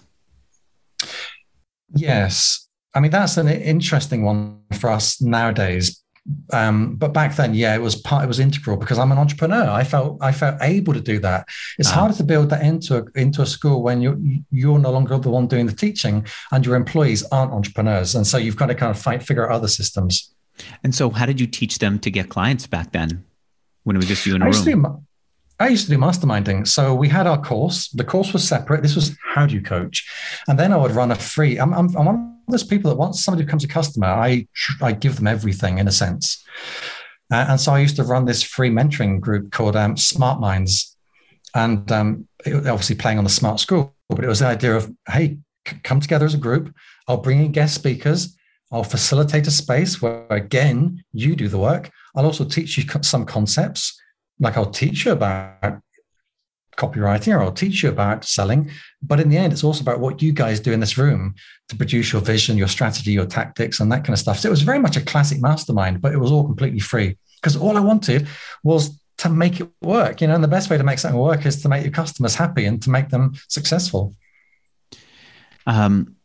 Yes. 1.93 2.67
I 2.93 2.99
mean, 2.99 3.11
that's 3.11 3.37
an 3.37 3.47
interesting 3.47 4.23
one 4.23 4.59
for 4.77 4.89
us 4.89 5.21
nowadays. 5.21 6.03
Um, 6.53 6.97
but 6.97 7.13
back 7.13 7.35
then, 7.35 7.55
yeah, 7.55 7.73
it 7.73 7.81
was 7.81 7.95
part. 7.95 8.23
It 8.23 8.27
was 8.27 8.39
integral 8.39 8.77
because 8.77 8.99
I'm 8.99 9.11
an 9.11 9.17
entrepreneur. 9.17 9.67
I 9.69 9.83
felt 9.83 10.19
I 10.21 10.31
felt 10.31 10.57
able 10.61 10.93
to 10.93 11.01
do 11.01 11.17
that. 11.19 11.47
It's 11.79 11.89
uh 11.89 11.93
harder 11.93 12.13
to 12.15 12.23
build 12.23 12.49
that 12.51 12.63
into 12.63 12.97
a, 12.97 13.03
into 13.15 13.41
a 13.41 13.45
school 13.45 13.81
when 13.81 14.01
you're 14.01 14.17
you're 14.51 14.77
no 14.77 14.91
longer 14.91 15.17
the 15.17 15.31
one 15.31 15.47
doing 15.47 15.65
the 15.65 15.73
teaching, 15.73 16.27
and 16.51 16.63
your 16.63 16.75
employees 16.75 17.23
aren't 17.31 17.53
entrepreneurs, 17.53 18.13
and 18.13 18.27
so 18.27 18.37
you've 18.37 18.55
got 18.55 18.67
to 18.67 18.75
kind 18.75 18.91
of 18.91 19.01
fight 19.01 19.23
figure 19.23 19.49
out 19.49 19.55
other 19.55 19.67
systems. 19.67 20.31
And 20.83 20.93
so, 20.93 21.09
how 21.09 21.25
did 21.25 21.39
you 21.39 21.47
teach 21.47 21.79
them 21.79 21.99
to 21.99 22.11
get 22.11 22.29
clients 22.29 22.67
back 22.67 22.91
then, 22.91 23.23
when 23.83 23.95
it 23.95 23.99
was 23.99 24.07
just 24.07 24.25
you 24.25 24.35
in 24.35 24.41
a 24.41 24.45
room? 24.45 24.51
I 25.61 25.67
used 25.67 25.85
to 25.85 25.91
do 25.91 25.97
masterminding. 25.99 26.67
So 26.67 26.95
we 26.95 27.07
had 27.07 27.27
our 27.27 27.39
course. 27.39 27.89
The 27.89 28.03
course 28.03 28.33
was 28.33 28.47
separate. 28.47 28.81
This 28.81 28.95
was 28.95 29.15
how 29.23 29.45
do 29.45 29.53
you 29.53 29.61
coach, 29.61 30.09
and 30.47 30.57
then 30.57 30.73
I 30.73 30.77
would 30.77 30.91
run 30.91 31.11
a 31.11 31.15
free. 31.15 31.59
I'm, 31.59 31.71
I'm, 31.73 31.95
I'm 31.95 32.05
one 32.05 32.15
of 32.47 32.51
those 32.51 32.63
people 32.63 32.89
that 32.89 32.97
once 32.97 33.23
somebody 33.23 33.45
becomes 33.45 33.63
a 33.63 33.67
customer, 33.67 34.07
I 34.07 34.47
I 34.81 34.91
give 34.93 35.17
them 35.17 35.27
everything 35.27 35.77
in 35.77 35.87
a 35.87 35.91
sense. 35.91 36.43
Uh, 37.31 37.45
and 37.49 37.61
so 37.61 37.73
I 37.73 37.79
used 37.79 37.95
to 37.97 38.03
run 38.03 38.25
this 38.25 38.41
free 38.41 38.71
mentoring 38.71 39.21
group 39.21 39.51
called 39.51 39.75
um, 39.75 39.95
Smart 39.97 40.39
Minds, 40.39 40.97
and 41.53 41.89
um, 41.91 42.27
obviously 42.47 42.95
playing 42.95 43.19
on 43.19 43.23
the 43.23 43.29
smart 43.29 43.59
school. 43.59 43.95
But 44.09 44.23
it 44.23 44.27
was 44.27 44.39
the 44.39 44.47
idea 44.47 44.75
of 44.75 44.91
hey, 45.07 45.37
c- 45.67 45.77
come 45.83 45.99
together 45.99 46.25
as 46.25 46.33
a 46.33 46.39
group. 46.39 46.73
I'll 47.07 47.17
bring 47.17 47.45
in 47.45 47.51
guest 47.51 47.75
speakers. 47.75 48.35
I'll 48.71 48.83
facilitate 48.83 49.47
a 49.47 49.51
space 49.51 50.01
where 50.01 50.25
again 50.29 51.03
you 51.11 51.35
do 51.35 51.47
the 51.47 51.57
work. 51.57 51.91
I'll 52.15 52.25
also 52.25 52.45
teach 52.45 52.77
you 52.77 52.83
some 53.01 53.25
concepts 53.25 53.99
like 54.39 54.57
I'll 54.57 54.71
teach 54.71 55.05
you 55.05 55.11
about 55.11 55.81
copywriting 56.77 57.35
or 57.35 57.41
I'll 57.41 57.51
teach 57.51 57.83
you 57.83 57.89
about 57.89 58.25
selling. 58.25 58.71
But 59.01 59.19
in 59.19 59.29
the 59.29 59.37
end, 59.37 59.53
it's 59.53 59.63
also 59.63 59.81
about 59.81 59.99
what 59.99 60.21
you 60.21 60.31
guys 60.31 60.59
do 60.59 60.71
in 60.71 60.79
this 60.79 60.97
room 60.97 61.35
to 61.69 61.75
produce 61.75 62.11
your 62.11 62.21
vision, 62.21 62.57
your 62.57 62.67
strategy, 62.67 63.11
your 63.11 63.25
tactics, 63.25 63.79
and 63.79 63.91
that 63.91 64.03
kind 64.03 64.13
of 64.13 64.19
stuff. 64.19 64.39
So 64.39 64.47
it 64.47 64.51
was 64.51 64.63
very 64.63 64.79
much 64.79 64.97
a 64.97 65.01
classic 65.01 65.39
mastermind, 65.41 66.01
but 66.01 66.13
it 66.13 66.17
was 66.17 66.31
all 66.31 66.43
completely 66.43 66.79
free 66.79 67.17
because 67.35 67.55
all 67.55 67.77
I 67.77 67.81
wanted 67.81 68.27
was 68.63 68.99
to 69.19 69.29
make 69.29 69.59
it 69.59 69.69
work. 69.81 70.21
You 70.21 70.27
know, 70.27 70.35
and 70.35 70.43
the 70.43 70.47
best 70.47 70.69
way 70.69 70.77
to 70.77 70.83
make 70.83 70.99
something 70.99 71.19
work 71.19 71.45
is 71.45 71.61
to 71.61 71.69
make 71.69 71.83
your 71.83 71.91
customers 71.91 72.35
happy 72.35 72.65
and 72.65 72.81
to 72.81 72.89
make 72.89 73.09
them 73.09 73.33
successful. 73.47 74.15
Um, 75.67 76.15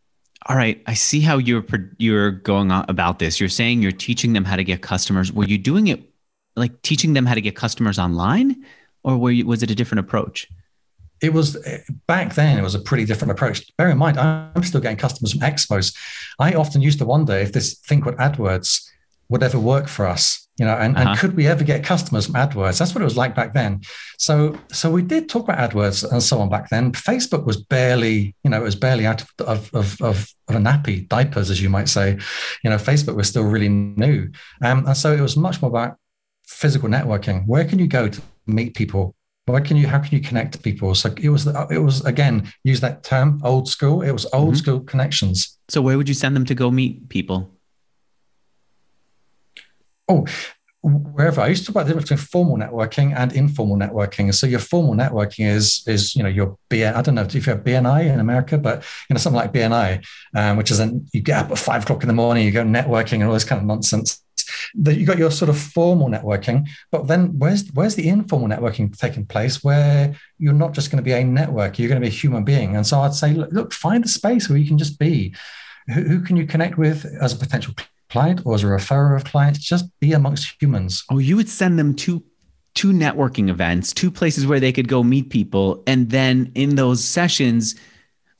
all 0.48 0.56
right, 0.56 0.80
I 0.86 0.94
see 0.94 1.20
how 1.20 1.38
you're 1.38 1.64
you're 1.98 2.30
going 2.30 2.70
on 2.70 2.84
about 2.88 3.18
this. 3.18 3.40
You're 3.40 3.48
saying 3.48 3.82
you're 3.82 3.92
teaching 3.92 4.32
them 4.32 4.44
how 4.44 4.56
to 4.56 4.64
get 4.64 4.80
customers. 4.80 5.32
Were 5.32 5.44
you 5.44 5.58
doing 5.58 5.88
it 5.88 6.02
like 6.54 6.82
teaching 6.82 7.14
them 7.14 7.26
how 7.26 7.34
to 7.34 7.40
get 7.40 7.56
customers 7.56 7.98
online, 7.98 8.64
or 9.02 9.16
were 9.16 9.32
you, 9.32 9.44
was 9.44 9.62
it 9.62 9.70
a 9.70 9.74
different 9.74 10.00
approach? 10.00 10.48
It 11.20 11.32
was 11.32 11.56
eh, 11.66 11.78
back 12.06 12.34
then. 12.34 12.58
It 12.58 12.62
was 12.62 12.74
a 12.74 12.80
pretty 12.80 13.04
different 13.04 13.32
approach. 13.32 13.76
Bear 13.76 13.90
in 13.90 13.98
mind, 13.98 14.18
I'm 14.18 14.62
still 14.62 14.80
getting 14.80 14.98
customers 14.98 15.32
from 15.32 15.40
expos. 15.40 15.96
I 16.38 16.54
often 16.54 16.80
used 16.80 16.98
to 17.00 17.06
wonder 17.06 17.34
if 17.34 17.52
this 17.52 17.78
Think 17.80 18.06
What 18.06 18.16
AdWords 18.16 18.88
would 19.28 19.42
ever 19.42 19.58
work 19.58 19.88
for 19.88 20.06
us 20.06 20.45
you 20.58 20.64
know 20.64 20.74
and, 20.74 20.96
uh-huh. 20.96 21.10
and 21.10 21.18
could 21.18 21.36
we 21.36 21.46
ever 21.46 21.64
get 21.64 21.84
customers 21.84 22.26
from 22.26 22.34
adwords 22.34 22.78
that's 22.78 22.94
what 22.94 23.02
it 23.02 23.04
was 23.04 23.16
like 23.16 23.34
back 23.34 23.52
then 23.54 23.80
so 24.18 24.58
so 24.72 24.90
we 24.90 25.02
did 25.02 25.28
talk 25.28 25.44
about 25.44 25.70
adwords 25.70 26.10
and 26.10 26.22
so 26.22 26.38
on 26.40 26.48
back 26.48 26.68
then 26.70 26.92
facebook 26.92 27.44
was 27.44 27.56
barely 27.56 28.34
you 28.42 28.50
know 28.50 28.60
it 28.60 28.64
was 28.64 28.76
barely 28.76 29.06
out 29.06 29.22
of 29.22 29.30
of, 29.40 29.74
of, 29.74 30.00
of 30.00 30.34
a 30.48 30.58
nappy 30.58 31.06
diapers 31.08 31.50
as 31.50 31.60
you 31.60 31.68
might 31.68 31.88
say 31.88 32.18
you 32.64 32.70
know 32.70 32.76
facebook 32.76 33.16
was 33.16 33.28
still 33.28 33.44
really 33.44 33.68
new 33.68 34.30
um, 34.62 34.86
and 34.86 34.96
so 34.96 35.12
it 35.12 35.20
was 35.20 35.36
much 35.36 35.60
more 35.60 35.70
about 35.70 35.96
physical 36.46 36.88
networking. 36.88 37.46
Where 37.46 37.64
can 37.64 37.78
you 37.78 37.86
go 37.86 38.08
to 38.08 38.22
meet 38.46 38.74
people? 38.74 39.14
Where 39.46 39.60
can 39.60 39.76
you? 39.76 39.86
How 39.86 40.00
can 40.00 40.12
you 40.12 40.20
connect 40.20 40.52
to 40.52 40.58
people? 40.58 40.94
So 40.94 41.14
it 41.16 41.28
was. 41.28 41.46
It 41.46 41.78
was 41.78 42.04
again 42.04 42.52
use 42.64 42.80
that 42.80 43.04
term 43.04 43.40
old 43.44 43.68
school. 43.68 44.02
It 44.02 44.10
was 44.10 44.26
old 44.32 44.54
mm-hmm. 44.54 44.56
school 44.56 44.80
connections. 44.80 45.58
So 45.68 45.80
where 45.80 45.96
would 45.96 46.08
you 46.08 46.14
send 46.14 46.34
them 46.34 46.44
to 46.46 46.54
go 46.54 46.70
meet 46.70 47.08
people? 47.08 47.55
Oh, 50.08 50.26
wherever 50.82 51.40
I 51.40 51.48
used 51.48 51.62
to 51.62 51.66
talk 51.66 51.74
about 51.74 51.86
the 51.86 51.94
difference 51.94 52.10
between 52.10 52.26
formal 52.26 52.56
networking 52.56 53.16
and 53.16 53.32
informal 53.32 53.76
networking. 53.76 54.32
So 54.32 54.46
your 54.46 54.60
formal 54.60 54.94
networking 54.94 55.50
is 55.50 55.82
is 55.86 56.14
you 56.14 56.22
know 56.22 56.28
your 56.28 56.58
BN. 56.70 56.94
I 56.94 57.02
don't 57.02 57.14
know 57.16 57.22
if 57.22 57.34
you 57.34 57.40
have 57.42 57.64
BNI 57.64 58.12
in 58.12 58.20
America, 58.20 58.56
but 58.56 58.84
you 59.08 59.14
know 59.14 59.18
something 59.18 59.36
like 59.36 59.52
BNI, 59.52 60.04
um, 60.34 60.56
which 60.56 60.70
is 60.70 60.78
an 60.78 61.06
you 61.12 61.22
get 61.22 61.44
up 61.44 61.50
at 61.50 61.58
five 61.58 61.82
o'clock 61.82 62.02
in 62.02 62.08
the 62.08 62.14
morning, 62.14 62.44
you 62.44 62.52
go 62.52 62.62
networking 62.62 63.14
and 63.14 63.24
all 63.24 63.34
this 63.34 63.44
kind 63.44 63.60
of 63.60 63.66
nonsense 63.66 64.22
that 64.74 64.96
you 64.96 65.06
got 65.06 65.18
your 65.18 65.30
sort 65.30 65.48
of 65.48 65.58
formal 65.58 66.08
networking, 66.08 66.68
but 66.90 67.06
then 67.08 67.38
where's 67.38 67.68
where's 67.74 67.94
the 67.94 68.08
informal 68.08 68.48
networking 68.48 68.96
taking 68.96 69.26
place 69.26 69.64
where 69.64 70.14
you're 70.38 70.52
not 70.52 70.72
just 70.72 70.90
going 70.90 71.02
to 71.02 71.02
be 71.02 71.12
a 71.12 71.24
network, 71.24 71.78
you're 71.78 71.88
going 71.88 72.00
to 72.00 72.08
be 72.08 72.14
a 72.14 72.20
human 72.20 72.44
being. 72.44 72.76
And 72.76 72.86
so 72.86 73.00
I'd 73.00 73.14
say, 73.14 73.32
look, 73.32 73.50
look 73.52 73.72
find 73.72 74.04
a 74.04 74.08
space 74.08 74.48
where 74.48 74.58
you 74.58 74.66
can 74.66 74.78
just 74.78 74.98
be. 74.98 75.34
Who, 75.92 76.02
who 76.02 76.20
can 76.20 76.36
you 76.36 76.46
connect 76.46 76.78
with 76.78 77.04
as 77.20 77.32
a 77.32 77.36
potential 77.36 77.74
client 78.10 78.42
or 78.44 78.54
as 78.54 78.64
a 78.64 78.66
referrer 78.66 79.16
of 79.16 79.24
clients? 79.24 79.58
Just 79.58 79.86
be 80.00 80.12
amongst 80.12 80.60
humans. 80.60 81.04
Oh, 81.10 81.18
you 81.18 81.36
would 81.36 81.48
send 81.48 81.78
them 81.78 81.94
to 81.96 82.22
two 82.74 82.92
networking 82.92 83.48
events, 83.48 83.92
two 83.92 84.10
places 84.10 84.46
where 84.46 84.60
they 84.60 84.72
could 84.72 84.88
go 84.88 85.02
meet 85.02 85.30
people, 85.30 85.82
and 85.86 86.10
then 86.10 86.52
in 86.54 86.76
those 86.76 87.02
sessions, 87.02 87.74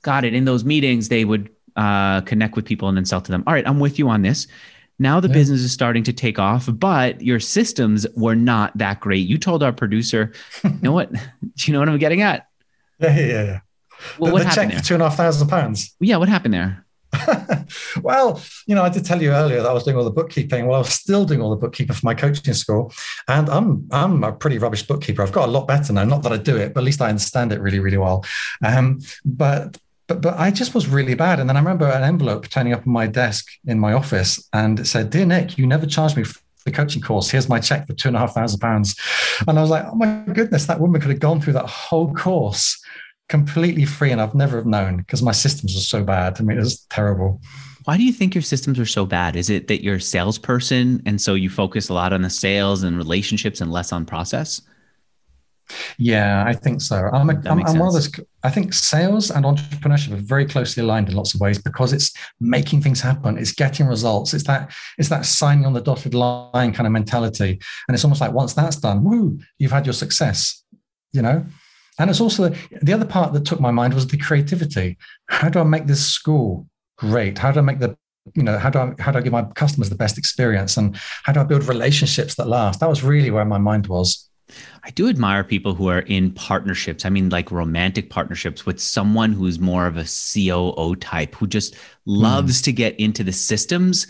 got 0.03 0.25
it. 0.25 0.35
In 0.35 0.45
those 0.45 0.65
meetings, 0.65 1.09
they 1.09 1.25
would 1.25 1.51
uh, 1.77 2.21
connect 2.23 2.55
with 2.55 2.65
people 2.65 2.89
and 2.89 2.97
then 2.97 3.05
sell 3.05 3.21
to 3.21 3.33
them. 3.33 3.43
All 3.47 3.55
right, 3.55 3.67
I'm 3.67 3.81
with 3.81 3.99
you 3.99 4.09
on 4.09 4.23
this. 4.23 4.47
Now 4.99 5.21
the 5.21 5.29
yeah. 5.29 5.35
business 5.35 5.61
is 5.61 5.73
starting 5.73 6.03
to 6.05 6.13
take 6.13 6.39
off, 6.39 6.69
but 6.73 7.21
your 7.21 7.41
systems 7.41 8.07
were 8.17 8.35
not 8.35 8.77
that 8.79 9.01
great. 9.01 9.27
You 9.27 9.37
told 9.37 9.63
our 9.63 9.73
producer, 9.73 10.33
you 10.65 10.79
know 10.81 10.93
what? 10.93 11.13
Do 11.13 11.21
you 11.67 11.73
know 11.73 11.81
what 11.81 11.89
I'm 11.89 11.99
getting 11.99 12.23
at? 12.23 12.47
Yeah, 12.99 13.19
yeah, 13.19 13.27
yeah. 13.27 13.61
Well, 14.19 14.29
the, 14.29 14.33
what 14.33 14.39
the 14.43 14.49
happened 14.49 14.55
check 14.55 14.73
there? 14.73 14.81
two 14.83 14.95
and 14.95 15.03
a 15.03 15.09
half 15.09 15.19
thousand 15.19 15.49
pounds. 15.49 15.95
Yeah, 16.01 16.17
what 16.17 16.29
happened 16.29 16.55
there? 16.55 16.86
well, 18.03 18.43
you 18.67 18.75
know, 18.75 18.83
I 18.83 18.89
did 18.89 19.05
tell 19.05 19.21
you 19.21 19.31
earlier 19.31 19.63
that 19.63 19.69
I 19.69 19.73
was 19.73 19.85
doing 19.85 19.97
all 19.97 20.05
the 20.05 20.11
bookkeeping. 20.11 20.67
Well, 20.67 20.77
I 20.77 20.79
was 20.79 20.93
still 20.93 21.25
doing 21.25 21.41
all 21.41 21.51
the 21.51 21.57
bookkeeping 21.57 21.95
for 21.95 22.05
my 22.05 22.15
coaching 22.15 22.55
school, 22.55 22.93
and 23.29 23.49
I'm 23.49 23.87
I'm 23.91 24.25
a 24.25 24.33
pretty 24.33 24.59
rubbish 24.59 24.83
bookkeeper. 24.83 25.23
I've 25.23 25.33
got 25.33 25.49
a 25.49 25.53
lot 25.53 25.67
better 25.67 25.93
now. 25.93 26.05
Not 26.05 26.23
that 26.23 26.33
I 26.33 26.37
do 26.37 26.57
it, 26.57 26.75
but 26.75 26.81
at 26.81 26.85
least 26.85 27.03
I 27.03 27.09
understand 27.09 27.53
it 27.53 27.61
really, 27.61 27.81
really 27.81 27.99
well. 27.99 28.25
Um, 28.65 29.01
but 29.25 29.79
but 30.07 30.21
but 30.21 30.39
I 30.39 30.51
just 30.51 30.75
was 30.75 30.89
really 30.89 31.15
bad. 31.15 31.41
And 31.41 31.49
then 31.49 31.57
I 31.57 31.61
remember 31.61 31.87
an 31.87 32.03
envelope 32.03 32.49
turning 32.49 32.73
up 32.73 32.87
on 32.87 32.93
my 32.93 33.07
desk 33.07 33.47
in 33.67 33.79
my 33.79 33.93
office, 33.93 34.49
and 34.53 34.81
it 34.81 34.87
said, 34.87 35.11
"Dear 35.11 35.27
Nick, 35.27 35.59
you 35.59 35.67
never 35.67 35.87
charged 35.87 36.17
me 36.17 36.25
for 36.25 36.41
the 36.65 36.73
coaching 36.73 37.03
course. 37.03 37.31
Here's 37.31 37.49
my 37.49 37.61
check 37.61 37.87
for 37.87 37.93
two 37.93 38.09
and 38.09 38.17
a 38.17 38.21
half 38.21 38.35
thousand 38.35 38.61
pounds." 38.61 38.97
And 39.47 39.59
I 39.59 39.63
was 39.63 39.71
like, 39.71 39.87
"Oh 39.87 39.95
my 39.95 40.25
goodness, 40.33 40.67
that 40.67 40.81
woman 40.81 41.01
could 41.01 41.11
have 41.11 41.21
gone 41.21 41.41
through 41.41 41.55
that 41.55 41.69
whole 41.69 42.13
course 42.15 42.81
completely 43.29 43.85
free, 43.85 44.13
and 44.13 44.21
I've 44.21 44.35
never 44.35 44.57
have 44.57 44.67
known 44.67 44.99
because 44.99 45.23
my 45.23 45.33
systems 45.33 45.77
are 45.77 45.81
so 45.81 46.05
bad. 46.05 46.37
I 46.39 46.43
mean, 46.43 46.59
it 46.59 46.61
was 46.61 46.81
terrible." 46.91 47.41
Why 47.85 47.97
do 47.97 48.03
you 48.03 48.13
think 48.13 48.35
your 48.35 48.43
systems 48.43 48.81
are 48.81 48.87
so 48.87 49.07
bad? 49.07 49.37
Is 49.37 49.49
it 49.49 49.69
that 49.69 49.85
you're 49.85 49.97
a 49.97 50.01
salesperson 50.01 51.01
and 51.07 51.21
so 51.21 51.35
you 51.35 51.49
focus 51.49 51.89
a 51.89 51.95
lot 51.95 52.13
on 52.13 52.23
the 52.23 52.31
sales 52.31 52.83
and 52.83 52.97
relationships 52.97 53.61
and 53.61 53.71
less 53.71 53.93
on 53.93 54.05
process? 54.05 54.61
Yeah, 55.99 56.45
I 56.47 56.53
think 56.53 56.81
so. 56.81 57.09
I'm, 57.13 57.31
a, 57.31 57.35
I'm, 57.47 57.65
I'm 57.65 57.79
one 57.79 57.89
of 57.89 57.95
those. 57.95 58.11
I 58.43 58.51
think 58.51 58.73
sales 58.73 59.31
and 59.31 59.45
entrepreneurship 59.45 60.13
are 60.13 60.17
very 60.17 60.47
closely 60.47 60.83
aligned 60.83 61.09
in 61.09 61.15
lots 61.15 61.35
of 61.35 61.41
ways 61.41 61.59
because 61.59 61.93
it's 61.93 62.13
making 62.41 62.83
things 62.83 63.01
happen. 63.01 63.39
It's 63.39 63.53
getting 63.53 63.87
results. 63.87 64.35
It's 64.35 64.45
that 64.45 64.73
it's 64.99 65.09
that 65.09 65.25
signing 65.25 65.65
on 65.65 65.73
the 65.73 65.81
dotted 65.81 66.15
line 66.15 66.73
kind 66.73 66.87
of 66.87 66.93
mentality. 66.93 67.61
And 67.89 67.95
it's 67.95 68.05
almost 68.05 68.21
like 68.21 68.33
once 68.33 68.53
that's 68.55 68.77
done, 68.77 69.05
woo, 69.05 69.39
you've 69.59 69.73
had 69.73 69.87
your 69.87 69.93
success. 69.93 70.63
You 71.13 71.23
know. 71.23 71.47
And 71.99 72.11
it's 72.11 72.21
also 72.21 72.51
the 72.83 72.93
other 72.93 73.07
part 73.07 73.33
that 73.33 73.45
took 73.45 73.61
my 73.61 73.71
mind 73.71 73.95
was 73.95 74.07
the 74.07 74.19
creativity. 74.19 74.99
How 75.29 75.49
do 75.49 75.61
I 75.61 75.65
make 75.65 75.87
this 75.87 76.07
school 76.07 76.67
great? 76.99 77.39
How 77.39 77.53
do 77.53 77.61
I 77.61 77.63
make 77.63 77.79
the 77.79 77.97
you 78.35 78.43
know 78.43 78.59
how 78.59 78.71
do 78.71 78.79
I 78.79 78.93
how 78.99 79.13
do 79.13 79.19
I 79.19 79.23
give 79.23 79.33
my 79.33 79.45
customers 79.55 79.89
the 79.89 79.95
best 79.95 80.19
experience 80.19 80.77
and 80.77 80.97
how 81.23 81.33
do 81.33 81.41
I 81.41 81.45
build 81.45 81.65
relationships 81.65 82.35
that 82.35 82.49
last? 82.49 82.81
That 82.81 82.89
was 82.89 83.03
really 83.03 83.31
where 83.31 83.45
my 83.45 83.59
mind 83.59 83.87
was. 83.87 84.29
I 84.85 84.91
do 84.91 85.09
admire 85.09 85.43
people 85.43 85.75
who 85.75 85.89
are 85.89 86.01
in 86.01 86.31
partnerships. 86.33 87.05
I 87.05 87.11
mean, 87.11 87.31
like 87.31 87.51
romantic 87.51 88.11
partnerships 88.11 88.65
with 88.65 88.81
someone 88.81 89.33
who's 89.33 89.59
more 89.59 89.87
of 89.87 89.97
a 89.97 90.05
COO 90.05 90.95
type 90.97 91.35
who 91.35 91.49
just 91.49 91.75
loves 92.05 92.61
mm. 92.61 92.65
to 92.65 92.73
get 92.73 92.99
into 93.01 93.25
the 93.25 93.33
systems 93.33 94.07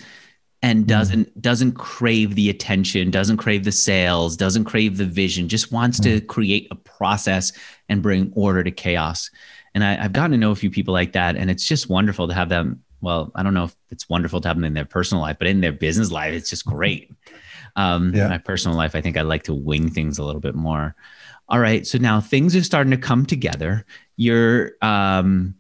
and 0.63 0.81
hmm. 0.81 0.87
doesn't 0.87 1.29
mm. 1.29 1.41
doesn't 1.41 1.73
crave 1.73 2.35
the 2.35 2.51
attention, 2.51 3.11
doesn't 3.11 3.37
crave 3.37 3.65
the 3.65 3.73
sales, 3.73 4.37
doesn't 4.37 4.65
crave 4.65 4.97
the 4.97 5.05
vision, 5.05 5.49
just 5.49 5.73
wants 5.73 6.01
mm. 6.01 6.05
to 6.05 6.19
hmm. 6.21 6.27
create 6.27 6.69
a 6.71 6.75
process 6.75 7.53
and 7.89 8.03
bring 8.03 8.33
order 8.35 8.63
to 8.63 8.71
chaos. 8.71 9.31
And 9.75 9.85
I, 9.85 10.03
I've 10.03 10.13
gotten 10.13 10.33
to 10.33 10.37
know 10.37 10.51
a 10.51 10.57
few 10.57 10.71
people 10.71 10.95
like 10.95 11.13
that, 11.13 11.37
and 11.37 11.51
it's 11.51 11.67
just 11.67 11.89
wonderful 11.89 12.29
to 12.29 12.35
have 12.35 12.49
them. 12.49 12.83
Well, 13.01 13.31
I 13.35 13.43
don't 13.43 13.55
know 13.55 13.65
if 13.65 13.77
it's 13.91 14.09
wonderful 14.09 14.41
to 14.41 14.49
have 14.49 14.57
them 14.57 14.65
in 14.65 14.75
their 14.75 14.85
personal 14.85 15.23
life, 15.23 15.37
but 15.39 15.49
in 15.49 15.61
their 15.61 15.73
business 15.73 16.11
life, 16.11 16.33
it's 16.33 16.51
just 16.51 16.65
great. 16.65 17.13
Um, 17.77 18.15
yeah. 18.15 18.29
My 18.29 18.39
personal 18.39 18.77
life, 18.77 18.95
I 18.95 19.01
think 19.03 19.17
I 19.17 19.23
like 19.23 19.43
to 19.45 19.55
wing 19.55 19.91
things 19.91 20.19
a 20.19 20.25
little 20.25 20.41
bit 20.41 20.55
more. 20.55 20.95
All 21.49 21.61
right, 21.61 21.87
so 21.87 21.99
now 21.99 22.21
things 22.21 22.57
are 22.57 22.63
starting 22.63 22.91
to 22.91 22.97
come 22.97 23.27
together. 23.27 23.85
You're 24.17 24.73
um, 24.83 25.55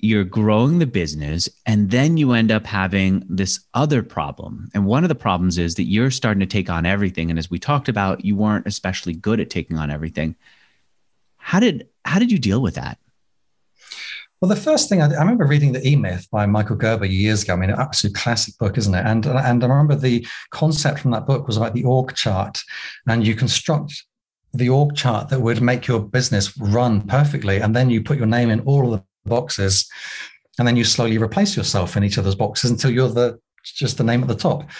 you're 0.00 0.24
growing 0.24 0.78
the 0.78 0.86
business 0.86 1.48
and 1.66 1.90
then 1.90 2.16
you 2.16 2.32
end 2.32 2.52
up 2.52 2.64
having 2.64 3.24
this 3.28 3.60
other 3.74 4.02
problem 4.02 4.68
and 4.72 4.86
one 4.86 5.02
of 5.02 5.08
the 5.08 5.14
problems 5.14 5.58
is 5.58 5.74
that 5.74 5.84
you're 5.84 6.10
starting 6.10 6.40
to 6.40 6.46
take 6.46 6.70
on 6.70 6.86
everything 6.86 7.30
and 7.30 7.38
as 7.38 7.50
we 7.50 7.58
talked 7.58 7.88
about 7.88 8.24
you 8.24 8.36
weren't 8.36 8.66
especially 8.66 9.12
good 9.12 9.40
at 9.40 9.50
taking 9.50 9.76
on 9.76 9.90
everything 9.90 10.36
how 11.48 11.60
did 11.60 11.88
how 12.04 12.18
did 12.18 12.30
you 12.30 12.38
deal 12.38 12.60
with 12.60 12.74
that 12.74 12.98
well, 14.40 14.48
the 14.48 14.56
first 14.56 14.88
thing 14.88 15.02
I, 15.02 15.06
I, 15.06 15.18
remember 15.18 15.46
reading 15.46 15.72
the 15.72 15.84
E 15.84 15.96
Myth 15.96 16.28
by 16.30 16.46
Michael 16.46 16.76
Gerber 16.76 17.06
years 17.06 17.42
ago. 17.42 17.54
I 17.54 17.56
mean, 17.56 17.70
an 17.70 17.80
absolute 17.80 18.14
classic 18.14 18.56
book, 18.56 18.78
isn't 18.78 18.94
it? 18.94 19.04
And 19.04 19.26
and 19.26 19.64
I 19.64 19.66
remember 19.66 19.96
the 19.96 20.24
concept 20.52 21.00
from 21.00 21.10
that 21.10 21.26
book 21.26 21.48
was 21.48 21.56
about 21.56 21.74
the 21.74 21.82
org 21.82 22.14
chart, 22.14 22.60
and 23.08 23.26
you 23.26 23.34
construct 23.34 24.04
the 24.54 24.68
org 24.68 24.94
chart 24.94 25.28
that 25.30 25.40
would 25.40 25.60
make 25.60 25.88
your 25.88 25.98
business 25.98 26.56
run 26.56 27.02
perfectly, 27.02 27.58
and 27.58 27.74
then 27.74 27.90
you 27.90 28.00
put 28.00 28.18
your 28.18 28.28
name 28.28 28.50
in 28.50 28.60
all 28.60 28.94
of 28.94 29.00
the 29.00 29.28
boxes, 29.28 29.90
and 30.56 30.68
then 30.68 30.76
you 30.76 30.84
slowly 30.84 31.18
replace 31.18 31.56
yourself 31.56 31.96
in 31.96 32.04
each 32.04 32.16
of 32.16 32.24
those 32.24 32.36
boxes 32.36 32.70
until 32.70 32.92
you're 32.92 33.08
the 33.08 33.40
just 33.64 33.98
the 33.98 34.04
name 34.04 34.22
at 34.22 34.28
the 34.28 34.36
top. 34.36 34.70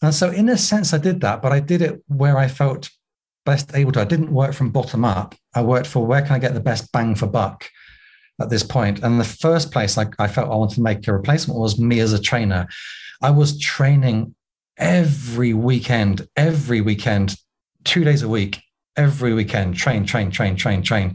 And 0.00 0.14
so, 0.14 0.30
in 0.30 0.48
a 0.48 0.56
sense, 0.56 0.94
I 0.94 0.98
did 0.98 1.20
that, 1.20 1.42
but 1.42 1.52
I 1.52 1.60
did 1.60 1.82
it 1.82 2.02
where 2.06 2.38
I 2.38 2.48
felt 2.48 2.88
best 3.44 3.74
able 3.74 3.92
to. 3.92 4.00
I 4.00 4.04
didn't 4.04 4.32
work 4.32 4.52
from 4.52 4.70
bottom 4.70 5.04
up. 5.04 5.34
I 5.54 5.62
worked 5.62 5.86
for 5.86 6.06
where 6.06 6.22
can 6.22 6.32
I 6.32 6.38
get 6.38 6.54
the 6.54 6.60
best 6.60 6.92
bang 6.92 7.14
for 7.14 7.26
buck 7.26 7.68
at 8.40 8.50
this 8.50 8.62
point. 8.62 9.02
And 9.02 9.20
the 9.20 9.24
first 9.24 9.72
place 9.72 9.98
I, 9.98 10.06
I 10.18 10.28
felt 10.28 10.50
I 10.50 10.54
wanted 10.56 10.76
to 10.76 10.82
make 10.82 11.06
a 11.06 11.12
replacement 11.12 11.58
was 11.58 11.78
me 11.78 12.00
as 12.00 12.12
a 12.12 12.20
trainer. 12.20 12.68
I 13.22 13.30
was 13.30 13.58
training 13.58 14.34
every 14.76 15.52
weekend, 15.52 16.26
every 16.36 16.80
weekend, 16.80 17.36
two 17.84 18.04
days 18.04 18.22
a 18.22 18.28
week 18.28 18.60
every 18.96 19.32
weekend, 19.32 19.76
train, 19.76 20.04
train, 20.04 20.30
train, 20.30 20.56
train, 20.56 20.82
train. 20.82 21.14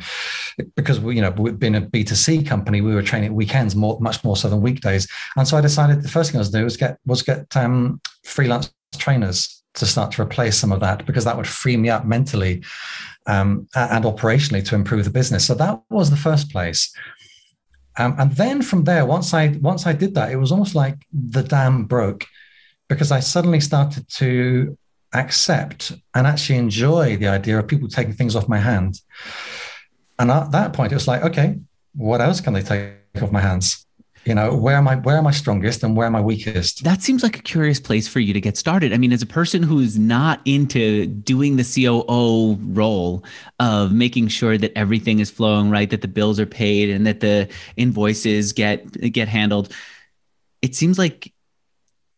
Because 0.76 1.00
we, 1.00 1.16
you 1.16 1.22
know, 1.22 1.32
we've 1.32 1.60
been 1.60 1.76
a 1.76 1.82
B2C 1.82 2.48
company, 2.48 2.82
we 2.82 2.96
were 2.96 3.02
training 3.02 3.34
weekends 3.36 3.76
more, 3.76 4.00
much 4.00 4.24
more 4.24 4.38
so 4.38 4.50
than 4.50 4.62
weekdays. 4.62 5.08
And 5.36 5.48
so 5.48 5.58
I 5.58 5.62
decided 5.62 6.02
the 6.02 6.10
first 6.10 6.32
thing 6.32 6.40
I 6.40 6.42
was 6.42 6.50
to 6.50 6.58
do 6.58 6.64
was 6.64 6.78
get 6.78 6.98
was 7.06 7.22
get 7.22 7.56
um, 7.56 8.02
freelance 8.24 8.74
trainers 8.98 9.55
to 9.76 9.86
start 9.86 10.12
to 10.14 10.22
replace 10.22 10.58
some 10.58 10.72
of 10.72 10.80
that 10.80 11.06
because 11.06 11.26
that 11.26 11.38
would 11.38 11.48
free 11.48 11.78
me 11.78 11.90
up 11.90 12.06
mentally 12.06 12.64
um, 13.28 13.68
and 13.76 14.06
operationally 14.06 14.66
to 14.66 14.76
improve 14.76 15.04
the 15.04 15.10
business. 15.10 15.46
So 15.46 15.54
that 15.56 15.82
was 15.90 16.10
the 16.10 16.18
first 16.18 16.52
place. 16.52 16.94
Um, 17.98 18.16
and 18.20 18.32
then 18.34 18.62
from 18.62 18.84
there, 18.84 19.06
once 19.06 19.34
I 19.34 19.48
once 19.62 19.88
I 19.88 19.94
did 19.94 20.16
that, 20.16 20.32
it 20.32 20.36
was 20.36 20.52
almost 20.52 20.76
like 20.76 20.98
the 21.14 21.44
dam 21.44 21.86
broke 21.86 22.26
because 22.90 23.12
I 23.12 23.22
suddenly 23.22 23.62
started 23.62 24.08
to 24.10 24.78
accept 25.14 25.94
and 26.14 26.28
actually 26.28 26.58
enjoy 26.58 27.16
the 27.16 27.30
idea 27.30 27.58
of 27.58 27.68
people 27.68 27.88
taking 27.88 28.14
things 28.14 28.36
off 28.36 28.50
my 28.50 28.60
hands. 28.60 29.04
And 30.20 30.30
at 30.30 30.52
that 30.52 30.74
point, 30.74 30.92
it 30.92 30.96
was 30.96 31.08
like, 31.08 31.24
okay, 31.24 31.58
what 31.96 32.22
else 32.22 32.42
can 32.42 32.54
they 32.54 32.62
take 32.62 33.22
off 33.22 33.32
my 33.32 33.42
hands? 33.42 33.85
You 34.26 34.34
know, 34.34 34.56
where 34.56 34.76
am 34.76 34.88
I 34.88 34.96
where 34.96 35.18
am 35.18 35.28
I 35.28 35.32
strongest 35.32 35.84
and 35.84 35.96
where 35.96 36.08
am 36.08 36.16
I 36.16 36.22
weakest? 36.22 36.84
That 36.84 37.04
seems 37.04 37.22
like 37.22 37.38
a 37.38 37.42
curious 37.44 37.80
place 37.80 38.08
for 38.08 38.20
you 38.20 38.34
to 38.34 38.42
get 38.42 38.58
started. 38.58 38.92
I 38.92 38.98
mean, 38.98 39.14
as 39.14 39.22
a 39.22 39.28
person 39.28 39.62
who's 39.62 40.00
not 40.00 40.42
into 40.46 41.06
doing 41.06 41.58
the 41.58 41.64
COO 41.64 42.56
role 42.74 43.24
of 43.60 43.92
making 43.94 44.30
sure 44.30 44.58
that 44.58 44.76
everything 44.76 45.20
is 45.20 45.30
flowing 45.30 45.70
right, 45.70 45.88
that 45.92 46.02
the 46.02 46.08
bills 46.08 46.40
are 46.40 46.48
paid 46.48 46.90
and 46.90 47.06
that 47.06 47.20
the 47.20 47.48
invoices 47.78 48.52
get 48.52 48.92
get 49.12 49.28
handled, 49.28 49.72
it 50.64 50.74
seems 50.74 50.98
like 50.98 51.32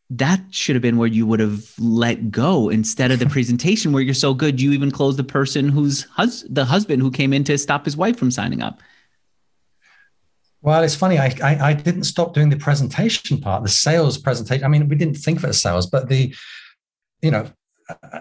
that 0.09 0.39
should 0.51 0.77
have 0.77 0.81
been 0.81 0.97
where 0.97 1.09
you 1.09 1.25
would 1.25 1.41
have 1.41 1.73
let 1.77 2.31
go 2.31 2.69
instead 2.69 3.11
of 3.11 3.19
the 3.19 3.25
presentation 3.29 3.91
where 3.91 4.01
you're 4.01 4.13
so 4.13 4.33
good 4.33 4.61
you 4.61 4.71
even 4.71 4.91
close 4.91 5.17
the 5.17 5.25
person 5.25 5.67
who's 5.67 6.03
hus- 6.03 6.45
the 6.49 6.63
husband 6.63 7.01
who 7.01 7.11
came 7.11 7.33
in 7.33 7.43
to 7.43 7.57
stop 7.57 7.83
his 7.83 7.97
wife 7.97 8.17
from 8.17 8.31
signing 8.31 8.61
up 8.61 8.79
well 10.67 10.83
it's 10.83 10.95
funny 10.95 11.17
I, 11.17 11.33
I, 11.41 11.69
I 11.69 11.73
didn't 11.73 12.03
stop 12.03 12.33
doing 12.33 12.49
the 12.49 12.57
presentation 12.57 13.39
part 13.39 13.63
the 13.63 13.69
sales 13.69 14.17
presentation. 14.17 14.65
I 14.65 14.67
mean 14.67 14.87
we 14.89 14.95
didn't 14.95 15.15
think 15.15 15.39
of 15.39 15.45
it 15.45 15.49
as 15.49 15.61
sales 15.61 15.87
but 15.87 16.09
the 16.09 16.35
you 17.21 17.31
know 17.31 17.49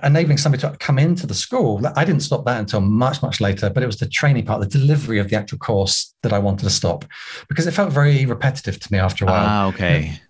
enabling 0.04 0.38
somebody 0.38 0.60
to 0.60 0.76
come 0.78 0.96
into 0.96 1.26
the 1.26 1.34
school 1.34 1.84
i 1.96 2.04
didn't 2.04 2.22
stop 2.22 2.44
that 2.44 2.60
until 2.60 2.80
much 2.80 3.20
much 3.20 3.40
later 3.40 3.68
but 3.68 3.82
it 3.82 3.86
was 3.86 3.98
the 3.98 4.06
training 4.06 4.44
part 4.46 4.60
the 4.60 4.78
delivery 4.78 5.18
of 5.18 5.28
the 5.28 5.34
actual 5.34 5.58
course 5.58 6.14
that 6.22 6.32
i 6.32 6.38
wanted 6.38 6.62
to 6.62 6.70
stop 6.70 7.04
because 7.48 7.66
it 7.66 7.72
felt 7.72 7.92
very 7.92 8.26
repetitive 8.26 8.78
to 8.78 8.92
me 8.92 8.98
after 8.98 9.24
a 9.24 9.28
while. 9.28 9.46
Ah 9.48 9.66
okay. 9.66 10.20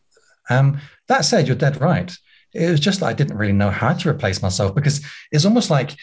Um, 0.49 0.81
that 1.09 1.25
said, 1.25 1.47
you're 1.47 1.57
dead 1.57 1.81
right. 1.81 2.12
It 2.53 2.71
was 2.71 2.81
just 2.81 3.01
that 3.01 3.07
I 3.07 3.12
didn't 3.12 3.37
really 3.37 3.53
know 3.53 3.71
how 3.71 3.93
to 3.93 4.09
replace 4.09 4.43
myself 4.43 4.75
because 4.75 5.05
it's 5.31 5.45
almost 5.45 5.71
like 5.71 5.95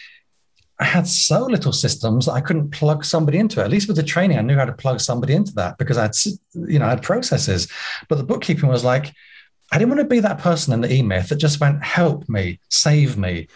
I 0.80 0.84
had 0.84 1.06
so 1.06 1.46
little 1.46 1.72
systems 1.72 2.26
that 2.26 2.32
I 2.32 2.40
couldn't 2.40 2.70
plug 2.70 3.04
somebody 3.04 3.38
into 3.38 3.60
it. 3.60 3.64
At 3.64 3.70
least 3.70 3.86
with 3.86 3.96
the 3.96 4.02
training, 4.02 4.38
I 4.38 4.42
knew 4.42 4.56
how 4.56 4.64
to 4.64 4.72
plug 4.72 5.00
somebody 5.00 5.34
into 5.34 5.54
that 5.54 5.78
because 5.78 5.96
I 5.96 6.02
had, 6.02 6.16
you 6.54 6.78
know, 6.80 6.86
I 6.86 6.90
had 6.90 7.02
processes. 7.02 7.68
But 8.08 8.16
the 8.16 8.24
bookkeeping 8.24 8.68
was 8.68 8.82
like, 8.82 9.12
I 9.70 9.78
didn't 9.78 9.90
want 9.90 10.00
to 10.00 10.06
be 10.06 10.20
that 10.20 10.38
person 10.38 10.72
in 10.74 10.80
the 10.80 10.92
e-myth 10.92 11.28
that 11.28 11.36
just 11.36 11.60
went, 11.60 11.82
help 11.82 12.28
me, 12.28 12.58
save 12.70 13.16
me. 13.16 13.46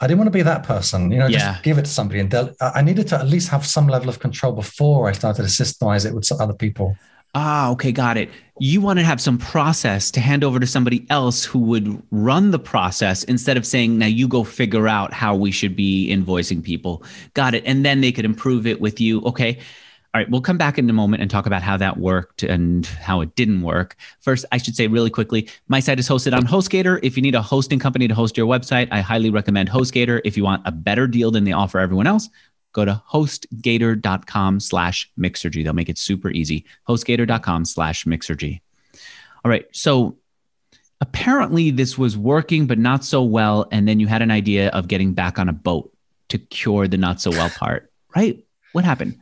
I 0.00 0.06
didn't 0.06 0.18
want 0.18 0.28
to 0.28 0.38
be 0.38 0.42
that 0.42 0.62
person, 0.62 1.10
you 1.10 1.18
know, 1.18 1.26
yeah. 1.26 1.38
just 1.38 1.62
give 1.62 1.78
it 1.78 1.84
to 1.84 1.90
somebody. 1.90 2.20
And 2.20 2.34
I 2.60 2.82
needed 2.82 3.08
to 3.08 3.18
at 3.18 3.28
least 3.28 3.48
have 3.48 3.64
some 3.64 3.86
level 3.86 4.08
of 4.08 4.18
control 4.18 4.52
before 4.52 5.08
I 5.08 5.12
started 5.12 5.42
to 5.42 5.48
systemize 5.48 6.04
it 6.04 6.14
with 6.14 6.30
other 6.32 6.52
people. 6.52 6.96
Ah, 7.38 7.68
okay, 7.68 7.92
got 7.92 8.16
it. 8.16 8.30
You 8.60 8.80
want 8.80 8.98
to 8.98 9.04
have 9.04 9.20
some 9.20 9.36
process 9.36 10.10
to 10.12 10.20
hand 10.20 10.42
over 10.42 10.58
to 10.58 10.66
somebody 10.66 11.06
else 11.10 11.44
who 11.44 11.58
would 11.58 12.02
run 12.10 12.50
the 12.50 12.58
process 12.58 13.24
instead 13.24 13.58
of 13.58 13.66
saying, 13.66 13.98
now 13.98 14.06
you 14.06 14.26
go 14.26 14.42
figure 14.42 14.88
out 14.88 15.12
how 15.12 15.36
we 15.36 15.50
should 15.50 15.76
be 15.76 16.08
invoicing 16.10 16.64
people. 16.64 17.02
Got 17.34 17.54
it. 17.54 17.62
And 17.66 17.84
then 17.84 18.00
they 18.00 18.10
could 18.10 18.24
improve 18.24 18.66
it 18.66 18.80
with 18.80 19.02
you. 19.02 19.20
Okay. 19.24 19.58
All 20.14 20.20
right, 20.22 20.30
we'll 20.30 20.40
come 20.40 20.56
back 20.56 20.78
in 20.78 20.88
a 20.88 20.94
moment 20.94 21.20
and 21.20 21.30
talk 21.30 21.44
about 21.44 21.60
how 21.60 21.76
that 21.76 21.98
worked 21.98 22.42
and 22.42 22.86
how 22.86 23.20
it 23.20 23.36
didn't 23.36 23.60
work. 23.60 23.96
First, 24.20 24.46
I 24.50 24.56
should 24.56 24.74
say 24.74 24.86
really 24.86 25.10
quickly 25.10 25.46
my 25.68 25.78
site 25.78 25.98
is 25.98 26.08
hosted 26.08 26.34
on 26.34 26.46
HostGator. 26.46 27.00
If 27.02 27.18
you 27.18 27.22
need 27.22 27.34
a 27.34 27.42
hosting 27.42 27.78
company 27.78 28.08
to 28.08 28.14
host 28.14 28.34
your 28.34 28.46
website, 28.46 28.88
I 28.90 29.02
highly 29.02 29.28
recommend 29.28 29.68
HostGator. 29.68 30.22
If 30.24 30.38
you 30.38 30.44
want 30.44 30.62
a 30.64 30.72
better 30.72 31.06
deal 31.06 31.30
than 31.30 31.44
they 31.44 31.52
offer 31.52 31.78
everyone 31.80 32.06
else, 32.06 32.30
go 32.76 32.84
to 32.84 33.02
hostgator.com 33.10 34.60
slash 34.60 35.10
mixergy. 35.18 35.64
They'll 35.64 35.72
make 35.72 35.88
it 35.88 35.98
super 35.98 36.30
easy. 36.30 36.66
Hostgator.com 36.88 37.64
slash 37.64 38.04
mixergy. 38.04 38.60
All 39.44 39.50
right. 39.50 39.66
So 39.72 40.18
apparently 41.00 41.70
this 41.70 41.96
was 41.96 42.16
working, 42.18 42.66
but 42.66 42.78
not 42.78 43.02
so 43.02 43.22
well. 43.22 43.66
And 43.72 43.88
then 43.88 43.98
you 43.98 44.06
had 44.06 44.20
an 44.20 44.30
idea 44.30 44.68
of 44.68 44.88
getting 44.88 45.14
back 45.14 45.38
on 45.38 45.48
a 45.48 45.54
boat 45.54 45.90
to 46.28 46.38
cure 46.38 46.86
the 46.86 46.98
not 46.98 47.20
so 47.20 47.30
well 47.30 47.50
part, 47.56 47.90
right? 48.14 48.44
What 48.72 48.84
happened? 48.84 49.18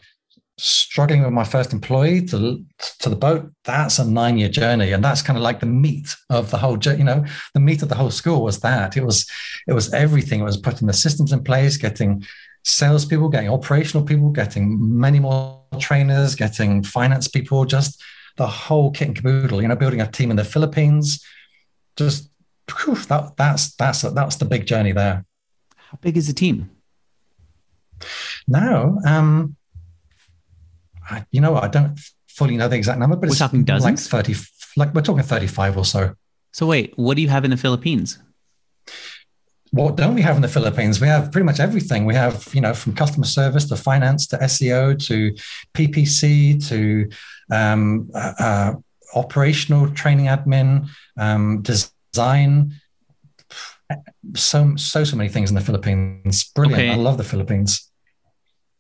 struggling 0.56 1.22
with 1.22 1.32
my 1.32 1.42
first 1.42 1.72
employee 1.72 2.24
to 2.24 2.64
to 3.00 3.08
the 3.08 3.16
boat 3.16 3.50
that's 3.64 3.98
a 3.98 4.04
nine 4.04 4.38
year 4.38 4.48
journey. 4.48 4.92
And 4.92 5.02
that's 5.02 5.22
kind 5.22 5.36
of 5.36 5.42
like 5.42 5.60
the 5.60 5.66
meat 5.66 6.14
of 6.30 6.50
the 6.50 6.58
whole 6.58 6.78
you 6.78 7.04
know 7.04 7.24
the 7.54 7.60
meat 7.60 7.82
of 7.82 7.88
the 7.88 7.96
whole 7.96 8.10
school 8.10 8.42
was 8.42 8.60
that. 8.60 8.96
It 8.96 9.04
was 9.04 9.28
it 9.66 9.72
was 9.72 9.92
everything. 9.92 10.40
It 10.40 10.44
was 10.44 10.56
putting 10.56 10.86
the 10.86 10.92
systems 10.92 11.32
in 11.32 11.42
place 11.42 11.76
getting 11.76 12.24
salespeople 12.64 13.28
getting 13.28 13.50
operational 13.50 14.06
people 14.06 14.30
getting 14.30 14.98
many 14.98 15.20
more 15.20 15.62
trainers 15.78 16.34
getting 16.34 16.82
finance 16.82 17.28
people 17.28 17.66
just 17.66 18.02
the 18.36 18.46
whole 18.46 18.90
kit 18.90 19.08
and 19.08 19.16
caboodle. 19.16 19.62
You 19.62 19.68
know, 19.68 19.76
building 19.76 20.00
a 20.00 20.10
team 20.10 20.30
in 20.30 20.36
the 20.36 20.44
Philippines, 20.44 21.24
just 21.96 22.30
whew, 22.80 22.96
that 22.96 23.36
that's 23.36 23.74
that's 23.76 24.02
that's 24.02 24.36
the 24.36 24.44
big 24.44 24.66
journey 24.66 24.92
there. 24.92 25.24
How 25.76 25.98
big 26.00 26.16
is 26.16 26.26
the 26.26 26.32
team? 26.32 26.70
Now, 28.48 28.98
um, 29.06 29.56
I, 31.08 31.24
you 31.30 31.40
know, 31.40 31.56
I 31.56 31.68
don't 31.68 31.98
fully 32.28 32.56
know 32.56 32.68
the 32.68 32.76
exact 32.76 32.98
number, 32.98 33.16
but 33.16 33.28
we're 33.28 33.32
it's 33.32 33.38
talking 33.38 33.64
dozens, 33.64 34.12
like 34.12 34.24
thirty, 34.24 34.38
like 34.76 34.94
we're 34.94 35.02
talking 35.02 35.22
thirty-five 35.22 35.76
or 35.76 35.84
so. 35.84 36.14
So 36.52 36.66
wait, 36.66 36.92
what 36.96 37.14
do 37.16 37.22
you 37.22 37.28
have 37.28 37.44
in 37.44 37.50
the 37.50 37.56
Philippines? 37.56 38.18
What 39.74 39.96
don't 39.96 40.14
we 40.14 40.22
have 40.22 40.36
in 40.36 40.42
the 40.42 40.48
Philippines? 40.48 41.00
We 41.00 41.08
have 41.08 41.32
pretty 41.32 41.44
much 41.44 41.58
everything. 41.58 42.04
We 42.04 42.14
have, 42.14 42.48
you 42.54 42.60
know, 42.60 42.74
from 42.74 42.94
customer 42.94 43.26
service 43.26 43.64
to 43.66 43.76
finance 43.76 44.26
to 44.28 44.36
SEO 44.38 44.96
to 45.06 45.34
PPC 45.74 46.66
to 46.68 47.10
um, 47.50 48.08
uh, 48.14 48.32
uh, 48.38 48.72
operational 49.16 49.90
training 49.90 50.26
admin, 50.26 50.88
um, 51.16 51.62
design. 51.62 52.74
So 54.36 54.76
so 54.76 55.02
so 55.02 55.16
many 55.16 55.28
things 55.28 55.50
in 55.50 55.56
the 55.56 55.60
Philippines. 55.60 56.44
Brilliant. 56.54 56.80
Okay. 56.80 56.90
I 56.92 56.96
love 56.96 57.18
the 57.18 57.24
Philippines. 57.24 57.90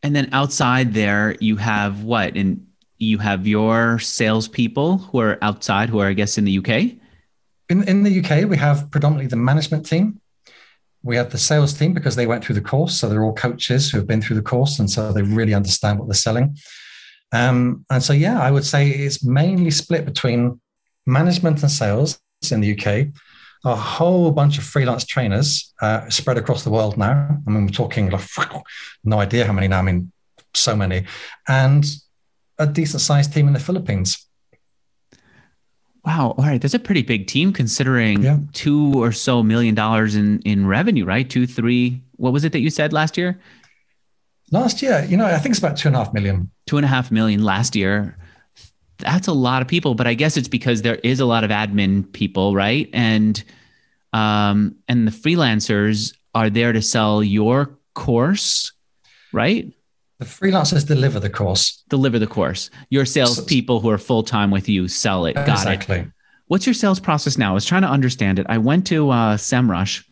And 0.04 0.14
then 0.14 0.28
outside 0.32 0.94
there, 0.94 1.34
you 1.40 1.56
have 1.56 2.04
what? 2.04 2.36
And 2.36 2.68
you 2.98 3.18
have 3.18 3.48
your 3.48 3.98
salespeople 3.98 4.98
who 4.98 5.18
are 5.18 5.38
outside, 5.42 5.88
who 5.88 5.98
are 5.98 6.06
I 6.06 6.12
guess 6.12 6.38
in 6.38 6.44
the 6.44 6.58
UK. 6.58 6.68
In 7.68 7.82
in 7.88 8.04
the 8.04 8.20
UK, 8.20 8.48
we 8.48 8.56
have 8.58 8.92
predominantly 8.92 9.26
the 9.26 9.36
management 9.36 9.86
team 9.86 10.20
we 11.04 11.16
have 11.16 11.30
the 11.30 11.38
sales 11.38 11.74
team 11.74 11.92
because 11.92 12.16
they 12.16 12.26
went 12.26 12.42
through 12.42 12.54
the 12.54 12.60
course. 12.62 12.98
So 12.98 13.08
they're 13.08 13.22
all 13.22 13.34
coaches 13.34 13.90
who 13.90 13.98
have 13.98 14.06
been 14.06 14.22
through 14.22 14.36
the 14.36 14.42
course. 14.42 14.78
And 14.78 14.90
so 14.90 15.12
they 15.12 15.22
really 15.22 15.54
understand 15.54 15.98
what 15.98 16.08
they're 16.08 16.14
selling. 16.14 16.56
Um, 17.32 17.84
and 17.90 18.02
so, 18.02 18.14
yeah, 18.14 18.40
I 18.40 18.50
would 18.50 18.64
say 18.64 18.88
it's 18.88 19.22
mainly 19.22 19.70
split 19.70 20.06
between 20.06 20.60
management 21.06 21.62
and 21.62 21.70
sales 21.70 22.18
in 22.50 22.60
the 22.60 22.72
UK, 22.72 23.08
a 23.64 23.76
whole 23.76 24.30
bunch 24.30 24.56
of 24.56 24.64
freelance 24.64 25.04
trainers 25.04 25.74
uh, 25.82 26.08
spread 26.08 26.38
across 26.38 26.64
the 26.64 26.70
world 26.70 26.96
now. 26.96 27.38
I 27.46 27.50
mean, 27.50 27.66
we're 27.66 27.72
talking 27.72 28.08
like, 28.10 28.24
no 29.04 29.20
idea 29.20 29.46
how 29.46 29.52
many 29.52 29.68
now. 29.68 29.80
I 29.80 29.82
mean, 29.82 30.10
so 30.54 30.74
many. 30.74 31.04
And 31.48 31.84
a 32.58 32.66
decent 32.66 33.02
sized 33.02 33.32
team 33.32 33.46
in 33.46 33.52
the 33.52 33.60
Philippines. 33.60 34.26
Wow. 36.04 36.34
All 36.36 36.44
right. 36.44 36.60
That's 36.60 36.74
a 36.74 36.78
pretty 36.78 37.02
big 37.02 37.26
team 37.26 37.52
considering 37.52 38.22
yeah. 38.22 38.38
two 38.52 38.92
or 38.94 39.10
so 39.10 39.42
million 39.42 39.74
dollars 39.74 40.16
in, 40.16 40.40
in 40.40 40.66
revenue, 40.66 41.04
right? 41.04 41.28
Two, 41.28 41.46
three. 41.46 42.02
What 42.16 42.32
was 42.32 42.44
it 42.44 42.52
that 42.52 42.60
you 42.60 42.70
said 42.70 42.92
last 42.92 43.16
year? 43.16 43.40
Last 44.50 44.82
year, 44.82 45.04
you 45.08 45.16
know, 45.16 45.24
I 45.24 45.38
think 45.38 45.54
it's 45.54 45.58
about 45.58 45.78
two 45.78 45.88
and 45.88 45.96
a 45.96 45.98
half 46.00 46.12
million. 46.12 46.50
Two 46.66 46.76
and 46.76 46.84
a 46.84 46.88
half 46.88 47.10
million 47.10 47.42
last 47.42 47.74
year. 47.74 48.18
That's 48.98 49.26
a 49.26 49.32
lot 49.32 49.62
of 49.62 49.68
people, 49.68 49.94
but 49.94 50.06
I 50.06 50.14
guess 50.14 50.36
it's 50.36 50.48
because 50.48 50.82
there 50.82 50.96
is 50.96 51.20
a 51.20 51.26
lot 51.26 51.42
of 51.42 51.50
admin 51.50 52.12
people, 52.12 52.54
right? 52.54 52.88
And 52.92 53.42
um, 54.12 54.76
and 54.86 55.08
the 55.08 55.10
freelancers 55.10 56.14
are 56.34 56.50
there 56.50 56.72
to 56.72 56.80
sell 56.80 57.22
your 57.24 57.76
course, 57.94 58.72
right? 59.32 59.72
The 60.24 60.30
freelancers 60.30 60.86
deliver 60.86 61.20
the 61.20 61.28
course. 61.28 61.84
Deliver 61.90 62.18
the 62.18 62.26
course. 62.26 62.70
Your 62.88 63.04
salespeople 63.04 63.80
who 63.80 63.90
are 63.90 63.98
full 63.98 64.22
time 64.22 64.50
with 64.50 64.70
you 64.70 64.88
sell 64.88 65.26
it. 65.26 65.34
Got 65.34 65.48
exactly. 65.48 65.98
it. 65.98 66.08
What's 66.46 66.66
your 66.66 66.72
sales 66.72 66.98
process 66.98 67.36
now? 67.36 67.50
I 67.50 67.54
was 67.54 67.66
trying 67.66 67.82
to 67.82 67.88
understand 67.88 68.38
it. 68.38 68.46
I 68.48 68.56
went 68.56 68.86
to 68.86 69.10
uh, 69.10 69.36
SEMrush 69.36 70.02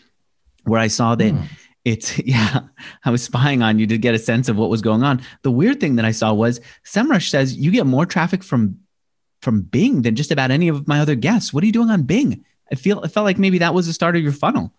where 0.65 0.81
I 0.81 0.89
saw 0.89 1.15
that 1.15 1.31
hmm. 1.31 1.45
it's, 1.87 2.19
yeah, 2.27 2.61
I 3.07 3.11
was 3.11 3.23
spying 3.23 3.63
on 3.63 3.79
you 3.79 3.87
to 3.87 3.97
get 3.97 4.15
a 4.15 4.19
sense 4.19 4.51
of 4.51 4.57
what 4.59 4.69
was 4.69 4.83
going 4.83 5.03
on. 5.03 5.23
The 5.43 5.51
weird 5.51 5.81
thing 5.81 5.97
that 5.97 6.05
I 6.05 6.13
saw 6.13 6.35
was 6.35 6.61
SEMrush 6.85 7.31
says 7.31 7.57
you 7.57 7.71
get 7.71 7.87
more 7.87 8.07
traffic 8.07 8.43
from 8.43 8.79
from 9.41 9.63
Bing 9.63 10.03
than 10.03 10.15
just 10.15 10.31
about 10.31 10.53
any 10.53 10.69
of 10.69 10.87
my 10.87 11.01
other 11.01 11.17
guests. 11.17 11.53
What 11.53 11.65
are 11.65 11.67
you 11.67 11.73
doing 11.73 11.91
on 11.91 12.03
Bing? 12.03 12.45
I 12.71 12.77
feel 12.77 13.03
it 13.03 13.09
felt 13.09 13.25
like 13.25 13.39
maybe 13.39 13.59
that 13.59 13.75
was 13.75 13.87
the 13.87 13.93
start 13.93 14.15
of 14.15 14.23
your 14.23 14.31
funnel. 14.31 14.73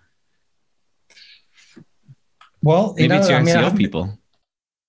Well, 2.61 2.93
maybe 2.93 3.01
you 3.01 3.07
know, 3.09 3.17
it's 3.17 3.29
your 3.29 3.39
I 3.39 3.43
mean, 3.43 3.55
SEO 3.55 3.77
people. 3.77 4.17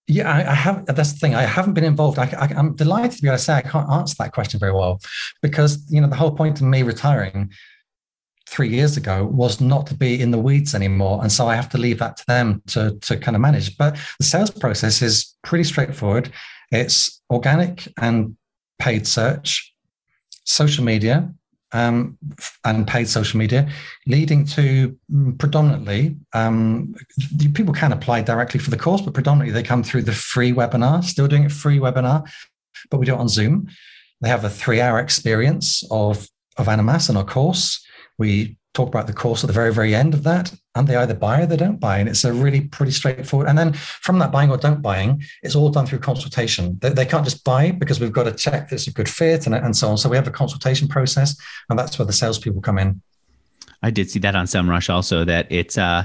Yeah, 0.06 0.30
I, 0.30 0.50
I, 0.50 0.54
have. 0.54 0.84
That's 0.86 1.12
the 1.12 1.18
thing. 1.18 1.34
I 1.34 1.42
haven't 1.42 1.72
been 1.72 1.84
involved. 1.84 2.18
I, 2.18 2.28
am 2.54 2.74
delighted 2.74 3.12
to 3.12 3.22
be 3.22 3.28
able 3.28 3.38
to 3.38 3.42
say 3.42 3.54
I 3.54 3.62
can't 3.62 3.90
answer 3.90 4.14
that 4.18 4.32
question 4.32 4.60
very 4.60 4.72
well 4.72 5.00
because 5.40 5.82
you 5.90 6.00
know 6.00 6.08
the 6.08 6.16
whole 6.16 6.32
point 6.32 6.60
of 6.60 6.66
me 6.66 6.82
retiring 6.82 7.50
three 8.46 8.68
years 8.68 8.98
ago 8.98 9.24
was 9.24 9.62
not 9.62 9.86
to 9.86 9.94
be 9.94 10.20
in 10.20 10.30
the 10.30 10.38
weeds 10.38 10.74
anymore, 10.74 11.20
and 11.22 11.32
so 11.32 11.48
I 11.48 11.54
have 11.54 11.70
to 11.70 11.78
leave 11.78 11.98
that 12.00 12.18
to 12.18 12.26
them 12.26 12.62
to 12.68 12.98
to 13.00 13.16
kind 13.16 13.34
of 13.34 13.40
manage. 13.40 13.78
But 13.78 13.96
the 14.18 14.26
sales 14.26 14.50
process 14.50 15.00
is 15.00 15.34
pretty 15.42 15.64
straightforward. 15.64 16.30
It's 16.70 17.22
organic 17.30 17.88
and 17.96 18.36
paid 18.78 19.06
search, 19.06 19.74
social 20.44 20.84
media, 20.84 21.32
um, 21.74 22.16
and 22.64 22.86
paid 22.86 23.08
social 23.08 23.38
media, 23.38 23.68
leading 24.06 24.46
to 24.46 24.96
mm, 25.12 25.38
predominantly 25.38 26.16
um, 26.32 26.94
people 27.52 27.74
can 27.74 27.92
apply 27.92 28.22
directly 28.22 28.60
for 28.60 28.70
the 28.70 28.76
course, 28.78 29.02
but 29.02 29.12
predominantly 29.12 29.52
they 29.52 29.66
come 29.66 29.82
through 29.82 30.02
the 30.02 30.12
free 30.12 30.52
webinar. 30.52 31.04
Still 31.04 31.26
doing 31.28 31.44
a 31.44 31.50
free 31.50 31.78
webinar, 31.78 32.26
but 32.90 32.98
we 32.98 33.06
do 33.06 33.14
it 33.14 33.18
on 33.18 33.28
Zoom. 33.28 33.68
They 34.20 34.28
have 34.28 34.44
a 34.44 34.50
three-hour 34.50 35.00
experience 35.00 35.84
of 35.90 36.28
of 36.56 36.68
Animas 36.68 37.10
in 37.10 37.16
our 37.16 37.24
course. 37.24 37.84
We 38.16 38.56
talk 38.74 38.88
about 38.88 39.06
the 39.06 39.12
course 39.12 39.42
at 39.42 39.46
the 39.46 39.52
very, 39.52 39.72
very 39.72 39.94
end 39.94 40.12
of 40.12 40.24
that. 40.24 40.52
And 40.74 40.86
they 40.86 40.96
either 40.96 41.14
buy 41.14 41.42
or 41.42 41.46
they 41.46 41.56
don't 41.56 41.78
buy. 41.78 41.98
And 41.98 42.08
it's 42.08 42.24
a 42.24 42.32
really 42.32 42.62
pretty 42.62 42.92
straightforward. 42.92 43.48
And 43.48 43.56
then 43.56 43.72
from 43.72 44.18
that 44.18 44.32
buying 44.32 44.50
or 44.50 44.56
don't 44.56 44.82
buying, 44.82 45.22
it's 45.42 45.54
all 45.54 45.70
done 45.70 45.86
through 45.86 46.00
consultation. 46.00 46.78
They, 46.82 46.90
they 46.90 47.06
can't 47.06 47.24
just 47.24 47.44
buy 47.44 47.70
because 47.70 48.00
we've 48.00 48.12
got 48.12 48.24
to 48.24 48.32
check 48.32 48.68
that 48.68 48.74
it's 48.74 48.88
a 48.88 48.92
good 48.92 49.08
fit 49.08 49.46
and, 49.46 49.54
and 49.54 49.76
so 49.76 49.88
on. 49.88 49.96
So 49.96 50.08
we 50.08 50.16
have 50.16 50.26
a 50.26 50.32
consultation 50.32 50.88
process. 50.88 51.36
And 51.70 51.78
that's 51.78 51.98
where 51.98 52.06
the 52.06 52.12
salespeople 52.12 52.60
come 52.60 52.78
in. 52.78 53.00
I 53.82 53.90
did 53.90 54.10
see 54.10 54.18
that 54.20 54.34
on 54.34 54.46
SEMrush 54.46 54.92
also, 54.92 55.24
that 55.24 55.46
it's 55.50 55.78
uh, 55.78 56.04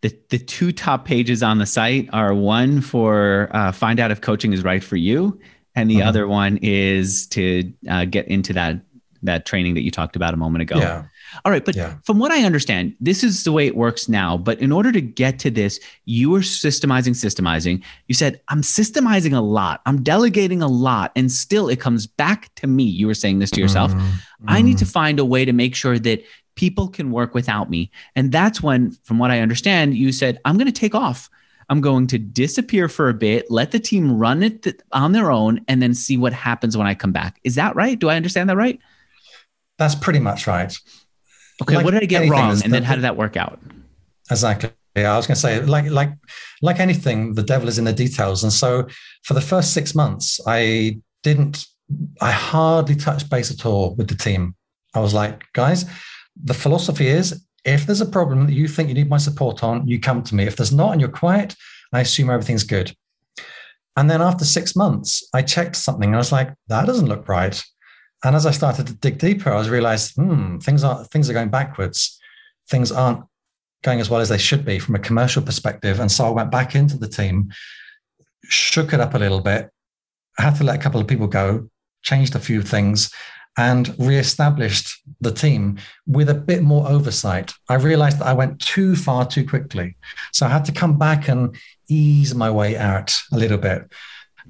the, 0.00 0.16
the 0.30 0.38
two 0.38 0.72
top 0.72 1.04
pages 1.04 1.42
on 1.42 1.58
the 1.58 1.66
site 1.66 2.08
are 2.12 2.32
one 2.32 2.80
for 2.80 3.50
uh, 3.52 3.72
find 3.72 4.00
out 4.00 4.10
if 4.10 4.20
coaching 4.20 4.52
is 4.52 4.64
right 4.64 4.82
for 4.82 4.96
you. 4.96 5.38
And 5.74 5.90
the 5.90 5.96
mm-hmm. 5.96 6.08
other 6.08 6.26
one 6.26 6.58
is 6.62 7.26
to 7.28 7.72
uh, 7.88 8.04
get 8.06 8.26
into 8.28 8.52
that 8.54 8.80
that 9.22 9.46
training 9.46 9.74
that 9.74 9.82
you 9.82 9.90
talked 9.90 10.16
about 10.16 10.32
a 10.32 10.36
moment 10.36 10.62
ago. 10.62 10.78
Yeah. 10.78 11.04
All 11.44 11.52
right, 11.52 11.64
but 11.64 11.76
yeah. 11.76 11.96
from 12.04 12.18
what 12.18 12.30
I 12.30 12.44
understand, 12.44 12.94
this 13.00 13.22
is 13.22 13.44
the 13.44 13.52
way 13.52 13.66
it 13.66 13.76
works 13.76 14.08
now. 14.08 14.36
But 14.36 14.60
in 14.60 14.72
order 14.72 14.92
to 14.92 15.00
get 15.00 15.38
to 15.40 15.50
this, 15.50 15.80
you 16.04 16.30
were 16.30 16.40
systemizing, 16.40 17.14
systemizing. 17.14 17.82
You 18.06 18.14
said, 18.14 18.40
I'm 18.48 18.62
systemizing 18.62 19.36
a 19.36 19.40
lot, 19.40 19.80
I'm 19.86 20.02
delegating 20.02 20.62
a 20.62 20.68
lot, 20.68 21.12
and 21.16 21.30
still 21.30 21.68
it 21.68 21.80
comes 21.80 22.06
back 22.06 22.54
to 22.56 22.66
me. 22.66 22.84
You 22.84 23.06
were 23.06 23.14
saying 23.14 23.38
this 23.38 23.50
to 23.52 23.60
yourself. 23.60 23.92
Mm-hmm. 23.92 24.46
I 24.46 24.62
need 24.62 24.78
to 24.78 24.84
mm-hmm. 24.84 24.92
find 24.92 25.18
a 25.20 25.24
way 25.24 25.44
to 25.44 25.52
make 25.52 25.74
sure 25.74 25.98
that 25.98 26.24
people 26.54 26.88
can 26.88 27.12
work 27.12 27.34
without 27.34 27.70
me. 27.70 27.90
And 28.16 28.32
that's 28.32 28.62
when, 28.62 28.90
from 29.04 29.18
what 29.18 29.30
I 29.30 29.40
understand, 29.40 29.96
you 29.96 30.10
said, 30.10 30.40
I'm 30.44 30.56
going 30.56 30.66
to 30.66 30.72
take 30.72 30.94
off. 30.94 31.30
I'm 31.70 31.80
going 31.80 32.06
to 32.08 32.18
disappear 32.18 32.88
for 32.88 33.08
a 33.08 33.14
bit, 33.14 33.50
let 33.50 33.72
the 33.72 33.78
team 33.78 34.16
run 34.16 34.42
it 34.42 34.62
th- 34.62 34.80
on 34.92 35.12
their 35.12 35.30
own, 35.30 35.60
and 35.68 35.82
then 35.82 35.94
see 35.94 36.16
what 36.16 36.32
happens 36.32 36.76
when 36.76 36.86
I 36.86 36.94
come 36.94 37.12
back. 37.12 37.38
Is 37.44 37.56
that 37.56 37.76
right? 37.76 37.98
Do 37.98 38.08
I 38.08 38.16
understand 38.16 38.48
that 38.48 38.56
right? 38.56 38.80
That's 39.76 39.94
pretty 39.94 40.18
much 40.18 40.46
right. 40.46 40.76
Okay, 41.62 41.76
like 41.76 41.84
what 41.84 41.90
did 41.92 42.02
I 42.02 42.06
get 42.06 42.28
wrong, 42.28 42.60
and 42.62 42.72
then 42.72 42.82
how 42.84 42.94
did 42.94 43.02
that 43.02 43.16
work 43.16 43.36
out? 43.36 43.58
Exactly. 44.30 44.70
Yeah, 44.96 45.12
I 45.12 45.16
was 45.16 45.26
going 45.26 45.36
to 45.36 45.40
say, 45.40 45.60
like, 45.60 45.90
like, 45.90 46.10
like 46.60 46.80
anything, 46.80 47.34
the 47.34 47.42
devil 47.42 47.68
is 47.68 47.78
in 47.78 47.84
the 47.84 47.92
details. 47.92 48.42
And 48.42 48.52
so, 48.52 48.88
for 49.22 49.34
the 49.34 49.40
first 49.40 49.72
six 49.72 49.94
months, 49.94 50.40
I 50.46 51.00
didn't, 51.22 51.66
I 52.20 52.32
hardly 52.32 52.96
touched 52.96 53.30
base 53.30 53.50
at 53.50 53.64
all 53.64 53.94
with 53.94 54.08
the 54.08 54.16
team. 54.16 54.56
I 54.94 55.00
was 55.00 55.14
like, 55.14 55.44
guys, 55.52 55.84
the 56.42 56.54
philosophy 56.54 57.06
is, 57.06 57.44
if 57.64 57.86
there's 57.86 58.00
a 58.00 58.06
problem 58.06 58.46
that 58.46 58.54
you 58.54 58.66
think 58.66 58.88
you 58.88 58.94
need 58.94 59.10
my 59.10 59.18
support 59.18 59.62
on, 59.62 59.86
you 59.86 60.00
come 60.00 60.22
to 60.22 60.34
me. 60.34 60.44
If 60.44 60.56
there's 60.56 60.72
not, 60.72 60.92
and 60.92 61.00
you're 61.00 61.10
quiet, 61.10 61.54
I 61.92 62.00
assume 62.00 62.30
everything's 62.30 62.64
good. 62.64 62.92
And 63.96 64.10
then 64.10 64.22
after 64.22 64.44
six 64.44 64.74
months, 64.74 65.28
I 65.34 65.42
checked 65.42 65.76
something, 65.76 66.08
and 66.08 66.16
I 66.16 66.18
was 66.18 66.32
like, 66.32 66.54
that 66.68 66.86
doesn't 66.86 67.08
look 67.08 67.28
right. 67.28 67.62
And 68.24 68.34
as 68.34 68.46
I 68.46 68.50
started 68.50 68.86
to 68.88 68.94
dig 68.94 69.18
deeper, 69.18 69.52
I 69.52 69.56
was 69.56 69.70
realized, 69.70 70.14
hmm, 70.16 70.58
things 70.58 70.82
are 70.82 71.04
things 71.04 71.30
are 71.30 71.34
going 71.34 71.50
backwards. 71.50 72.18
Things 72.68 72.90
aren't 72.90 73.24
going 73.82 74.00
as 74.00 74.10
well 74.10 74.20
as 74.20 74.28
they 74.28 74.38
should 74.38 74.64
be 74.64 74.78
from 74.78 74.96
a 74.96 75.00
commercial 75.00 75.42
perspective. 75.42 76.00
And 76.00 76.10
so 76.10 76.26
I 76.26 76.30
went 76.30 76.50
back 76.50 76.74
into 76.74 76.98
the 76.98 77.08
team, 77.08 77.52
shook 78.44 78.92
it 78.92 79.00
up 79.00 79.14
a 79.14 79.18
little 79.18 79.40
bit, 79.40 79.70
had 80.36 80.56
to 80.56 80.64
let 80.64 80.76
a 80.76 80.82
couple 80.82 81.00
of 81.00 81.06
people 81.06 81.28
go, 81.28 81.68
changed 82.02 82.34
a 82.34 82.40
few 82.40 82.62
things, 82.62 83.10
and 83.56 83.94
reestablished 83.98 85.00
the 85.20 85.32
team 85.32 85.78
with 86.06 86.28
a 86.28 86.34
bit 86.34 86.62
more 86.62 86.88
oversight. 86.88 87.52
I 87.68 87.74
realized 87.74 88.20
that 88.20 88.26
I 88.26 88.32
went 88.32 88.60
too 88.60 88.94
far 88.94 89.26
too 89.26 89.46
quickly. 89.46 89.96
So 90.32 90.46
I 90.46 90.50
had 90.50 90.64
to 90.66 90.72
come 90.72 90.96
back 90.96 91.28
and 91.28 91.56
ease 91.88 92.34
my 92.34 92.50
way 92.50 92.76
out 92.76 93.14
a 93.32 93.36
little 93.36 93.58
bit. 93.58 93.90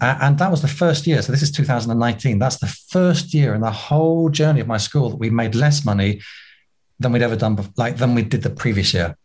Uh, 0.00 0.18
and 0.20 0.38
that 0.38 0.50
was 0.50 0.62
the 0.62 0.68
first 0.68 1.06
year. 1.06 1.22
So 1.22 1.32
this 1.32 1.42
is 1.42 1.50
2019. 1.50 2.38
That's 2.38 2.58
the 2.58 2.66
first 2.66 3.34
year 3.34 3.54
in 3.54 3.60
the 3.60 3.70
whole 3.70 4.28
journey 4.28 4.60
of 4.60 4.66
my 4.66 4.76
school 4.76 5.10
that 5.10 5.16
we 5.16 5.30
made 5.30 5.54
less 5.54 5.84
money 5.84 6.20
than 7.00 7.12
we'd 7.12 7.22
ever 7.22 7.36
done, 7.36 7.56
before, 7.56 7.72
like 7.76 7.96
than 7.96 8.14
we 8.14 8.22
did 8.22 8.42
the 8.42 8.50
previous 8.50 8.94
year. 8.94 9.16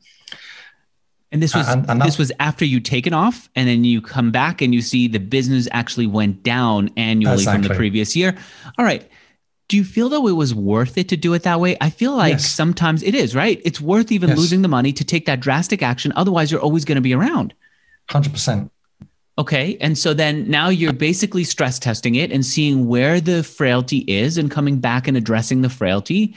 And 1.32 1.42
this 1.42 1.56
was 1.56 1.68
and, 1.68 1.90
and 1.90 2.00
this 2.00 2.20
was 2.20 2.32
after 2.40 2.64
you 2.64 2.80
taken 2.80 3.12
off, 3.12 3.50
and 3.56 3.68
then 3.68 3.84
you 3.84 4.02
come 4.02 4.32
back 4.32 4.62
and 4.62 4.74
you 4.74 4.84
see 4.84 5.08
the 5.08 5.20
business 5.20 5.68
actually 5.72 6.06
went 6.06 6.44
down 6.44 6.92
annually 6.96 7.34
exactly. 7.34 7.64
from 7.64 7.70
the 7.70 7.76
previous 7.76 8.16
year. 8.16 8.38
All 8.78 8.86
right. 8.86 9.10
Do 9.68 9.78
you 9.78 9.84
feel 9.84 10.10
though 10.10 10.28
it 10.28 10.34
was 10.34 10.54
worth 10.54 10.96
it 10.96 11.10
to 11.10 11.18
do 11.18 11.34
it 11.34 11.42
that 11.44 11.60
way? 11.60 11.76
I 11.82 11.90
feel 11.90 12.16
like 12.16 12.34
yes. 12.34 12.48
sometimes 12.48 13.02
it 13.02 13.16
is, 13.16 13.34
right? 13.34 13.60
It's 13.66 13.82
worth 13.82 14.12
even 14.12 14.30
yes. 14.30 14.38
losing 14.38 14.62
the 14.62 14.68
money 14.68 14.94
to 14.94 15.04
take 15.04 15.26
that 15.26 15.40
drastic 15.40 15.82
action. 15.82 16.14
Otherwise, 16.16 16.52
you're 16.52 16.62
always 16.62 16.86
going 16.86 16.98
to 16.98 17.02
be 17.02 17.16
around. 17.16 17.56
100%. 18.10 18.70
Okay. 19.38 19.78
And 19.82 19.98
so 19.98 20.14
then 20.14 20.50
now 20.50 20.70
you're 20.70 20.94
basically 20.94 21.44
stress 21.44 21.80
testing 21.80 22.16
it 22.16 22.32
and 22.32 22.46
seeing 22.46 22.88
where 22.88 23.20
the 23.20 23.44
frailty 23.44 24.00
is 24.00 24.38
and 24.38 24.52
coming 24.52 24.80
back 24.80 25.08
and 25.08 25.18
addressing 25.18 25.62
the 25.62 25.70
frailty 25.70 26.36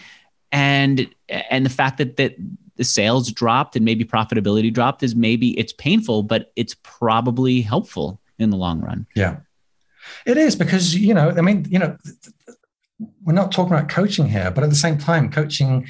and 0.51 1.07
and 1.29 1.67
the 1.67 1.71
fact 1.71 1.99
that 1.99 2.17
that 2.17 2.37
the 2.77 2.85
sales 2.85 3.31
dropped 3.33 3.77
and 3.77 3.85
maybe 3.85 4.05
profitability 4.05 4.73
dropped 4.73 5.03
is 5.03 5.15
maybe 5.15 5.59
it's 5.59 5.73
painful, 5.73 6.23
but 6.23 6.53
it's 6.57 6.77
probably 6.83 7.61
helpful 7.63 8.21
in 8.39 8.51
the 8.51 8.57
long 8.57 8.81
run. 8.81 9.07
Yeah. 9.15 9.39
It 10.25 10.37
is 10.37 10.55
because, 10.55 10.95
you 10.95 11.15
know, 11.15 11.31
I 11.37 11.41
mean, 11.41 11.67
you 11.69 11.79
know, 11.79 11.97
we're 13.25 13.33
not 13.33 13.51
talking 13.51 13.73
about 13.73 13.89
coaching 13.89 14.29
here, 14.29 14.51
but 14.51 14.63
at 14.63 14.71
the 14.71 14.77
same 14.77 14.99
time, 14.99 15.31
coaching, 15.31 15.87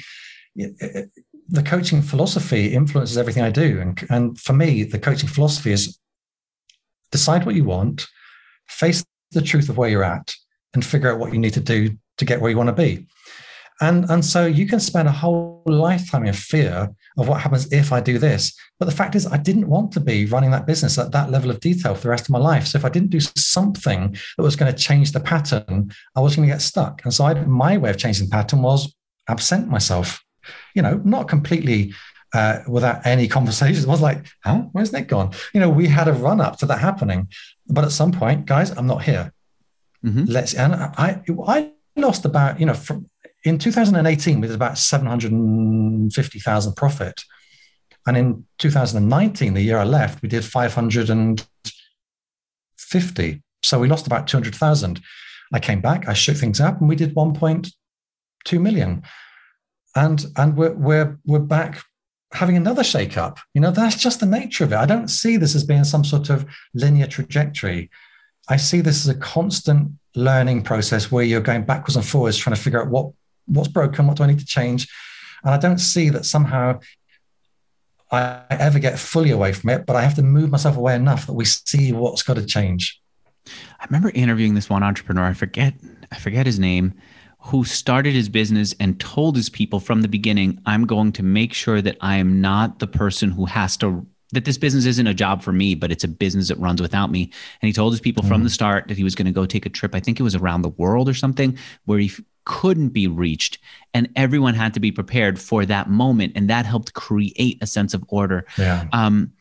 the 0.55 1.63
coaching 1.63 2.01
philosophy 2.01 2.73
influences 2.73 3.17
everything 3.17 3.43
I 3.43 3.51
do. 3.51 3.79
And, 3.79 4.05
and 4.09 4.39
for 4.39 4.53
me, 4.53 4.83
the 4.83 4.99
coaching 4.99 5.29
philosophy 5.29 5.71
is 5.71 5.99
decide 7.11 7.45
what 7.45 7.55
you 7.55 7.63
want, 7.63 8.07
face 8.67 9.03
the 9.31 9.41
truth 9.41 9.69
of 9.69 9.77
where 9.77 9.89
you're 9.89 10.03
at, 10.03 10.33
and 10.73 10.85
figure 10.85 11.11
out 11.11 11.19
what 11.19 11.33
you 11.33 11.39
need 11.39 11.53
to 11.53 11.59
do 11.59 11.97
to 12.17 12.25
get 12.25 12.41
where 12.41 12.51
you 12.51 12.57
want 12.57 12.67
to 12.67 12.73
be. 12.73 13.07
And, 13.79 14.09
and 14.09 14.25
so 14.25 14.45
you 14.45 14.65
can 14.67 14.79
spend 14.79 15.07
a 15.07 15.11
whole 15.11 15.61
lifetime 15.67 16.25
in 16.25 16.33
fear 16.33 16.89
of 17.17 17.27
what 17.27 17.41
happens 17.41 17.71
if 17.71 17.93
I 17.93 18.01
do 18.01 18.17
this. 18.17 18.57
But 18.79 18.85
the 18.85 18.91
fact 18.91 19.13
is, 19.13 19.27
I 19.27 19.37
didn't 19.37 19.69
want 19.69 19.91
to 19.91 19.99
be 19.99 20.25
running 20.25 20.49
that 20.51 20.65
business 20.65 20.97
at 20.97 21.11
that 21.11 21.29
level 21.29 21.51
of 21.51 21.59
detail 21.59 21.93
for 21.93 22.01
the 22.01 22.09
rest 22.09 22.25
of 22.25 22.31
my 22.31 22.39
life. 22.39 22.65
So 22.65 22.79
if 22.79 22.85
I 22.85 22.89
didn't 22.89 23.11
do 23.11 23.19
something 23.19 24.17
that 24.37 24.43
was 24.43 24.55
going 24.55 24.73
to 24.73 24.77
change 24.77 25.11
the 25.11 25.19
pattern, 25.19 25.91
I 26.15 26.21
was 26.21 26.35
going 26.35 26.47
to 26.47 26.53
get 26.53 26.61
stuck. 26.61 27.03
And 27.03 27.13
so 27.13 27.25
I, 27.25 27.35
my 27.45 27.77
way 27.77 27.91
of 27.91 27.97
changing 27.97 28.25
the 28.25 28.31
pattern 28.31 28.63
was 28.63 28.93
absent 29.27 29.67
myself, 29.67 30.23
you 30.73 30.81
know, 30.81 30.99
not 31.03 31.27
completely 31.27 31.93
uh, 32.33 32.59
without 32.67 33.05
any 33.05 33.27
conversations. 33.27 33.85
It 33.85 33.89
was 33.89 34.01
like, 34.01 34.25
huh? 34.43 34.63
Where's 34.71 34.91
Nick 34.91 35.07
gone? 35.07 35.31
You 35.53 35.59
know, 35.59 35.69
we 35.69 35.87
had 35.87 36.07
a 36.07 36.13
run 36.13 36.41
up 36.41 36.57
to 36.59 36.65
that 36.67 36.79
happening. 36.79 37.27
But 37.67 37.85
at 37.85 37.91
some 37.91 38.11
point, 38.11 38.45
guys, 38.45 38.71
I'm 38.71 38.87
not 38.87 39.03
here. 39.03 39.33
Mm-hmm. 40.05 40.25
Let's, 40.25 40.53
and 40.53 40.75
I, 40.75 41.23
I 41.47 41.71
lost 41.95 42.25
about, 42.25 42.59
you 42.59 42.65
know, 42.65 42.73
from, 42.73 43.09
in 43.43 43.57
2018, 43.57 44.41
we 44.41 44.47
did 44.47 44.55
about 44.55 44.77
750,000 44.77 46.75
profit. 46.75 47.21
And 48.05 48.17
in 48.17 48.45
2019, 48.57 49.53
the 49.53 49.61
year 49.61 49.77
I 49.77 49.83
left, 49.83 50.21
we 50.21 50.29
did 50.29 50.45
550. 50.45 53.43
So 53.63 53.79
we 53.79 53.87
lost 53.87 54.07
about 54.07 54.27
200,000. 54.27 55.01
I 55.53 55.59
came 55.59 55.81
back, 55.81 56.07
I 56.07 56.13
shook 56.13 56.37
things 56.37 56.59
up, 56.59 56.79
and 56.79 56.89
we 56.89 56.95
did 56.95 57.13
1.2 57.15 58.61
million. 58.61 59.03
And, 59.95 60.25
and 60.35 60.57
we're, 60.57 60.73
we're, 60.73 61.17
we're 61.25 61.39
back 61.39 61.81
having 62.33 62.57
another 62.57 62.83
shakeup. 62.83 63.37
You 63.53 63.61
know, 63.61 63.71
that's 63.71 63.95
just 63.95 64.19
the 64.19 64.25
nature 64.25 64.63
of 64.63 64.73
it. 64.73 64.77
I 64.77 64.85
don't 64.85 65.07
see 65.07 65.37
this 65.37 65.55
as 65.55 65.63
being 65.63 65.83
some 65.83 66.03
sort 66.03 66.29
of 66.29 66.45
linear 66.73 67.07
trajectory. 67.07 67.89
I 68.49 68.57
see 68.57 68.81
this 68.81 69.05
as 69.05 69.15
a 69.15 69.19
constant 69.19 69.91
learning 70.15 70.63
process 70.63 71.11
where 71.11 71.23
you're 71.23 71.41
going 71.41 71.63
backwards 71.63 71.95
and 71.95 72.05
forwards, 72.05 72.37
trying 72.37 72.55
to 72.55 72.61
figure 72.61 72.81
out 72.81 72.89
what 72.89 73.11
what's 73.45 73.69
broken, 73.69 74.07
what 74.07 74.17
do 74.17 74.23
I 74.23 74.27
need 74.27 74.39
to 74.39 74.45
change? 74.45 74.87
And 75.43 75.53
I 75.53 75.57
don't 75.57 75.77
see 75.77 76.09
that 76.09 76.25
somehow 76.25 76.79
I 78.11 78.43
ever 78.49 78.79
get 78.79 78.99
fully 78.99 79.31
away 79.31 79.53
from 79.53 79.69
it, 79.69 79.85
but 79.85 79.95
I 79.95 80.01
have 80.01 80.15
to 80.15 80.23
move 80.23 80.49
myself 80.49 80.77
away 80.77 80.95
enough 80.95 81.27
that 81.27 81.33
we 81.33 81.45
see 81.45 81.91
what's 81.91 82.23
got 82.23 82.35
to 82.35 82.45
change. 82.45 83.01
I 83.79 83.85
remember 83.85 84.11
interviewing 84.13 84.55
this 84.55 84.69
one 84.69 84.83
entrepreneur, 84.83 85.25
I 85.25 85.33
forget, 85.33 85.73
I 86.11 86.19
forget 86.19 86.45
his 86.45 86.59
name, 86.59 86.93
who 87.47 87.63
started 87.63 88.13
his 88.13 88.29
business 88.29 88.75
and 88.79 88.99
told 88.99 89.35
his 89.35 89.49
people 89.49 89.79
from 89.79 90.01
the 90.01 90.07
beginning, 90.07 90.59
I'm 90.65 90.85
going 90.85 91.11
to 91.13 91.23
make 91.23 91.53
sure 91.53 91.81
that 91.81 91.97
I 92.01 92.17
am 92.17 92.41
not 92.41 92.79
the 92.79 92.87
person 92.87 93.31
who 93.31 93.45
has 93.45 93.77
to 93.77 94.05
that 94.33 94.43
this 94.43 94.57
business 94.57 94.85
isn't 94.85 95.07
a 95.07 95.13
job 95.13 95.41
for 95.41 95.53
me, 95.53 95.73
but 95.73 95.89
it's 95.89 96.03
a 96.03 96.07
business 96.07 96.49
that 96.49 96.59
runs 96.59 96.81
without 96.81 97.09
me. 97.11 97.31
And 97.61 97.67
he 97.67 97.71
told 97.71 97.93
his 97.93 98.01
people 98.01 98.23
mm. 98.23 98.27
from 98.27 98.43
the 98.43 98.49
start 98.49 98.89
that 98.89 98.97
he 98.97 99.03
was 99.05 99.15
going 99.15 99.25
to 99.25 99.31
go 99.31 99.45
take 99.45 99.65
a 99.65 99.69
trip. 99.69 99.95
I 99.95 100.01
think 100.01 100.19
it 100.19 100.23
was 100.23 100.35
around 100.35 100.63
the 100.63 100.69
world 100.69 101.07
or 101.07 101.13
something, 101.13 101.57
where 101.85 101.97
he 101.97 102.11
couldn't 102.47 102.89
be 102.89 103.07
reached 103.07 103.59
and 103.93 104.09
everyone 104.15 104.53
had 104.53 104.73
to 104.73 104.79
be 104.79 104.89
prepared 104.89 105.37
for 105.37 105.65
that 105.65 105.89
moment 105.89 106.31
and 106.33 106.49
that 106.49 106.65
helped 106.65 106.93
create 106.93 107.57
a 107.61 107.67
sense 107.67 107.93
of 107.93 108.01
order 108.07 108.45
yeah. 108.57 108.85
um, 108.93 109.33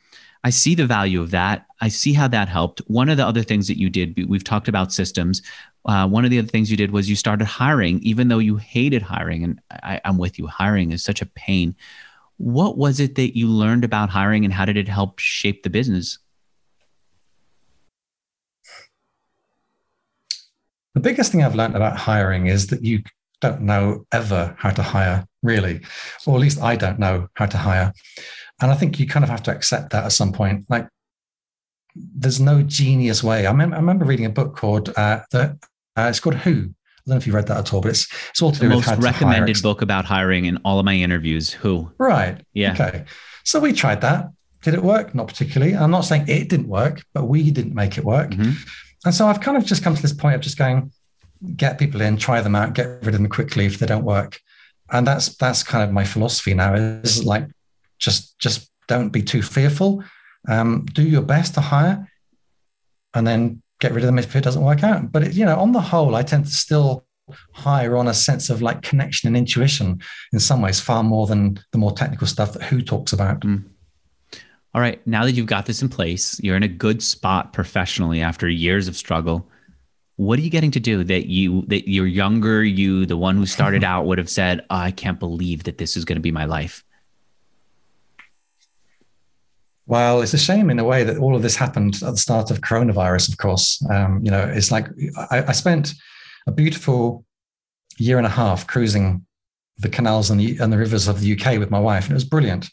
i 0.42 0.50
see 0.50 0.74
the 0.74 0.84
value 0.84 1.20
of 1.20 1.30
that 1.30 1.66
i 1.80 1.86
see 1.86 2.12
how 2.12 2.26
that 2.26 2.48
helped 2.48 2.80
one 2.88 3.08
of 3.08 3.16
the 3.16 3.24
other 3.24 3.44
things 3.44 3.68
that 3.68 3.78
you 3.78 3.88
did 3.88 4.28
we've 4.28 4.42
talked 4.42 4.66
about 4.66 4.92
systems 4.92 5.40
uh, 5.86 6.06
one 6.06 6.24
of 6.24 6.30
the 6.30 6.38
other 6.38 6.48
things 6.48 6.70
you 6.70 6.76
did 6.76 6.90
was 6.90 7.08
you 7.08 7.16
started 7.16 7.44
hiring 7.44 8.00
even 8.00 8.28
though 8.28 8.38
you 8.38 8.56
hated 8.56 9.02
hiring 9.02 9.44
and 9.44 9.60
I, 9.70 10.00
i'm 10.04 10.18
with 10.18 10.38
you 10.38 10.46
hiring 10.46 10.92
is 10.92 11.02
such 11.02 11.22
a 11.22 11.26
pain 11.26 11.74
what 12.38 12.76
was 12.76 13.00
it 13.00 13.14
that 13.14 13.36
you 13.36 13.48
learned 13.48 13.84
about 13.84 14.10
hiring 14.10 14.44
and 14.44 14.52
how 14.52 14.64
did 14.64 14.76
it 14.76 14.88
help 14.88 15.18
shape 15.18 15.62
the 15.62 15.70
business 15.70 16.18
The 20.96 21.00
biggest 21.00 21.30
thing 21.30 21.42
I've 21.42 21.54
learned 21.54 21.76
about 21.76 21.98
hiring 21.98 22.46
is 22.46 22.68
that 22.68 22.82
you 22.82 23.02
don't 23.42 23.60
know 23.60 24.06
ever 24.12 24.56
how 24.58 24.70
to 24.70 24.82
hire, 24.82 25.26
really, 25.42 25.82
or 26.24 26.36
at 26.36 26.40
least 26.40 26.58
I 26.62 26.74
don't 26.74 26.98
know 26.98 27.28
how 27.34 27.44
to 27.44 27.58
hire. 27.58 27.92
And 28.62 28.70
I 28.70 28.74
think 28.76 28.98
you 28.98 29.06
kind 29.06 29.22
of 29.22 29.28
have 29.28 29.42
to 29.42 29.50
accept 29.50 29.90
that 29.90 30.04
at 30.04 30.12
some 30.12 30.32
point. 30.32 30.64
Like, 30.70 30.88
there's 31.94 32.40
no 32.40 32.62
genius 32.62 33.22
way. 33.22 33.46
I, 33.46 33.52
mem- 33.52 33.74
I 33.74 33.76
remember 33.76 34.06
reading 34.06 34.24
a 34.24 34.30
book 34.30 34.56
called 34.56 34.88
uh, 34.96 35.20
the, 35.32 35.58
uh, 35.96 36.08
it's 36.08 36.20
called 36.20 36.36
Who. 36.36 36.50
I 36.50 37.10
don't 37.10 37.14
know 37.14 37.16
if 37.16 37.26
you 37.26 37.32
read 37.32 37.46
that 37.46 37.58
at 37.58 37.72
all, 37.72 37.80
but 37.80 37.90
it's 37.90 38.08
it's 38.30 38.42
all 38.42 38.50
to 38.50 38.58
the 38.58 38.68
do 38.68 38.76
with 38.76 38.86
most 38.86 39.00
recommended 39.00 39.62
book 39.62 39.80
about 39.80 40.04
hiring 40.04 40.46
in 40.46 40.58
all 40.64 40.78
of 40.78 40.84
my 40.84 40.94
interviews. 40.94 41.52
Who? 41.52 41.90
Right. 41.98 42.40
Yeah. 42.52 42.72
Okay. 42.72 43.04
So 43.44 43.60
we 43.60 43.72
tried 43.72 44.00
that. 44.00 44.30
Did 44.62 44.74
it 44.74 44.82
work? 44.82 45.14
Not 45.14 45.28
particularly. 45.28 45.76
I'm 45.76 45.92
not 45.92 46.00
saying 46.00 46.24
it 46.28 46.48
didn't 46.48 46.68
work, 46.68 47.04
but 47.14 47.26
we 47.26 47.50
didn't 47.50 47.74
make 47.74 47.96
it 47.96 48.04
work. 48.04 48.30
Mm-hmm. 48.30 48.52
And 49.04 49.14
so 49.14 49.28
I've 49.28 49.40
kind 49.40 49.56
of 49.56 49.64
just 49.64 49.84
come 49.84 49.94
to 49.94 50.02
this 50.02 50.12
point 50.12 50.34
of 50.34 50.40
just 50.40 50.58
going, 50.58 50.90
get 51.54 51.78
people 51.78 52.00
in, 52.00 52.16
try 52.16 52.40
them 52.40 52.56
out, 52.56 52.74
get 52.74 52.86
rid 52.86 53.08
of 53.08 53.12
them 53.12 53.28
quickly 53.28 53.66
if 53.66 53.78
they 53.78 53.86
don't 53.86 54.04
work. 54.04 54.40
And 54.90 55.06
that's 55.06 55.36
that's 55.36 55.62
kind 55.62 55.84
of 55.84 55.92
my 55.92 56.04
philosophy 56.04 56.54
now 56.54 56.74
is 56.74 57.24
like 57.24 57.46
just 58.00 58.36
just 58.40 58.68
don't 58.88 59.10
be 59.10 59.22
too 59.22 59.42
fearful. 59.42 60.02
Um, 60.48 60.86
do 60.92 61.02
your 61.02 61.22
best 61.22 61.54
to 61.54 61.60
hire 61.60 62.08
and 63.14 63.26
then 63.26 63.62
get 63.80 63.92
rid 63.92 64.04
of 64.04 64.06
them 64.06 64.18
if 64.18 64.34
it 64.34 64.44
doesn't 64.44 64.64
work 64.64 64.82
out. 64.82 65.12
But 65.12 65.24
it, 65.24 65.34
you 65.34 65.44
know, 65.44 65.58
on 65.58 65.72
the 65.72 65.80
whole, 65.80 66.14
I 66.14 66.22
tend 66.22 66.46
to 66.46 66.50
still 66.50 67.04
hire 67.52 67.96
on 67.96 68.08
a 68.08 68.14
sense 68.14 68.50
of 68.50 68.62
like 68.62 68.82
connection 68.82 69.26
and 69.26 69.36
intuition 69.36 70.00
in 70.32 70.40
some 70.40 70.62
ways, 70.62 70.80
far 70.80 71.02
more 71.02 71.26
than 71.26 71.58
the 71.72 71.78
more 71.78 71.92
technical 71.92 72.26
stuff 72.26 72.52
that 72.52 72.62
who 72.62 72.80
talks 72.82 73.12
about. 73.12 73.40
Mm. 73.40 73.64
All 74.74 74.80
right. 74.80 75.04
Now 75.06 75.24
that 75.24 75.32
you've 75.32 75.46
got 75.46 75.66
this 75.66 75.82
in 75.82 75.88
place, 75.88 76.38
you're 76.42 76.56
in 76.56 76.62
a 76.62 76.68
good 76.68 77.02
spot 77.02 77.52
professionally 77.52 78.20
after 78.20 78.48
years 78.48 78.88
of 78.88 78.96
struggle. 78.96 79.48
What 80.16 80.38
are 80.38 80.42
you 80.42 80.50
getting 80.50 80.70
to 80.72 80.80
do 80.80 81.02
that 81.04 81.26
you 81.26 81.62
that 81.66 81.90
your 81.90 82.06
younger 82.06 82.62
you, 82.62 83.06
the 83.06 83.16
one 83.16 83.36
who 83.36 83.46
started 83.46 83.84
out, 83.92 84.06
would 84.06 84.18
have 84.18 84.30
said, 84.30 84.60
oh, 84.70 84.76
"I 84.76 84.90
can't 84.90 85.18
believe 85.18 85.64
that 85.64 85.78
this 85.78 85.96
is 85.96 86.04
going 86.04 86.16
to 86.16 86.22
be 86.22 86.32
my 86.32 86.44
life." 86.44 86.84
Well, 89.86 90.20
it's 90.20 90.34
a 90.34 90.38
shame 90.38 90.68
in 90.70 90.78
a 90.78 90.84
way 90.84 91.04
that 91.04 91.18
all 91.18 91.36
of 91.36 91.42
this 91.42 91.56
happened 91.56 91.96
at 92.02 92.10
the 92.10 92.16
start 92.16 92.50
of 92.50 92.60
coronavirus. 92.60 93.28
Of 93.28 93.38
course, 93.38 93.84
um, 93.88 94.20
you 94.24 94.30
know, 94.30 94.42
it's 94.42 94.72
like 94.72 94.88
I, 95.30 95.44
I, 95.44 95.52
spent 95.52 95.94
a 96.48 96.52
beautiful 96.52 97.24
year 97.96 98.18
and 98.18 98.26
a 98.26 98.30
half 98.30 98.66
cruising 98.66 99.24
the 99.78 99.88
canals 99.88 100.28
and 100.30 100.40
the, 100.40 100.58
and 100.58 100.72
the 100.72 100.78
rivers 100.78 101.06
of 101.06 101.20
the 101.20 101.38
UK 101.38 101.58
with 101.60 101.70
my 101.70 101.78
wife, 101.78 102.04
and 102.04 102.12
it 102.12 102.14
was 102.14 102.24
brilliant. 102.24 102.68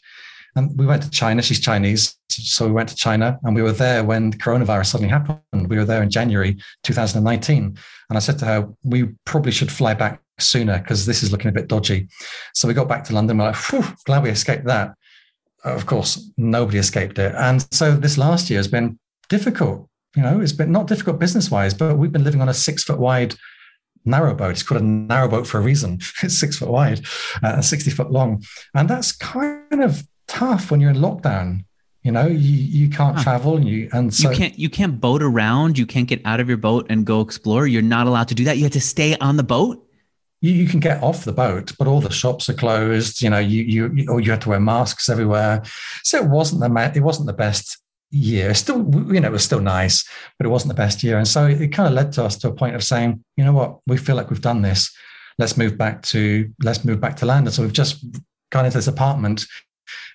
And 0.56 0.76
we 0.78 0.86
went 0.86 1.02
to 1.02 1.10
China. 1.10 1.42
She's 1.42 1.60
Chinese. 1.60 2.16
So 2.28 2.66
we 2.66 2.72
went 2.72 2.88
to 2.88 2.96
China 2.96 3.38
and 3.42 3.54
we 3.54 3.62
were 3.62 3.72
there 3.72 4.04
when 4.04 4.30
the 4.30 4.36
coronavirus 4.36 4.86
suddenly 4.86 5.10
happened. 5.10 5.68
We 5.68 5.76
were 5.76 5.84
there 5.84 6.02
in 6.02 6.10
January 6.10 6.56
2019. 6.84 7.76
And 8.08 8.16
I 8.16 8.20
said 8.20 8.38
to 8.38 8.44
her, 8.44 8.68
we 8.84 9.08
probably 9.24 9.50
should 9.50 9.72
fly 9.72 9.94
back 9.94 10.20
sooner 10.38 10.78
because 10.78 11.06
this 11.06 11.22
is 11.22 11.32
looking 11.32 11.48
a 11.48 11.52
bit 11.52 11.68
dodgy. 11.68 12.08
So 12.54 12.68
we 12.68 12.74
got 12.74 12.88
back 12.88 13.04
to 13.04 13.14
London. 13.14 13.38
We're 13.38 13.50
like, 13.50 13.94
glad 14.04 14.22
we 14.22 14.30
escaped 14.30 14.66
that. 14.66 14.94
Of 15.64 15.86
course, 15.86 16.30
nobody 16.36 16.78
escaped 16.78 17.18
it. 17.18 17.34
And 17.34 17.66
so 17.72 17.96
this 17.96 18.18
last 18.18 18.50
year 18.50 18.58
has 18.58 18.68
been 18.68 18.98
difficult. 19.28 19.88
You 20.14 20.22
know, 20.22 20.40
it's 20.40 20.52
been 20.52 20.70
not 20.70 20.86
difficult 20.86 21.18
business 21.18 21.50
wise, 21.50 21.74
but 21.74 21.96
we've 21.96 22.12
been 22.12 22.24
living 22.24 22.40
on 22.40 22.48
a 22.48 22.54
six 22.54 22.84
foot 22.84 22.98
wide 22.98 23.34
narrow 24.04 24.34
boat. 24.34 24.50
It's 24.50 24.62
called 24.62 24.82
a 24.82 24.84
narrow 24.84 25.28
boat 25.28 25.46
for 25.46 25.58
a 25.58 25.62
reason. 25.62 26.00
It's 26.22 26.38
six 26.38 26.58
foot 26.58 26.68
wide, 26.68 27.00
uh, 27.42 27.60
60 27.60 27.90
foot 27.90 28.10
long. 28.10 28.44
And 28.74 28.88
that's 28.88 29.12
kind 29.12 29.82
of 29.82 30.06
tough 30.28 30.70
when 30.70 30.80
you're 30.80 30.90
in 30.90 30.96
lockdown. 30.96 31.64
You 32.02 32.12
know, 32.12 32.26
you, 32.26 32.36
you 32.36 32.90
can't 32.90 33.16
huh. 33.16 33.22
travel 33.22 33.56
and 33.56 33.66
you 33.66 33.88
and 33.92 34.12
so 34.12 34.30
you 34.30 34.36
can't 34.36 34.58
you 34.58 34.68
can't 34.68 35.00
boat 35.00 35.22
around, 35.22 35.78
you 35.78 35.86
can't 35.86 36.06
get 36.06 36.20
out 36.26 36.38
of 36.38 36.48
your 36.48 36.58
boat 36.58 36.86
and 36.90 37.06
go 37.06 37.22
explore. 37.22 37.66
You're 37.66 37.80
not 37.80 38.06
allowed 38.06 38.28
to 38.28 38.34
do 38.34 38.44
that. 38.44 38.58
You 38.58 38.64
have 38.64 38.72
to 38.72 38.80
stay 38.80 39.16
on 39.16 39.38
the 39.38 39.42
boat. 39.42 39.83
You, 40.44 40.52
you 40.52 40.68
can 40.68 40.80
get 40.80 41.02
off 41.02 41.24
the 41.24 41.32
boat, 41.32 41.72
but 41.78 41.86
all 41.86 42.00
the 42.00 42.10
shops 42.10 42.48
are 42.50 42.54
closed. 42.54 43.22
You 43.22 43.30
know, 43.30 43.38
you 43.38 43.62
you 43.62 44.06
or 44.08 44.20
you 44.20 44.30
have 44.30 44.40
to 44.40 44.50
wear 44.50 44.60
masks 44.60 45.08
everywhere. 45.08 45.62
So 46.02 46.18
it 46.18 46.28
wasn't 46.28 46.60
the 46.60 46.92
it 46.94 47.00
wasn't 47.00 47.26
the 47.26 47.32
best 47.46 47.78
year. 48.10 48.54
Still, 48.54 48.78
you 49.12 49.20
know, 49.20 49.28
it 49.28 49.32
was 49.32 49.44
still 49.44 49.60
nice, 49.60 50.06
but 50.38 50.46
it 50.46 50.50
wasn't 50.50 50.68
the 50.68 50.82
best 50.82 51.02
year. 51.02 51.18
And 51.18 51.26
so 51.26 51.46
it, 51.46 51.60
it 51.60 51.68
kind 51.68 51.88
of 51.88 51.94
led 51.94 52.12
to 52.12 52.24
us 52.24 52.36
to 52.38 52.48
a 52.48 52.54
point 52.54 52.76
of 52.76 52.84
saying, 52.84 53.24
you 53.36 53.44
know 53.44 53.52
what, 53.52 53.78
we 53.86 53.96
feel 53.96 54.16
like 54.16 54.30
we've 54.30 54.40
done 54.40 54.62
this. 54.62 54.94
Let's 55.38 55.56
move 55.56 55.76
back 55.76 56.02
to 56.12 56.50
let's 56.62 56.84
move 56.84 57.00
back 57.00 57.16
to 57.16 57.26
London. 57.26 57.52
So 57.52 57.62
we've 57.62 57.72
just 57.72 58.04
gone 58.50 58.66
into 58.66 58.78
this 58.78 58.86
apartment 58.86 59.46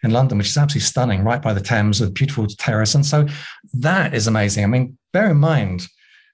in 0.03 0.11
London, 0.11 0.37
which 0.37 0.47
is 0.47 0.57
absolutely 0.57 0.85
stunning, 0.85 1.23
right 1.23 1.41
by 1.41 1.53
the 1.53 1.61
Thames 1.61 1.99
with 1.99 2.13
beautiful 2.13 2.47
terrace. 2.47 2.95
And 2.95 3.05
so 3.05 3.27
that 3.73 4.13
is 4.13 4.27
amazing. 4.27 4.63
I 4.63 4.67
mean, 4.67 4.97
bear 5.11 5.31
in 5.31 5.37
mind 5.37 5.87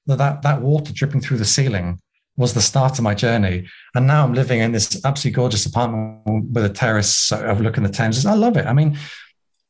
that 0.06 0.18
that, 0.18 0.43
that 0.43 0.62
water 0.62 0.93
dripping 0.93 1.22
through 1.22 1.38
the 1.38 1.46
ceiling 1.46 2.00
was 2.38 2.54
the 2.54 2.62
start 2.62 2.98
of 2.98 3.04
my 3.04 3.16
journey. 3.16 3.68
And 3.94 4.08
now 4.08 4.24
I'm 4.24 4.34
living 4.34 4.60
in 4.60 4.72
this 4.72 5.04
absolutely 5.06 5.36
gorgeous 5.36 5.66
apartment 5.66 6.52
with 6.52 6.66
a 6.66 6.70
terrace 6.70 7.32
overlooking 7.32 7.84
the 7.84 7.90
Thames. 7.90 8.26
I 8.26 8.34
love 8.34 8.58
it. 8.58 8.66
I 8.66 8.74
mean, 8.74 8.98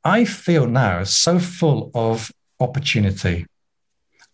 I 0.04 0.26
feel 0.26 0.68
now 0.68 1.04
so 1.04 1.40
full 1.40 1.92
of 1.94 2.32
opportunity. 2.60 3.46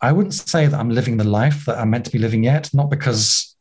I 0.02 0.12
wouldn't 0.12 0.34
say 0.34 0.66
that 0.68 0.80
I'm 0.80 0.90
living 0.90 1.18
the 1.18 1.24
life 1.24 1.66
that 1.66 1.78
I'm 1.78 1.90
meant 1.90 2.06
to 2.06 2.12
be 2.12 2.20
living 2.20 2.44
yet, 2.44 2.70
not 2.74 2.90
because 2.90 3.56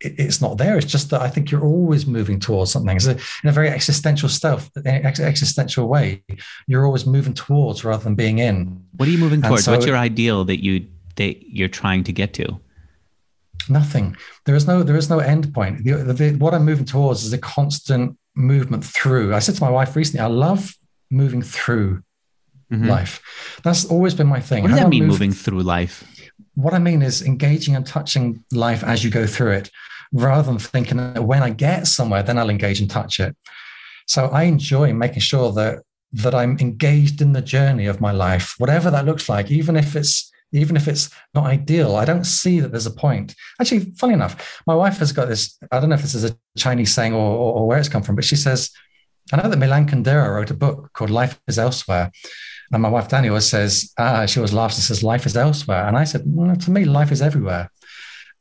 it's 0.00 0.40
not 0.40 0.58
there. 0.58 0.76
It's 0.76 0.90
just 0.90 1.10
that 1.10 1.22
I 1.22 1.28
think 1.28 1.50
you're 1.50 1.64
always 1.64 2.06
moving 2.06 2.40
towards 2.40 2.72
something. 2.72 2.98
So 3.00 3.12
in 3.12 3.48
a 3.48 3.52
very 3.52 3.68
existential 3.68 4.28
stuff, 4.28 4.70
existential 4.84 5.88
way, 5.88 6.22
you're 6.66 6.84
always 6.84 7.06
moving 7.06 7.34
towards 7.34 7.84
rather 7.84 8.02
than 8.02 8.14
being 8.14 8.38
in. 8.38 8.84
What 8.96 9.08
are 9.08 9.12
you 9.12 9.18
moving 9.18 9.42
towards? 9.42 9.64
So, 9.64 9.72
What's 9.72 9.86
your 9.86 9.96
ideal 9.96 10.44
that 10.44 10.62
you 10.62 10.86
that 11.16 11.48
you're 11.48 11.68
trying 11.68 12.04
to 12.04 12.12
get 12.12 12.34
to? 12.34 12.60
Nothing. 13.68 14.16
There 14.44 14.54
is 14.54 14.66
no 14.66 14.82
there 14.82 14.96
is 14.96 15.08
no 15.08 15.18
end 15.18 15.52
point. 15.54 15.84
The, 15.84 16.12
the, 16.12 16.36
what 16.36 16.54
I'm 16.54 16.64
moving 16.64 16.84
towards 16.84 17.24
is 17.24 17.32
a 17.32 17.38
constant 17.38 18.18
movement 18.34 18.84
through. 18.84 19.34
I 19.34 19.38
said 19.38 19.54
to 19.56 19.62
my 19.62 19.70
wife 19.70 19.96
recently, 19.96 20.20
I 20.20 20.26
love 20.26 20.74
moving 21.10 21.42
through 21.42 22.02
mm-hmm. 22.72 22.88
life. 22.88 23.20
That's 23.62 23.84
always 23.84 24.14
been 24.14 24.26
my 24.26 24.40
thing. 24.40 24.62
What 24.62 24.70
does 24.70 24.78
How 24.78 24.84
that 24.84 24.90
mean, 24.90 25.04
move, 25.04 25.12
moving 25.12 25.32
through 25.32 25.62
life? 25.62 26.04
What 26.54 26.74
I 26.74 26.78
mean 26.78 27.02
is 27.02 27.22
engaging 27.22 27.76
and 27.76 27.86
touching 27.86 28.44
life 28.52 28.84
as 28.84 29.02
you 29.04 29.10
go 29.10 29.26
through 29.26 29.52
it, 29.52 29.70
rather 30.12 30.42
than 30.42 30.58
thinking 30.58 30.98
that 30.98 31.24
when 31.24 31.42
I 31.42 31.50
get 31.50 31.86
somewhere, 31.86 32.22
then 32.22 32.38
I'll 32.38 32.50
engage 32.50 32.80
and 32.80 32.90
touch 32.90 33.20
it. 33.20 33.36
So 34.06 34.26
I 34.26 34.44
enjoy 34.44 34.92
making 34.92 35.20
sure 35.20 35.52
that 35.52 35.82
that 36.12 36.34
I'm 36.34 36.56
engaged 36.60 37.20
in 37.20 37.32
the 37.32 37.42
journey 37.42 37.86
of 37.86 38.00
my 38.00 38.12
life, 38.12 38.54
whatever 38.58 38.90
that 38.90 39.04
looks 39.04 39.28
like, 39.28 39.50
even 39.50 39.74
if 39.76 39.96
it's 39.96 40.30
even 40.54 40.76
if 40.76 40.88
it's 40.88 41.10
not 41.34 41.46
ideal. 41.46 41.96
I 41.96 42.04
don't 42.04 42.24
see 42.24 42.60
that 42.60 42.70
there's 42.70 42.86
a 42.86 42.90
point. 42.90 43.34
Actually, 43.60 43.92
funny 43.96 44.14
enough, 44.14 44.62
my 44.66 44.74
wife 44.74 44.98
has 44.98 45.12
got 45.12 45.28
this. 45.28 45.58
I 45.70 45.80
don't 45.80 45.88
know 45.88 45.96
if 45.96 46.02
this 46.02 46.14
is 46.14 46.24
a 46.24 46.36
Chinese 46.56 46.94
saying 46.94 47.12
or, 47.12 47.18
or, 47.18 47.54
or 47.54 47.66
where 47.66 47.78
it's 47.78 47.88
come 47.88 48.02
from, 48.02 48.14
but 48.14 48.24
she 48.24 48.36
says, 48.36 48.70
I 49.32 49.42
know 49.42 49.48
that 49.48 49.58
Milan 49.58 49.88
Kundera 49.88 50.34
wrote 50.34 50.50
a 50.50 50.54
book 50.54 50.92
called 50.92 51.10
Life 51.10 51.40
is 51.48 51.58
Elsewhere. 51.58 52.12
And 52.72 52.82
my 52.82 52.88
wife 52.88 53.08
Danny 53.08 53.28
always 53.28 53.46
says, 53.46 53.92
ah, 53.98 54.26
she 54.26 54.38
always 54.38 54.52
laughs 54.52 54.76
and 54.76 54.84
says, 54.84 55.02
life 55.02 55.26
is 55.26 55.36
elsewhere. 55.36 55.86
And 55.86 55.96
I 55.96 56.04
said, 56.04 56.22
well, 56.26 56.56
to 56.56 56.70
me, 56.70 56.84
life 56.84 57.12
is 57.12 57.20
everywhere. 57.20 57.70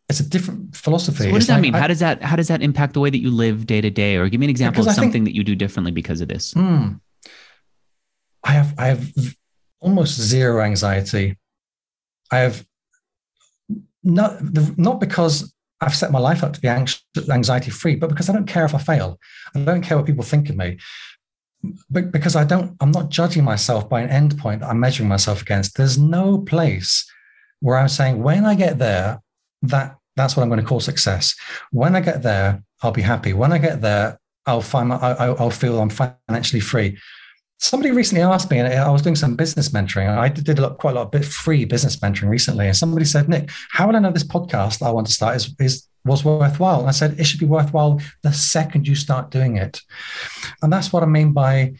It's 0.10 0.20
a 0.20 0.28
different 0.28 0.76
philosophy. 0.76 1.26
So 1.26 1.32
what 1.32 1.36
does 1.36 1.44
it's 1.44 1.48
that 1.48 1.54
like, 1.56 1.62
mean? 1.62 1.76
I, 1.76 1.80
how 1.80 1.88
does 1.88 2.00
that 2.00 2.22
how 2.22 2.36
does 2.36 2.48
that 2.50 2.62
impact 2.62 2.94
the 2.94 3.00
way 3.00 3.10
that 3.10 3.20
you 3.20 3.32
live 3.32 3.66
day 3.66 3.82
to 3.82 3.90
day? 3.90 4.18
Or 4.18 4.28
give 4.30 4.40
me 4.40 4.46
an 4.46 4.50
example 4.50 4.88
of 4.88 4.94
something 4.94 5.12
think, 5.12 5.26
that 5.26 5.36
you 5.36 5.44
do 5.44 5.56
differently 5.56 5.92
because 5.92 6.22
of 6.22 6.28
this. 6.28 6.54
Hmm. 6.54 6.96
I 8.44 8.52
have 8.52 8.74
I 8.78 8.88
have 8.88 9.10
almost 9.80 10.20
zero 10.20 10.62
anxiety 10.62 11.38
I 12.34 12.38
have 12.40 12.66
not 14.04 14.32
not 14.78 15.00
because 15.00 15.54
I've 15.82 15.96
set 15.96 16.12
my 16.12 16.20
life 16.20 16.44
up 16.44 16.54
to 16.54 16.62
be 16.62 16.68
anxiety 16.68 17.72
free, 17.72 17.96
but 17.96 18.10
because 18.10 18.30
I 18.30 18.34
don't 18.34 18.48
care 18.48 18.66
if 18.66 18.74
I 18.74 18.80
fail. 18.80 19.20
I 19.56 19.60
don't 19.60 19.82
care 19.82 19.98
what 19.98 20.06
people 20.06 20.24
think 20.24 20.50
of 20.50 20.56
me. 20.56 20.78
But 21.90 22.12
because 22.12 22.36
I 22.36 22.44
don't, 22.44 22.76
I'm 22.82 22.92
not 22.92 23.10
judging 23.10 23.44
myself 23.44 23.88
by 23.88 24.02
an 24.02 24.10
endpoint 24.10 24.64
I'm 24.64 24.80
measuring 24.80 25.10
myself 25.10 25.42
against. 25.42 25.78
There's 25.78 25.98
no 25.98 26.40
place 26.40 27.10
where 27.60 27.78
I'm 27.78 27.88
saying 27.90 28.22
when 28.22 28.46
I 28.46 28.56
get 28.56 28.80
there, 28.80 29.22
that 29.62 29.98
that's 30.16 30.36
what 30.36 30.44
I'm 30.44 30.50
going 30.50 30.60
to 30.60 30.66
call 30.66 30.80
success. 30.80 31.36
When 31.72 31.96
I 31.96 32.02
get 32.02 32.24
there, 32.24 32.64
I'll 32.82 32.92
be 32.92 33.02
happy. 33.02 33.34
When 33.34 33.54
I 33.54 33.58
get 33.58 33.82
there, 33.82 34.20
I'll 34.46 34.62
find 34.62 34.90
my, 34.90 34.98
I, 34.98 35.28
I'll 35.28 35.50
feel 35.50 35.80
I'm 35.80 35.90
financially 35.90 36.60
free. 36.60 36.98
Somebody 37.64 37.92
recently 37.92 38.22
asked 38.22 38.52
me, 38.52 38.60
and 38.60 38.68
I 38.68 38.90
was 38.90 39.02
doing 39.02 39.16
some 39.16 39.38
business 39.38 39.70
mentoring. 39.70 40.10
I 40.10 40.28
did 40.28 40.60
a 40.60 40.64
lot, 40.64 40.80
quite 40.80 40.92
a 40.92 40.96
lot 40.96 41.04
of 41.04 41.12
bit 41.12 41.24
free 41.24 41.64
business 41.64 41.96
mentoring 41.96 42.28
recently, 42.28 42.68
and 42.68 42.76
somebody 42.76 43.06
said, 43.06 43.30
"Nick, 43.30 43.50
how 43.72 43.88
will 43.88 43.96
I 43.96 44.00
know 44.00 44.12
this 44.12 44.26
podcast 44.26 44.86
I 44.86 44.92
want 44.92 45.08
to 45.08 45.14
start 45.14 45.38
is, 45.38 45.56
is 45.60 45.88
was 46.04 46.26
worthwhile?" 46.26 46.82
And 46.82 46.90
I 46.90 46.92
said, 46.92 47.18
"It 47.18 47.24
should 47.24 47.40
be 47.40 47.46
worthwhile 47.46 48.02
the 48.22 48.34
second 48.34 48.86
you 48.86 48.96
start 48.96 49.32
doing 49.32 49.56
it," 49.56 49.80
and 50.62 50.74
that's 50.74 50.92
what 50.92 51.04
I 51.04 51.06
mean 51.06 51.32
by 51.32 51.76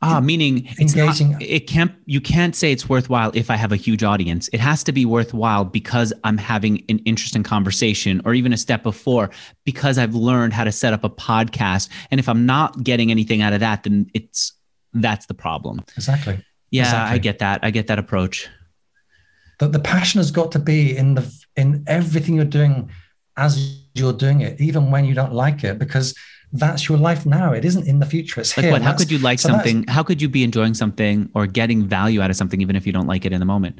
Ah, 0.00 0.20
meaning 0.20 0.68
engaging. 0.78 1.32
Not, 1.32 1.42
it 1.42 1.66
can't. 1.66 1.92
You 2.06 2.20
can't 2.20 2.54
say 2.54 2.70
it's 2.70 2.88
worthwhile 2.88 3.32
if 3.34 3.50
I 3.50 3.56
have 3.56 3.72
a 3.72 3.76
huge 3.76 4.04
audience. 4.04 4.48
It 4.52 4.60
has 4.60 4.84
to 4.84 4.92
be 4.92 5.04
worthwhile 5.04 5.64
because 5.64 6.12
I'm 6.22 6.38
having 6.38 6.84
an 6.88 7.00
interesting 7.00 7.42
conversation, 7.42 8.22
or 8.24 8.32
even 8.32 8.52
a 8.52 8.56
step 8.56 8.84
before, 8.84 9.30
because 9.64 9.98
I've 9.98 10.14
learned 10.14 10.52
how 10.52 10.62
to 10.62 10.72
set 10.72 10.92
up 10.92 11.02
a 11.02 11.10
podcast. 11.10 11.88
And 12.12 12.20
if 12.20 12.28
I'm 12.28 12.46
not 12.46 12.84
getting 12.84 13.10
anything 13.10 13.42
out 13.42 13.52
of 13.52 13.58
that, 13.60 13.82
then 13.82 14.08
it's 14.14 14.52
that's 14.92 15.26
the 15.26 15.34
problem. 15.34 15.84
Exactly. 15.96 16.44
Yeah, 16.70 16.82
exactly. 16.82 17.14
I 17.14 17.18
get 17.18 17.38
that. 17.40 17.60
I 17.62 17.70
get 17.70 17.86
that 17.88 17.98
approach. 17.98 18.48
The, 19.58 19.68
the 19.68 19.80
passion 19.80 20.18
has 20.18 20.30
got 20.30 20.52
to 20.52 20.58
be 20.58 20.96
in 20.96 21.14
the 21.14 21.44
in 21.56 21.84
everything 21.86 22.34
you're 22.34 22.44
doing 22.44 22.90
as 23.36 23.82
you're 23.94 24.12
doing 24.12 24.40
it, 24.40 24.60
even 24.60 24.90
when 24.90 25.04
you 25.04 25.14
don't 25.14 25.32
like 25.32 25.64
it, 25.64 25.78
because 25.78 26.14
that's 26.52 26.88
your 26.88 26.98
life 26.98 27.26
now. 27.26 27.52
It 27.52 27.64
isn't 27.64 27.86
in 27.86 27.98
the 27.98 28.06
future. 28.06 28.40
It's 28.40 28.56
like 28.56 28.64
here. 28.64 28.72
What? 28.72 28.82
How 28.82 28.96
could 28.96 29.10
you 29.10 29.18
like 29.18 29.38
so 29.38 29.50
something? 29.50 29.84
How 29.88 30.02
could 30.02 30.22
you 30.22 30.28
be 30.28 30.44
enjoying 30.44 30.74
something 30.74 31.30
or 31.34 31.46
getting 31.46 31.86
value 31.86 32.20
out 32.20 32.30
of 32.30 32.36
something 32.36 32.60
even 32.60 32.76
if 32.76 32.86
you 32.86 32.92
don't 32.92 33.06
like 33.06 33.24
it 33.24 33.32
in 33.32 33.40
the 33.40 33.46
moment? 33.46 33.78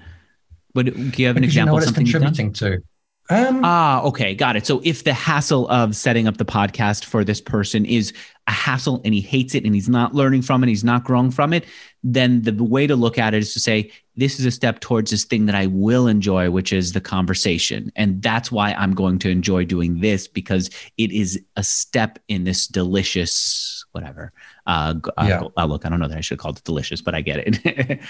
But 0.74 0.86
do 0.86 1.12
you 1.16 1.26
have 1.26 1.36
an 1.36 1.44
example 1.44 1.60
you 1.60 1.66
know 1.66 1.72
what 1.74 1.82
of 1.82 1.88
something 1.88 2.06
it's 2.06 2.12
contributing 2.12 2.52
to? 2.54 2.82
Um, 3.30 3.60
ah, 3.64 4.02
okay, 4.02 4.34
got 4.34 4.56
it. 4.56 4.66
So 4.66 4.80
if 4.82 5.04
the 5.04 5.12
hassle 5.12 5.68
of 5.68 5.94
setting 5.94 6.26
up 6.26 6.36
the 6.36 6.44
podcast 6.44 7.04
for 7.04 7.24
this 7.24 7.40
person 7.40 7.86
is 7.86 8.12
a 8.48 8.52
hassle 8.52 9.00
and 9.04 9.14
he 9.14 9.20
hates 9.20 9.54
it 9.54 9.64
and 9.64 9.72
he's 9.72 9.88
not 9.88 10.14
learning 10.14 10.42
from 10.42 10.64
it, 10.64 10.68
he's 10.68 10.82
not 10.82 11.04
growing 11.04 11.30
from 11.30 11.52
it, 11.52 11.64
then 12.02 12.42
the 12.42 12.52
way 12.52 12.88
to 12.88 12.96
look 12.96 13.18
at 13.18 13.32
it 13.32 13.38
is 13.38 13.52
to 13.52 13.60
say, 13.60 13.92
this 14.16 14.40
is 14.40 14.46
a 14.46 14.50
step 14.50 14.80
towards 14.80 15.12
this 15.12 15.24
thing 15.24 15.46
that 15.46 15.54
I 15.54 15.66
will 15.66 16.08
enjoy, 16.08 16.50
which 16.50 16.72
is 16.72 16.92
the 16.92 17.00
conversation. 17.00 17.92
And 17.94 18.20
that's 18.20 18.50
why 18.50 18.72
I'm 18.72 18.94
going 18.94 19.20
to 19.20 19.30
enjoy 19.30 19.64
doing 19.64 20.00
this 20.00 20.26
because 20.26 20.68
it 20.98 21.12
is 21.12 21.40
a 21.56 21.62
step 21.62 22.18
in 22.26 22.42
this 22.42 22.66
delicious, 22.66 23.84
whatever. 23.92 24.32
Uh, 24.66 24.94
uh 25.16 25.26
yeah. 25.28 25.42
uh, 25.56 25.64
look, 25.66 25.86
I 25.86 25.88
don't 25.88 26.00
know 26.00 26.08
that 26.08 26.18
I 26.18 26.20
should 26.20 26.34
have 26.34 26.42
called 26.42 26.58
it 26.58 26.64
delicious, 26.64 27.00
but 27.00 27.14
I 27.14 27.20
get 27.20 27.38
it. 27.38 28.00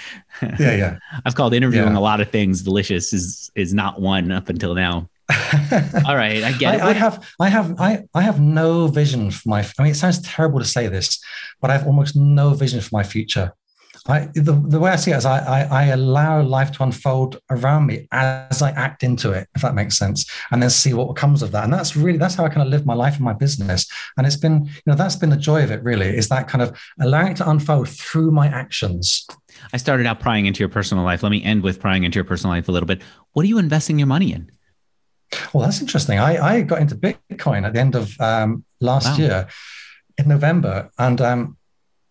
yeah, 0.59 0.75
yeah. 0.75 0.97
I've 1.25 1.35
called 1.35 1.53
interviewing 1.53 1.93
yeah. 1.93 1.99
a 1.99 2.01
lot 2.01 2.21
of 2.21 2.31
things 2.31 2.63
delicious 2.63 3.13
is 3.13 3.51
is 3.55 3.73
not 3.73 4.01
one 4.01 4.31
up 4.31 4.49
until 4.49 4.73
now. 4.73 5.10
All 6.07 6.15
right, 6.15 6.43
I 6.43 6.51
get 6.53 6.75
I, 6.75 6.77
it. 6.77 6.81
I 6.81 6.93
have, 6.93 7.27
I 7.39 7.49
have, 7.49 7.79
I, 7.79 8.03
I 8.13 8.21
have 8.21 8.39
no 8.39 8.87
vision 8.87 9.31
for 9.31 9.49
my. 9.49 9.65
I 9.77 9.83
mean, 9.83 9.91
it 9.91 9.95
sounds 9.95 10.21
terrible 10.21 10.59
to 10.59 10.65
say 10.65 10.87
this, 10.87 11.21
but 11.59 11.69
I 11.69 11.73
have 11.73 11.87
almost 11.87 12.15
no 12.15 12.53
vision 12.53 12.81
for 12.81 12.89
my 12.93 13.03
future. 13.03 13.53
I, 14.07 14.29
the, 14.33 14.53
the 14.53 14.79
way 14.79 14.89
I 14.89 14.95
see 14.95 15.11
it 15.11 15.17
is 15.17 15.25
I, 15.25 15.39
I, 15.39 15.83
I, 15.83 15.83
allow 15.87 16.41
life 16.41 16.71
to 16.71 16.83
unfold 16.83 17.39
around 17.51 17.85
me 17.85 18.07
as 18.11 18.63
I 18.63 18.71
act 18.71 19.03
into 19.03 19.31
it, 19.31 19.47
if 19.55 19.61
that 19.61 19.75
makes 19.75 19.95
sense, 19.95 20.25
and 20.49 20.61
then 20.61 20.71
see 20.71 20.93
what 20.95 21.15
comes 21.15 21.43
of 21.43 21.51
that. 21.51 21.65
And 21.65 21.73
that's 21.73 21.95
really 21.95 22.17
that's 22.17 22.33
how 22.33 22.43
I 22.43 22.49
kind 22.49 22.63
of 22.63 22.69
live 22.69 22.83
my 22.83 22.95
life 22.95 23.15
and 23.15 23.23
my 23.23 23.33
business. 23.33 23.85
And 24.17 24.25
it's 24.25 24.37
been, 24.37 24.65
you 24.65 24.81
know, 24.87 24.95
that's 24.95 25.15
been 25.15 25.29
the 25.29 25.37
joy 25.37 25.63
of 25.63 25.69
it. 25.69 25.83
Really, 25.83 26.17
is 26.17 26.29
that 26.29 26.47
kind 26.47 26.63
of 26.63 26.79
allowing 26.99 27.33
it 27.33 27.37
to 27.37 27.49
unfold 27.49 27.89
through 27.89 28.31
my 28.31 28.47
actions. 28.47 29.27
I 29.71 29.77
started 29.77 30.07
out 30.07 30.19
prying 30.19 30.47
into 30.47 30.61
your 30.61 30.69
personal 30.69 31.03
life. 31.03 31.21
Let 31.21 31.31
me 31.31 31.43
end 31.43 31.61
with 31.61 31.79
prying 31.79 32.03
into 32.03 32.17
your 32.17 32.25
personal 32.25 32.55
life 32.55 32.67
a 32.67 32.71
little 32.71 32.87
bit. 32.87 33.03
What 33.33 33.43
are 33.43 33.49
you 33.49 33.59
investing 33.59 33.99
your 33.99 34.07
money 34.07 34.33
in? 34.33 34.49
Well, 35.53 35.63
that's 35.63 35.81
interesting. 35.81 36.19
I, 36.19 36.57
I 36.57 36.61
got 36.61 36.79
into 36.79 36.95
Bitcoin 36.95 37.65
at 37.65 37.73
the 37.73 37.79
end 37.79 37.95
of 37.95 38.19
um, 38.19 38.65
last 38.79 39.17
wow. 39.17 39.25
year 39.25 39.47
in 40.17 40.27
November. 40.27 40.89
And 40.97 41.21
um, 41.21 41.57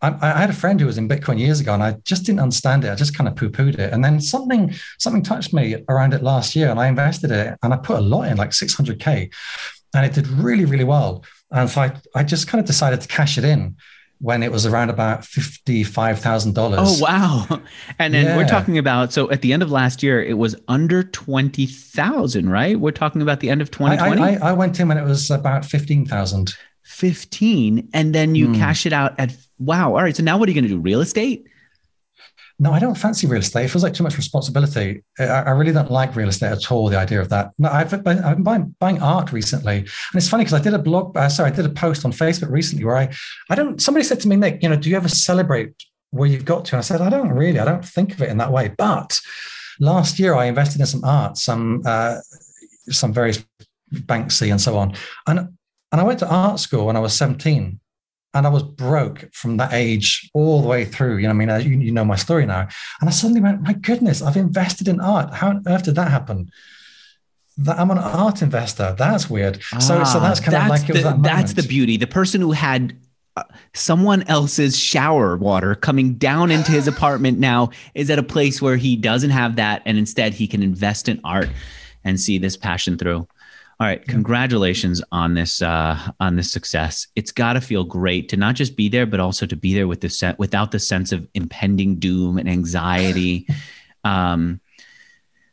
I, 0.01 0.17
I, 0.21 0.41
had 0.41 0.51
a 0.51 0.55
friend 0.55 0.81
who 0.81 0.87
was 0.87 0.99
in 0.99 1.09
Bitcoin 1.09 1.39
years 1.39 1.61
ago 1.61 1.75
and 1.75 1.83
I 1.83 1.93
just 2.05 2.25
didn't 2.25 2.41
understand 2.41 2.85
it. 2.85 2.91
I 2.91 2.95
just 2.95 3.17
kind 3.17 3.29
of 3.29 3.37
poo 3.37 3.51
pooed 3.51 3.79
it. 3.79 3.93
And 3.93 4.05
then 4.05 4.21
something, 4.21 4.75
something 4.99 5.23
touched 5.23 5.53
me 5.53 5.85
around 5.89 6.15
it 6.15 6.23
last 6.23 6.57
year 6.57 6.71
and 6.71 6.81
I 6.81 6.89
invested 6.89 7.31
it 7.31 7.59
and 7.63 7.75
I 7.75 7.77
put 7.77 7.99
a 7.99 8.03
lot 8.03 8.29
in, 8.29 8.37
like 8.37 8.51
600K. 8.51 9.33
And 9.95 10.07
it 10.07 10.15
did 10.15 10.29
really, 10.29 10.65
really 10.65 10.85
well. 10.85 11.25
And 11.51 11.69
so 11.69 11.83
I, 11.83 11.93
I 12.15 12.23
just 12.23 12.47
kind 12.47 12.61
of 12.61 12.67
decided 12.67 13.01
to 13.01 13.09
cash 13.09 13.37
it 13.37 13.45
in 13.45 13.77
when 14.21 14.43
it 14.43 14.53
was 14.53 14.67
around 14.67 14.91
about 14.91 15.23
$55,000. 15.23 16.75
Oh, 16.79 16.99
wow. 17.01 17.61
And 17.99 18.13
then 18.15 18.27
yeah. 18.27 18.37
we're 18.37 18.47
talking 18.47 18.77
about, 18.77 19.13
so 19.13 19.31
at 19.31 19.41
the 19.41 19.53
end 19.53 19.63
of 19.63 19.71
last 19.71 20.03
year, 20.03 20.23
it 20.23 20.37
was 20.37 20.55
under 20.69 21.03
20,000, 21.03 22.49
right? 22.49 22.79
We're 22.79 22.91
talking 22.93 23.23
about 23.23 23.41
the 23.41 23.49
end 23.51 23.63
of 23.63 23.71
2020. 23.71 24.23
I, 24.23 24.35
I, 24.35 24.51
I 24.51 24.53
went 24.53 24.79
in 24.79 24.89
when 24.89 24.99
it 24.99 25.05
was 25.05 25.31
about 25.31 25.65
15,000. 25.65 26.55
15. 26.83 27.89
And 27.95 28.15
then 28.15 28.35
you 28.35 28.49
mm. 28.49 28.57
cash 28.57 28.85
it 28.85 28.93
out 28.93 29.19
at, 29.19 29.35
wow. 29.59 29.95
All 29.95 30.03
right. 30.03 30.15
So 30.15 30.23
now 30.23 30.37
what 30.37 30.49
are 30.49 30.53
you 30.53 30.61
going 30.61 30.69
to 30.69 30.77
do? 30.77 30.81
Real 30.81 31.01
estate? 31.01 31.47
No, 32.61 32.73
I 32.73 32.79
don't 32.79 32.95
fancy 32.95 33.27
real 33.27 33.41
estate. 33.41 33.65
It 33.65 33.69
feels 33.69 33.83
like 33.83 33.95
too 33.95 34.03
much 34.03 34.19
responsibility. 34.19 35.03
I, 35.19 35.25
I 35.25 35.51
really 35.53 35.73
don't 35.73 35.91
like 35.91 36.15
real 36.15 36.29
estate 36.29 36.53
at 36.53 36.71
all. 36.71 36.91
The 36.91 36.99
idea 36.99 37.19
of 37.19 37.31
that. 37.31 37.53
No, 37.59 37.71
I've, 37.71 37.93
I've 37.93 38.05
been 38.05 38.43
buying, 38.43 38.77
buying, 38.79 39.01
art 39.01 39.33
recently, 39.33 39.79
and 39.79 39.89
it's 40.15 40.29
funny 40.29 40.45
because 40.45 40.61
I 40.61 40.63
did 40.63 40.75
a 40.75 40.79
blog. 40.79 41.17
Uh, 41.17 41.31
sorry, 41.31 41.51
I 41.51 41.55
did 41.55 41.65
a 41.65 41.71
post 41.71 42.05
on 42.05 42.13
Facebook 42.13 42.51
recently 42.51 42.85
where 42.85 42.99
I, 42.99 43.11
I 43.49 43.55
don't. 43.55 43.81
Somebody 43.81 44.05
said 44.05 44.21
to 44.21 44.29
me, 44.29 44.37
Nick, 44.37 44.63
you 44.63 44.69
know, 44.69 44.77
do 44.77 44.91
you 44.91 44.97
ever 44.97 45.09
celebrate 45.09 45.73
where 46.11 46.29
you've 46.29 46.45
got 46.45 46.67
to? 46.67 46.77
And 46.77 46.81
I 46.81 46.83
said, 46.83 47.01
I 47.01 47.09
don't 47.09 47.31
really. 47.31 47.59
I 47.59 47.65
don't 47.65 47.85
think 47.85 48.13
of 48.13 48.21
it 48.21 48.29
in 48.29 48.37
that 48.37 48.53
way. 48.53 48.69
But 48.69 49.19
last 49.81 50.19
year, 50.19 50.35
I 50.35 50.45
invested 50.45 50.83
in 50.83 50.87
some 50.87 51.03
art, 51.03 51.39
some 51.39 51.81
uh, 51.87 52.19
some 52.91 53.15
various 53.15 53.43
Banksy 53.95 54.51
and 54.51 54.61
so 54.61 54.77
on, 54.77 54.93
and 55.27 55.49
and 55.93 56.01
I 56.01 56.05
went 56.05 56.19
to 56.19 56.29
art 56.29 56.61
school 56.61 56.87
when 56.87 56.97
I 56.97 57.01
was 57.01 57.15
seventeen 57.15 57.81
and 58.33 58.47
I 58.47 58.51
was 58.51 58.63
broke 58.63 59.29
from 59.33 59.57
that 59.57 59.73
age 59.73 60.31
all 60.35 60.63
the 60.63 60.69
way 60.69 60.85
through. 60.85 61.17
You 61.19 61.25
know, 61.25 61.31
I 61.31 61.33
mean, 61.33 61.49
you, 61.49 61.79
you, 61.79 61.93
know 61.93 62.05
my 62.05 62.17
story 62.17 62.47
now. 62.47 62.69
And 63.01 63.09
I 63.09 63.13
suddenly 63.13 63.41
went, 63.41 63.63
my 63.63 63.73
goodness, 63.73 64.23
I've 64.23 64.37
invested 64.37 64.87
in 64.87 65.01
art. 65.01 65.35
How 65.35 65.49
on 65.49 65.65
earth 65.67 65.85
did 65.85 65.97
that 65.97 66.11
happen? 66.11 66.51
that 67.61 67.79
I'm 67.79 67.91
an 67.91 67.99
art 67.99 68.43
investor. 68.43 68.95
That's 68.97 69.29
weird. 69.29 69.63
So, 69.81 69.99
ah, 69.99 70.05
so 70.05 70.19
that's 70.19 70.41
kind 70.41 70.55
that's 70.55 70.65
of 70.65 70.71
like 70.71 70.87
the, 70.87 71.03
that 71.03 71.23
that's 71.23 71.53
the 71.53 71.63
beauty. 71.63 71.97
The 71.97 72.07
person 72.07 72.41
who 72.41 72.53
had 72.53 72.97
uh, 73.37 73.43
someone 73.75 74.23
else's 74.25 74.79
shower 74.79 75.37
water 75.37 75.75
coming 75.75 76.15
down 76.15 76.51
into 76.51 76.73
his 76.73 76.89
apartment 76.89 77.39
now 77.39 77.71
is 77.95 78.09
at 78.09 78.19
a 78.19 78.23
place 78.23 78.63
where 78.63 78.77
he 78.77 78.97
doesn't 78.97 79.31
have 79.31 79.57
that, 79.57 79.83
and 79.85 79.99
instead 79.99 80.33
he 80.33 80.47
can 80.47 80.63
invest 80.63 81.09
in 81.09 81.21
art 81.23 81.51
and 82.03 82.19
see 82.19 82.39
this 82.39 82.57
passion 82.57 82.97
through. 82.97 83.29
All 83.81 83.87
right, 83.87 84.07
congratulations 84.07 85.03
on 85.11 85.33
this 85.33 85.63
uh, 85.63 85.99
on 86.21 86.37
this 86.37 86.53
success. 86.53 87.07
It's 87.17 87.33
got 87.33 87.55
to 87.55 87.63
feel 87.63 87.83
great 87.83 88.29
to 88.29 88.37
not 88.37 88.55
just 88.55 88.77
be 88.77 88.91
there, 88.91 89.07
but 89.07 89.21
also 89.21 89.47
to 89.47 89.57
be 89.57 89.73
there 89.73 89.89
with 89.89 90.03
the 90.03 90.11
set 90.11 90.39
without 90.39 90.71
the 90.71 90.79
sense 90.79 91.13
of 91.13 91.27
impending 91.35 91.97
doom 91.97 92.39
and 92.39 92.49
anxiety. 92.49 93.47
Um, 94.03 94.63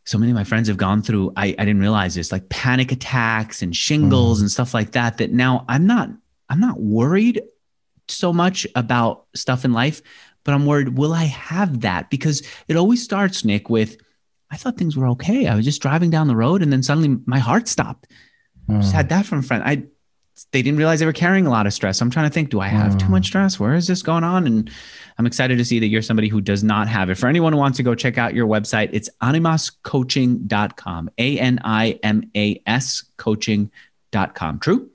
so 0.05 0.17
many 0.17 0.31
of 0.31 0.35
my 0.35 0.45
friends 0.45 0.69
have 0.69 0.77
gone 0.77 1.01
through. 1.01 1.33
I, 1.35 1.47
I 1.47 1.65
didn't 1.65 1.81
realize 1.81 2.15
this, 2.15 2.31
like 2.31 2.47
panic 2.47 2.93
attacks 2.93 3.61
and 3.61 3.75
shingles 3.75 4.39
mm. 4.39 4.43
and 4.43 4.49
stuff 4.49 4.73
like 4.73 4.93
that. 4.93 5.17
That 5.17 5.33
now 5.33 5.65
I'm 5.67 5.85
not 5.85 6.09
I'm 6.47 6.61
not 6.61 6.79
worried 6.79 7.41
so 8.07 8.31
much 8.31 8.65
about 8.73 9.25
stuff 9.35 9.65
in 9.65 9.73
life, 9.73 10.01
but 10.45 10.53
I'm 10.53 10.65
worried. 10.65 10.97
Will 10.97 11.11
I 11.11 11.25
have 11.25 11.81
that? 11.81 12.09
Because 12.09 12.41
it 12.69 12.77
always 12.77 13.03
starts, 13.03 13.43
Nick, 13.43 13.69
with 13.69 13.97
I 14.49 14.57
thought 14.57 14.77
things 14.77 14.95
were 14.95 15.07
okay. 15.09 15.47
I 15.47 15.55
was 15.55 15.65
just 15.65 15.81
driving 15.81 16.09
down 16.09 16.27
the 16.27 16.35
road, 16.35 16.61
and 16.61 16.71
then 16.71 16.83
suddenly 16.83 17.19
my 17.25 17.39
heart 17.39 17.67
stopped. 17.67 18.07
Mm. 18.69 18.81
Just 18.81 18.93
had 18.93 19.09
that 19.09 19.25
from 19.25 19.39
a 19.39 19.41
friend. 19.41 19.63
I 19.63 19.83
they 20.51 20.61
didn't 20.61 20.77
realize 20.77 20.99
they 20.99 21.05
were 21.05 21.13
carrying 21.13 21.47
a 21.47 21.49
lot 21.49 21.65
of 21.65 21.73
stress. 21.73 21.99
I'm 21.99 22.11
trying 22.11 22.29
to 22.29 22.33
think, 22.33 22.49
do 22.49 22.59
I 22.59 22.67
have 22.67 22.93
mm. 22.93 22.99
too 22.99 23.09
much 23.09 23.25
stress? 23.25 23.59
Where 23.59 23.73
is 23.73 23.87
this 23.87 24.03
going 24.03 24.23
on? 24.23 24.45
And 24.45 24.69
I'm 25.17 25.25
excited 25.25 25.57
to 25.57 25.65
see 25.65 25.79
that 25.79 25.87
you're 25.87 26.03
somebody 26.03 26.27
who 26.27 26.41
does 26.41 26.63
not 26.63 26.87
have 26.87 27.09
it. 27.09 27.15
For 27.15 27.27
anyone 27.27 27.53
who 27.53 27.59
wants 27.59 27.77
to 27.77 27.83
go 27.83 27.95
check 27.95 28.19
out 28.19 28.35
your 28.35 28.45
website, 28.47 28.89
it's 28.93 29.09
animascoaching.com, 29.23 31.09
A 31.17 31.39
N 31.39 31.59
I 31.63 31.99
M 32.03 32.29
A 32.35 32.61
S 32.67 33.03
coaching.com. 33.17 34.59
True? 34.59 34.91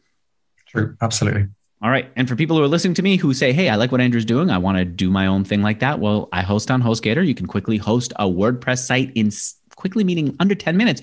True. 0.67 0.97
Absolutely. 1.01 1.49
All 1.83 1.91
right. 1.91 2.09
And 2.15 2.29
for 2.29 2.37
people 2.37 2.57
who 2.57 2.63
are 2.63 2.69
listening 2.69 2.95
to 2.95 3.03
me 3.03 3.17
who 3.17 3.35
say, 3.35 3.53
hey, 3.53 3.69
I 3.69 3.75
like 3.75 3.91
what 3.91 4.01
Andrew's 4.01 4.25
doing, 4.25 4.51
I 4.51 4.59
want 4.59 4.79
to 4.79 4.85
do 4.85 5.11
my 5.11 5.27
own 5.27 5.45
thing 5.45 5.63
like 5.63 5.81
that. 5.81 5.99
Well, 5.99 6.29
I 6.33 6.43
host 6.43 6.71
on 6.71 6.81
HostGator. 6.81 7.27
You 7.27 7.35
can 7.35 7.47
quickly 7.47 7.77
host 7.77 8.13
a 8.21 8.25
WordPress 8.25 8.87
site 8.87 9.11
in 9.17 9.33
quickly, 9.75 10.05
meaning 10.05 10.37
under 10.39 10.55
10 10.55 10.77
minutes. 10.77 11.03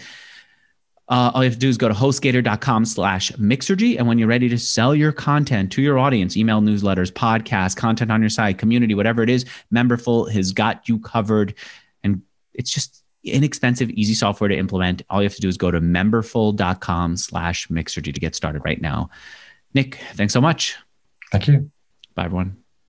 Uh, 1.10 1.32
all 1.34 1.44
you 1.44 1.50
have 1.50 1.56
to 1.56 1.60
do 1.60 1.68
is 1.68 1.78
go 1.78 1.90
to 1.90 1.94
hostgator.com 1.94 2.86
slash 2.86 3.32
mixergy. 3.34 3.98
And 3.98 4.08
when 4.08 4.20
you're 4.20 4.28
ready 4.28 4.48
to 4.48 4.58
sell 4.58 4.96
your 4.96 5.12
content 5.12 5.72
to 5.74 5.82
your 5.82 6.00
audience, 6.00 6.38
email 6.38 6.62
newsletters, 6.62 7.12
podcasts, 7.12 7.76
content 7.76 8.10
on 8.10 8.22
your 8.22 8.30
site, 8.30 8.58
community, 8.58 8.94
whatever 8.94 9.22
it 9.22 9.30
is, 9.30 9.44
Memberful 9.74 10.32
has 10.32 10.54
got 10.54 10.88
you 10.88 11.00
covered. 11.00 11.56
And 12.04 12.22
it's 12.54 12.72
just 12.72 13.04
inexpensive, 13.26 13.90
easy 13.90 14.14
software 14.14 14.48
to 14.48 14.56
implement. 14.56 15.02
All 15.10 15.22
you 15.22 15.26
have 15.26 15.36
to 15.36 15.42
do 15.42 15.50
is 15.50 15.58
go 15.58 15.72
to 15.72 15.82
memberful.com 15.82 17.18
slash 17.18 17.68
mixergy 17.68 18.14
to 18.14 18.20
get 18.20 18.36
started 18.36 18.62
right 18.64 18.82
now. 18.82 19.10
Nick, 19.74 20.00
thanks 20.16 20.34
so 20.34 20.42
much. 20.42 20.78
Thank 21.32 21.48
you. 21.48 21.72
Bye, 22.16 22.26
everyone. 22.26 22.58